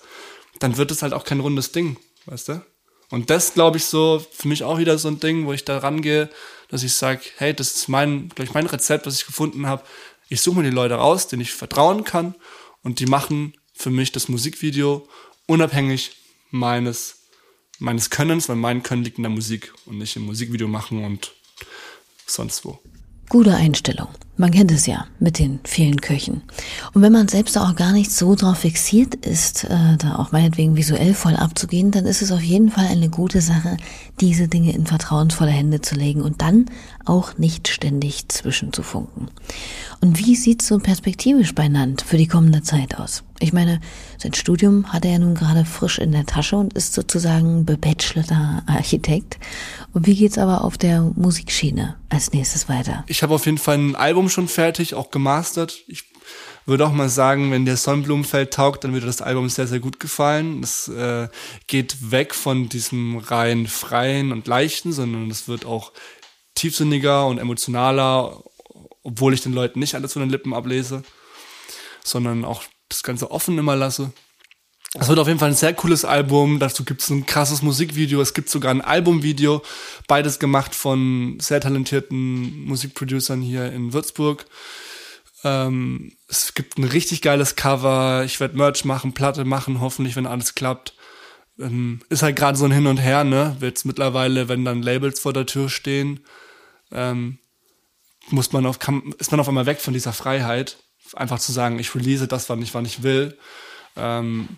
dann 0.59 0.77
wird 0.77 0.91
es 0.91 1.01
halt 1.01 1.13
auch 1.13 1.25
kein 1.25 1.41
rundes 1.41 1.71
Ding, 1.71 1.97
weißt 2.25 2.49
du? 2.49 2.65
Und 3.11 3.29
das 3.29 3.53
glaube 3.53 3.77
ich 3.77 3.85
so 3.85 4.25
für 4.31 4.47
mich 4.47 4.63
auch 4.63 4.77
wieder 4.77 4.97
so 4.97 5.09
ein 5.09 5.19
Ding, 5.19 5.45
wo 5.45 5.53
ich 5.53 5.65
da 5.65 5.77
rangehe, 5.77 6.29
dass 6.69 6.83
ich 6.83 6.93
sage, 6.93 7.21
hey, 7.37 7.53
das 7.53 7.75
ist 7.75 7.87
mein, 7.87 8.29
gleich 8.29 8.53
mein 8.53 8.65
Rezept, 8.65 9.05
was 9.05 9.19
ich 9.19 9.25
gefunden 9.25 9.67
habe. 9.67 9.83
Ich 10.29 10.41
suche 10.41 10.57
mir 10.57 10.63
die 10.63 10.75
Leute 10.75 10.95
raus, 10.95 11.27
denen 11.27 11.41
ich 11.41 11.53
vertrauen 11.53 12.03
kann 12.03 12.35
und 12.81 12.99
die 12.99 13.05
machen 13.05 13.53
für 13.73 13.91
mich 13.91 14.11
das 14.11 14.29
Musikvideo 14.29 15.07
unabhängig 15.45 16.13
meines 16.49 17.25
meines 17.79 18.09
Könnens, 18.09 18.49
weil 18.49 18.55
mein 18.55 18.83
Können 18.83 19.03
liegt 19.03 19.17
in 19.17 19.23
der 19.23 19.31
Musik 19.31 19.73
und 19.85 19.97
nicht 19.97 20.15
im 20.15 20.23
Musikvideo 20.23 20.67
machen 20.67 21.03
und 21.03 21.33
sonst 22.25 22.65
wo. 22.65 22.79
Gute 23.29 23.55
Einstellung. 23.55 24.09
Man 24.37 24.51
kennt 24.51 24.71
es 24.71 24.85
ja 24.85 25.05
mit 25.19 25.39
den 25.39 25.59
vielen 25.63 26.01
Köchen. 26.01 26.41
Und 26.93 27.01
wenn 27.01 27.13
man 27.13 27.29
selbst 27.29 27.57
auch 27.57 27.75
gar 27.75 27.93
nicht 27.93 28.11
so 28.11 28.35
drauf 28.35 28.59
fixiert 28.59 29.15
ist, 29.15 29.63
äh, 29.63 29.97
da 29.97 30.17
auch 30.17 30.33
meinetwegen 30.33 30.75
visuell 30.75 31.13
voll 31.13 31.37
abzugehen, 31.37 31.91
dann 31.91 32.05
ist 32.05 32.21
es 32.21 32.33
auf 32.33 32.41
jeden 32.41 32.69
Fall 32.69 32.87
eine 32.87 33.09
gute 33.09 33.39
Sache, 33.39 33.77
diese 34.19 34.49
Dinge 34.49 34.73
in 34.73 34.85
vertrauensvolle 34.85 35.51
Hände 35.51 35.79
zu 35.79 35.95
legen 35.95 36.21
und 36.21 36.41
dann 36.41 36.65
auch 37.05 37.37
nicht 37.37 37.69
ständig 37.69 38.27
zwischenzufunken. 38.27 39.29
Und 40.01 40.19
wie 40.19 40.35
sieht's 40.35 40.67
so 40.67 40.79
perspektivisch 40.79 41.55
bei 41.55 41.69
Nant 41.69 42.01
für 42.01 42.17
die 42.17 42.27
kommende 42.27 42.61
Zeit 42.61 42.97
aus? 42.99 43.23
Ich 43.39 43.51
meine, 43.51 43.81
sein 44.17 44.33
Studium 44.33 44.93
hat 44.93 45.03
er 45.03 45.11
ja 45.11 45.19
nun 45.19 45.35
gerade 45.35 45.65
frisch 45.65 45.99
in 45.99 46.13
der 46.13 46.25
Tasche 46.25 46.55
und 46.55 46.73
ist 46.73 46.93
sozusagen 46.93 47.65
bebachelter 47.65 48.63
Architekt. 48.65 49.37
Und 49.93 50.07
wie 50.07 50.15
geht's 50.15 50.37
aber 50.37 50.63
auf 50.63 50.77
der 50.77 51.01
Musikschiene 51.01 51.95
als 52.09 52.31
nächstes 52.31 52.69
weiter? 52.69 53.03
Ich 53.07 53.23
habe 53.23 53.35
auf 53.35 53.45
jeden 53.45 53.57
Fall 53.57 53.77
ein 53.77 53.95
Album 53.95 54.24
schon 54.29 54.47
fertig, 54.47 54.93
auch 54.93 55.11
gemastert. 55.11 55.83
Ich 55.87 56.03
würde 56.65 56.85
auch 56.85 56.91
mal 56.91 57.09
sagen, 57.09 57.51
wenn 57.51 57.65
der 57.65 57.77
Sonnenblumenfeld 57.77 58.53
taugt, 58.53 58.83
dann 58.83 58.93
würde 58.93 59.05
das 59.05 59.21
Album 59.21 59.49
sehr, 59.49 59.67
sehr 59.67 59.79
gut 59.79 59.99
gefallen. 59.99 60.63
Es 60.63 60.87
äh, 60.87 61.27
geht 61.67 62.11
weg 62.11 62.33
von 62.33 62.69
diesem 62.69 63.17
rein 63.17 63.67
freien 63.67 64.31
und 64.31 64.47
leichten, 64.47 64.91
sondern 64.91 65.29
es 65.29 65.47
wird 65.47 65.65
auch 65.65 65.91
tiefsinniger 66.55 67.27
und 67.27 67.37
emotionaler, 67.37 68.43
obwohl 69.03 69.33
ich 69.33 69.41
den 69.41 69.53
Leuten 69.53 69.79
nicht 69.79 69.95
alles 69.95 70.13
von 70.13 70.21
den 70.21 70.31
Lippen 70.31 70.53
ablese, 70.53 71.03
sondern 72.03 72.45
auch 72.45 72.63
das 72.89 73.03
Ganze 73.03 73.29
offen 73.29 73.57
immer 73.57 73.75
lasse. 73.75 74.11
Es 74.97 75.09
wird 75.09 75.19
auf 75.19 75.27
jeden 75.27 75.39
Fall 75.39 75.49
ein 75.49 75.55
sehr 75.55 75.73
cooles 75.73 76.05
Album. 76.05 76.59
Dazu 76.59 76.85
gibt 76.85 77.01
es 77.01 77.09
ein 77.09 77.25
krasses 77.25 77.61
Musikvideo. 77.61 78.21
Es 78.21 78.33
gibt 78.33 78.49
sogar 78.49 78.71
ein 78.71 78.81
Albumvideo. 78.81 79.61
Beides 80.07 80.39
gemacht 80.39 80.73
von 80.73 81.37
sehr 81.41 81.59
talentierten 81.59 82.63
Musikproducern 82.65 83.41
hier 83.41 83.71
in 83.71 83.91
Würzburg. 83.91 84.45
Ähm, 85.43 86.13
es 86.29 86.53
gibt 86.53 86.77
ein 86.77 86.85
richtig 86.85 87.21
geiles 87.21 87.55
Cover. 87.55 88.23
Ich 88.25 88.39
werde 88.39 88.57
Merch 88.57 88.85
machen, 88.85 89.13
Platte 89.13 89.43
machen, 89.43 89.81
hoffentlich, 89.81 90.15
wenn 90.15 90.25
alles 90.25 90.55
klappt. 90.55 90.93
Ähm, 91.59 91.99
ist 92.09 92.23
halt 92.23 92.37
gerade 92.37 92.57
so 92.57 92.65
ein 92.65 92.71
Hin 92.71 92.87
und 92.87 92.97
Her, 92.97 93.23
ne? 93.23 93.57
Jetzt 93.59 93.85
mittlerweile, 93.85 94.47
wenn 94.47 94.65
dann 94.65 94.81
Labels 94.81 95.19
vor 95.19 95.33
der 95.33 95.45
Tür 95.45 95.69
stehen, 95.69 96.21
ähm, 96.91 97.37
muss 98.29 98.53
man 98.53 98.65
auf, 98.65 98.79
kann, 98.79 99.13
ist 99.19 99.31
man 99.31 99.39
auf 99.39 99.47
einmal 99.47 99.65
weg 99.65 99.81
von 99.81 99.93
dieser 99.93 100.13
Freiheit, 100.13 100.77
einfach 101.13 101.39
zu 101.39 101.51
sagen, 101.51 101.79
ich 101.79 101.93
release 101.95 102.27
das, 102.27 102.49
wann 102.49 102.61
ich, 102.61 102.73
wann 102.73 102.85
ich 102.85 103.03
will. 103.03 103.37
Ähm, 103.95 104.49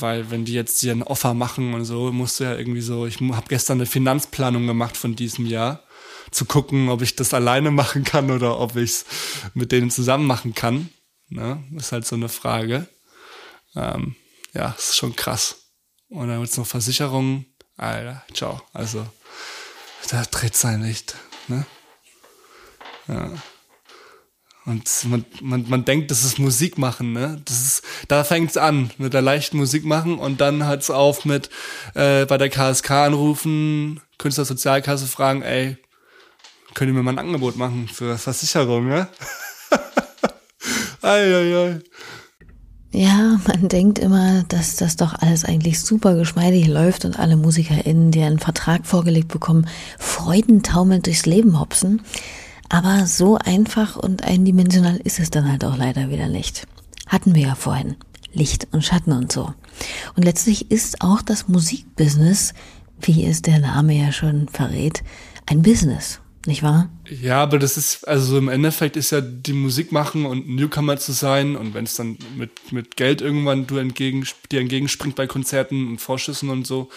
weil 0.00 0.30
wenn 0.30 0.44
die 0.44 0.52
jetzt 0.52 0.82
dir 0.82 0.92
ein 0.92 1.02
Offer 1.02 1.34
machen 1.34 1.74
und 1.74 1.84
so, 1.84 2.12
musst 2.12 2.40
du 2.40 2.44
ja 2.44 2.56
irgendwie 2.56 2.80
so, 2.80 3.06
ich 3.06 3.20
habe 3.20 3.48
gestern 3.48 3.78
eine 3.78 3.86
Finanzplanung 3.86 4.66
gemacht 4.66 4.96
von 4.96 5.16
diesem 5.16 5.46
Jahr, 5.46 5.82
zu 6.30 6.44
gucken, 6.44 6.88
ob 6.88 7.02
ich 7.02 7.16
das 7.16 7.34
alleine 7.34 7.70
machen 7.72 8.04
kann 8.04 8.30
oder 8.30 8.58
ob 8.58 8.76
ich 8.76 8.90
es 8.90 9.04
mit 9.54 9.72
denen 9.72 9.90
zusammen 9.90 10.26
machen 10.26 10.54
kann. 10.54 10.90
Ne? 11.28 11.64
Ist 11.76 11.92
halt 11.92 12.06
so 12.06 12.16
eine 12.16 12.28
Frage. 12.28 12.86
Ähm, 13.74 14.16
ja, 14.52 14.74
ist 14.78 14.96
schon 14.96 15.16
krass. 15.16 15.56
Und 16.08 16.28
dann 16.28 16.40
wird's 16.40 16.56
noch 16.56 16.66
Versicherungen. 16.66 17.46
Alter, 17.76 18.24
ciao. 18.32 18.62
Also, 18.72 19.06
da 20.10 20.22
dreht 20.22 20.56
sein 20.56 20.80
nicht. 20.80 21.16
Ne? 21.48 21.66
Ja. 23.08 23.32
Und 24.66 24.90
man, 25.04 25.24
man, 25.40 25.64
man 25.68 25.84
denkt, 25.84 26.10
das 26.10 26.24
ist 26.24 26.40
Musik 26.40 26.76
machen, 26.76 27.12
ne? 27.12 27.40
Das 27.44 27.60
ist, 27.60 27.82
da 28.08 28.24
fängt's 28.24 28.56
an 28.56 28.90
mit 28.98 29.14
der 29.14 29.22
leichten 29.22 29.58
Musik 29.58 29.84
machen 29.84 30.18
und 30.18 30.40
dann 30.40 30.66
hört's 30.66 30.90
auf 30.90 31.24
mit 31.24 31.50
äh, 31.94 32.26
bei 32.26 32.36
der 32.36 32.48
KSK 32.48 32.90
anrufen, 32.90 34.00
Künstlersozialkasse 34.18 35.06
fragen, 35.06 35.42
ey, 35.42 35.76
könnt 36.74 36.90
ihr 36.90 36.94
mir 36.94 37.04
mal 37.04 37.12
ein 37.12 37.20
Angebot 37.20 37.56
machen 37.56 37.88
für 37.88 38.18
Versicherung, 38.18 38.90
ja? 38.90 39.08
ei, 41.02 41.34
ei, 41.34 41.56
ei. 41.56 41.80
Ja, 42.90 43.38
man 43.46 43.68
denkt 43.68 44.00
immer, 44.00 44.42
dass 44.48 44.74
das 44.74 44.96
doch 44.96 45.14
alles 45.14 45.44
eigentlich 45.44 45.80
super 45.80 46.16
geschmeidig 46.16 46.66
läuft 46.66 47.04
und 47.04 47.18
alle 47.18 47.36
MusikerInnen, 47.36 48.10
die 48.10 48.22
einen 48.22 48.40
Vertrag 48.40 48.84
vorgelegt 48.84 49.28
bekommen, 49.28 49.68
freudentaumelnd 49.98 51.06
durchs 51.06 51.26
Leben 51.26 51.60
hopsen. 51.60 52.02
Aber 52.68 53.06
so 53.06 53.36
einfach 53.36 53.96
und 53.96 54.24
eindimensional 54.24 54.96
ist 54.96 55.18
es 55.18 55.30
dann 55.30 55.50
halt 55.50 55.64
auch 55.64 55.76
leider 55.76 56.10
wieder 56.10 56.28
nicht. 56.28 56.66
Hatten 57.06 57.34
wir 57.34 57.42
ja 57.42 57.54
vorhin. 57.54 57.96
Licht 58.32 58.68
und 58.72 58.84
Schatten 58.84 59.12
und 59.12 59.32
so. 59.32 59.52
Und 60.16 60.24
letztlich 60.24 60.70
ist 60.70 61.00
auch 61.00 61.22
das 61.22 61.48
Musikbusiness, 61.48 62.54
wie 63.00 63.24
es 63.24 63.42
der 63.42 63.60
Name 63.60 63.94
ja 63.94 64.12
schon 64.12 64.48
verrät, 64.48 65.02
ein 65.46 65.62
Business 65.62 66.20
nicht 66.46 66.62
wahr? 66.62 66.88
Ja, 67.08 67.42
aber 67.42 67.58
das 67.58 67.76
ist, 67.76 68.06
also 68.06 68.38
im 68.38 68.48
Endeffekt 68.48 68.96
ist 68.96 69.10
ja 69.10 69.20
die 69.20 69.52
Musik 69.52 69.92
machen 69.92 70.26
und 70.26 70.48
Newcomer 70.48 70.96
zu 70.96 71.12
sein 71.12 71.56
und 71.56 71.74
wenn 71.74 71.84
es 71.84 71.96
dann 71.96 72.18
mit, 72.36 72.72
mit 72.72 72.96
Geld 72.96 73.20
irgendwann 73.20 73.66
du 73.66 73.78
entgegen, 73.78 74.26
dir 74.50 74.60
entgegenspringt 74.60 75.16
bei 75.16 75.26
Konzerten 75.26 75.88
und 75.88 76.00
Vorschüssen 76.00 76.50
und 76.50 76.66
so, 76.66 76.88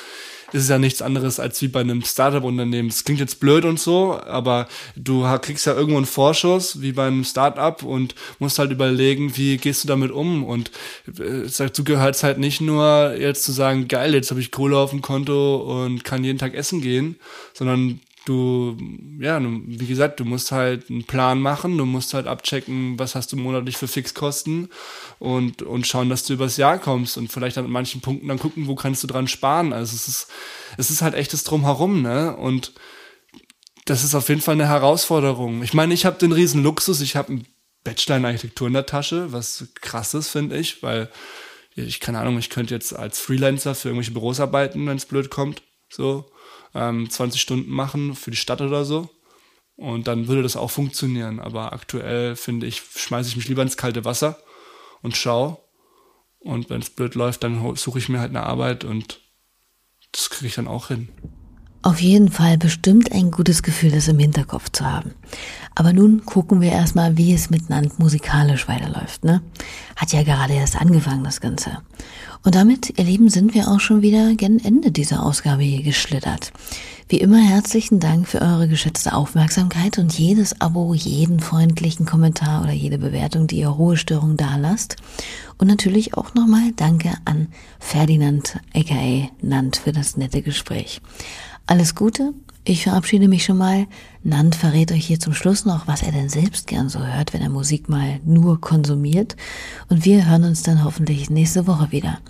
ist 0.54 0.64
es 0.64 0.70
ja 0.70 0.78
nichts 0.78 1.02
anderes 1.02 1.40
als 1.40 1.62
wie 1.62 1.68
bei 1.68 1.82
einem 1.82 2.02
Startup-Unternehmen. 2.02 2.90
Es 2.90 3.04
klingt 3.04 3.20
jetzt 3.20 3.40
blöd 3.40 3.66
und 3.66 3.80
so, 3.80 4.20
aber 4.20 4.68
du 4.96 5.26
kriegst 5.42 5.66
ja 5.66 5.74
irgendwo 5.74 5.98
einen 5.98 6.06
Vorschuss, 6.06 6.82
wie 6.82 6.92
bei 6.92 7.08
einem 7.08 7.24
Startup 7.24 7.82
und 7.84 8.16
musst 8.40 8.60
halt 8.60 8.72
überlegen, 8.72 9.36
wie 9.38 9.58
gehst 9.58 9.84
du 9.84 9.88
damit 9.88 10.12
um 10.12 10.44
und 10.44 10.72
äh, 11.08 11.48
dazu 11.58 11.84
gehört 11.84 12.16
es 12.16 12.24
halt 12.24 12.38
nicht 12.38 12.62
nur 12.62 13.16
jetzt 13.18 13.44
zu 13.44 13.52
sagen, 13.52 13.88
geil, 13.88 14.14
jetzt 14.14 14.32
habe 14.32 14.40
ich 14.40 14.52
Kohle 14.52 14.78
auf 14.78 14.92
dem 14.92 15.02
Konto 15.02 15.84
und 15.84 16.04
kann 16.04 16.24
jeden 16.24 16.40
Tag 16.40 16.54
essen 16.54 16.82
gehen, 16.82 17.16
sondern 17.54 18.00
du, 18.30 18.78
ja, 19.20 19.42
wie 19.42 19.88
gesagt, 19.88 20.20
du 20.20 20.26
musst 20.26 20.52
halt 20.52 20.90
einen 20.90 21.04
Plan 21.04 21.42
machen, 21.42 21.78
du 21.78 21.86
musst 21.86 22.14
halt 22.14 22.28
abchecken, 22.28 23.00
was 23.00 23.16
hast 23.16 23.32
du 23.32 23.38
monatlich 23.38 23.76
für 23.78 23.88
Fixkosten 23.88 24.70
und, 25.18 25.64
und 25.64 25.88
schauen, 25.88 26.10
dass 26.10 26.24
du 26.24 26.34
übers 26.34 26.58
Jahr 26.58 26.78
kommst 26.78 27.18
und 27.18 27.32
vielleicht 27.32 27.58
an 27.58 27.70
manchen 27.70 28.02
Punkten 28.02 28.28
dann 28.28 28.40
gucken, 28.40 28.68
wo 28.68 28.76
kannst 28.76 29.04
du 29.04 29.08
dran 29.08 29.28
sparen. 29.28 29.74
Also 29.74 29.96
es 29.96 30.08
ist, 30.08 30.28
es 30.78 30.92
ist 30.92 31.02
halt 31.02 31.16
echtes 31.16 31.44
Drumherum, 31.44 32.02
ne? 32.02 32.36
Und 32.38 32.74
das 33.86 34.04
ist 34.04 34.14
auf 34.14 34.30
jeden 34.30 34.42
Fall 34.42 34.54
eine 34.54 34.68
Herausforderung. 34.68 35.64
Ich 35.64 35.74
meine, 35.74 35.94
ich 35.94 36.06
habe 36.06 36.20
den 36.20 36.32
riesen 36.32 36.62
Luxus, 36.62 37.02
ich 37.02 37.16
habe 37.16 37.30
einen 37.30 37.48
Bachelor 37.84 38.18
in 38.18 38.26
Architektur 38.26 38.68
in 38.68 38.74
der 38.74 38.86
Tasche, 38.86 39.32
was 39.32 39.68
krass 39.82 40.14
ist, 40.14 40.30
finde 40.30 40.58
ich, 40.58 40.84
weil 40.84 41.10
ich 41.76 42.00
keine 42.00 42.20
Ahnung, 42.20 42.38
ich 42.38 42.50
könnte 42.50 42.76
jetzt 42.76 42.96
als 42.96 43.20
Freelancer 43.20 43.74
für 43.74 43.88
irgendwelche 43.88 44.12
Büros 44.12 44.40
arbeiten, 44.40 44.86
wenn 44.86 44.98
es 44.98 45.06
blöd 45.06 45.30
kommt, 45.32 45.64
so 45.90 46.30
ähm, 46.74 47.10
20 47.10 47.42
Stunden 47.42 47.72
machen 47.72 48.16
für 48.16 48.32
die 48.32 48.38
Stadt 48.38 48.62
oder 48.62 48.86
so. 48.86 49.10
Und 49.76 50.08
dann 50.08 50.28
würde 50.28 50.44
das 50.44 50.58
auch 50.58 50.72
funktionieren. 50.72 51.40
Aber 51.40 51.74
aktuell 51.74 52.36
finde 52.36 52.68
ich, 52.68 52.82
schmeiße 52.96 53.30
ich 53.30 53.38
mich 53.38 53.48
lieber 53.48 53.62
ins 53.62 53.78
kalte 53.78 54.06
Wasser 54.06 54.38
und 55.02 55.16
schau. 55.16 55.64
Und 56.40 56.70
wenn 56.70 56.82
es 56.82 56.90
blöd 56.90 57.16
läuft, 57.16 57.44
dann 57.44 57.76
suche 57.76 58.00
ich 58.00 58.10
mir 58.10 58.20
halt 58.20 58.30
eine 58.30 58.44
Arbeit 58.44 58.84
und 58.84 59.22
das 60.12 60.30
kriege 60.30 60.48
ich 60.48 60.56
dann 60.56 60.68
auch 60.68 60.88
hin. 60.88 61.10
Auf 61.82 62.02
jeden 62.02 62.30
Fall 62.30 62.58
bestimmt 62.58 63.14
ein 63.14 63.32
gutes 63.32 63.64
Gefühl, 63.64 63.92
das 63.92 64.10
im 64.10 64.20
Hinterkopf 64.20 64.70
zu 64.70 64.86
haben. 64.86 65.12
Aber 65.76 65.94
nun 65.94 66.26
gucken 66.26 66.60
wir 66.60 66.74
erstmal, 66.74 67.16
wie 67.16 67.34
es 67.34 67.50
mit 67.50 67.70
Nant 67.70 68.00
musikalisch 68.00 68.68
weiterläuft, 68.68 69.24
ne? 69.24 69.42
Hat 69.96 70.12
ja 70.12 70.24
gerade 70.24 70.54
erst 70.54 70.76
angefangen, 70.76 71.24
das 71.24 71.40
Ganze. 71.40 71.78
Und 72.44 72.56
damit, 72.56 73.00
ihr 73.00 73.06
Lieben, 73.06 73.30
sind 73.30 73.54
wir 73.54 73.70
auch 73.70 73.80
schon 73.80 74.02
wieder 74.02 74.36
gen 74.36 74.64
Ende 74.64 74.92
dieser 74.92 75.24
Ausgabe 75.24 75.64
hier 75.64 75.82
geschlittert. 75.82 76.52
Wie 77.08 77.22
immer 77.22 77.40
herzlichen 77.40 78.00
Dank 78.00 78.28
für 78.28 78.42
eure 78.42 78.68
geschätzte 78.68 79.14
Aufmerksamkeit 79.14 79.98
und 79.98 80.18
jedes 80.20 80.62
Abo, 80.62 80.94
jeden 80.94 81.40
freundlichen 81.40 82.06
Kommentar 82.06 82.62
oder 82.62 82.72
jede 82.72 82.98
Bewertung, 82.98 83.48
die 83.48 83.60
ihr 83.60 83.70
Ruhestörung 83.70 84.38
da 84.38 84.58
lasst. 84.58 84.98
Und 85.58 85.68
natürlich 85.68 86.14
auch 86.14 86.34
nochmal 86.34 86.72
Danke 86.76 87.14
an 87.26 87.48
Ferdinand 87.80 88.60
aka 88.76 89.30
Nant 89.42 89.78
für 89.78 89.92
das 89.92 90.18
nette 90.18 90.42
Gespräch. 90.42 91.02
Alles 91.70 91.94
Gute, 91.94 92.34
ich 92.64 92.86
verabschiede 92.86 93.28
mich 93.28 93.46
schon 93.46 93.60
mal. 93.60 93.86
Nand 94.24 94.56
verrät 94.56 94.92
euch 94.92 95.06
hier 95.06 95.20
zum 95.20 95.36
Schluss 95.36 95.66
noch, 95.66 95.86
was 95.86 96.02
er 96.02 96.12
denn 96.12 96.28
selbst 96.28 96.66
gern 96.66 96.90
so 96.90 96.98
hört, 96.98 97.32
wenn 97.32 97.44
er 97.44 97.50
Musik 97.50 97.90
mal 97.90 98.20
nur 98.26 98.60
konsumiert. 98.60 99.36
Und 99.88 100.04
wir 100.04 100.28
hören 100.28 100.46
uns 100.46 100.64
dann 100.64 100.84
hoffentlich 100.84 101.30
nächste 101.30 101.68
Woche 101.68 101.92
wieder. 101.92 102.22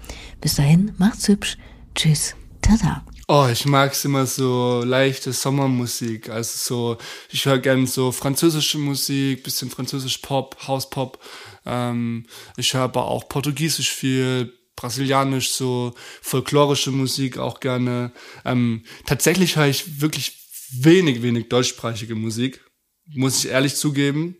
Bis 0.42 0.56
dahin, 0.56 0.92
macht's 0.98 1.30
hübsch. 1.30 1.58
Tschüss. 1.96 2.36
Tada. 2.62 3.06
Oh, 3.30 3.48
ich 3.50 3.66
mag's 3.66 4.04
immer 4.04 4.26
so 4.26 4.84
leichte 4.84 5.32
Sommermusik. 5.32 6.28
Also 6.28 6.58
so, 6.58 6.98
ich 7.30 7.46
höre 7.46 7.60
gern 7.60 7.88
so 7.88 8.12
französische 8.12 8.78
Musik, 8.78 9.44
bisschen 9.44 9.70
französisch 9.70 10.18
Pop, 10.18 10.58
House-Pop. 10.68 11.18
Ähm, 11.66 12.26
ich 12.58 12.74
höre 12.74 12.82
aber 12.82 13.06
auch 13.06 13.30
Portugiesisch 13.30 13.90
viel, 13.90 14.52
brasilianisch, 14.80 15.52
so 15.52 15.94
folklorische 16.22 16.92
Musik 16.92 17.38
auch 17.38 17.60
gerne. 17.60 18.12
Ähm, 18.46 18.84
tatsächlich 19.06 19.58
höre 19.58 19.68
ich 19.68 20.00
wirklich 20.02 20.38
wenig, 20.72 21.22
wenig 21.22 21.50
deutschsprachige 21.50 22.16
Musik, 22.16 22.62
muss 23.06 23.44
ich 23.44 23.52
ehrlich 23.52 23.76
zugeben. 23.76 24.38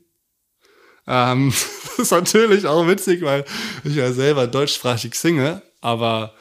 Ähm, 1.08 1.54
das 1.84 2.00
ist 2.00 2.12
natürlich 2.12 2.66
auch 2.66 2.88
witzig, 2.88 3.22
weil 3.22 3.44
ich 3.84 3.96
ja 3.96 4.14
selber 4.14 4.48
deutschsprachig 4.48 5.14
singe, 5.16 5.62
aber 5.82 6.34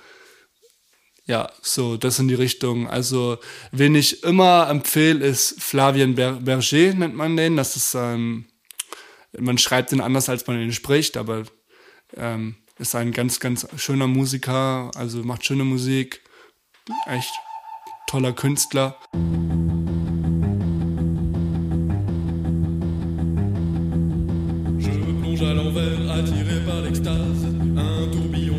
ja, 1.27 1.51
so, 1.61 1.97
das 1.97 2.21
in 2.21 2.29
die 2.29 2.35
Richtung. 2.35 2.89
Also, 2.89 3.39
wen 3.73 3.95
ich 3.97 4.23
immer 4.23 4.69
empfehle, 4.71 5.27
ist 5.27 5.61
Flavien 5.61 6.15
Berger, 6.15 6.95
nennt 6.95 7.17
man 7.17 7.37
den. 7.37 7.57
Das 7.57 7.77
ist, 7.77 7.95
ähm, 7.95 8.47
man 9.37 9.59
schreibt 9.59 9.93
ihn 9.93 10.01
anders, 10.01 10.29
als 10.29 10.47
man 10.47 10.59
ihn 10.61 10.73
spricht, 10.73 11.19
aber 11.19 11.43
ähm, 12.17 12.57
ist 12.79 12.95
ein 12.95 13.13
ganz, 13.13 13.41
ganz 13.41 13.67
schöner 13.77 14.07
Musiker, 14.07 14.91
also 14.95 15.23
macht 15.23 15.45
schöne 15.45 15.65
Musik, 15.65 16.23
echt 17.07 17.33
toller 18.07 18.33
Künstler. 18.33 18.97
Je 24.79 24.91
plonge 25.21 25.43
à 25.43 25.55
l'envers, 25.55 26.11
attiré 26.11 26.61
par 26.67 26.83
l'extase. 26.83 27.47
Un 27.77 28.09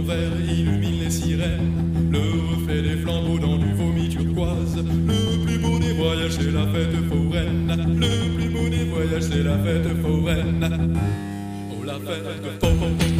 vert 0.03 0.39
illumine 0.41 0.99
les 1.03 1.11
sirènes. 1.11 2.09
Le 2.11 2.19
reflet 2.19 2.81
des 2.81 2.97
flambeaux 2.97 3.39
dans 3.39 3.57
du 3.57 3.73
vomi 3.73 4.09
turquoise. 4.09 4.77
Le 4.77 5.45
plus 5.45 5.59
beau 5.59 5.79
des 5.79 5.93
voyages, 5.93 6.33
c'est 6.33 6.51
la 6.51 6.67
fête 6.67 6.95
foraine. 7.07 7.99
Le 7.99 8.35
plus 8.35 8.49
beau 8.49 8.67
des 8.67 8.85
voyages, 8.85 9.23
c'est 9.23 9.43
la 9.43 9.57
fête 9.59 10.01
foraine. 10.01 10.99
Oh, 11.71 11.83
la 11.85 11.93
fête 11.93 12.59
foraine. 12.59 13.18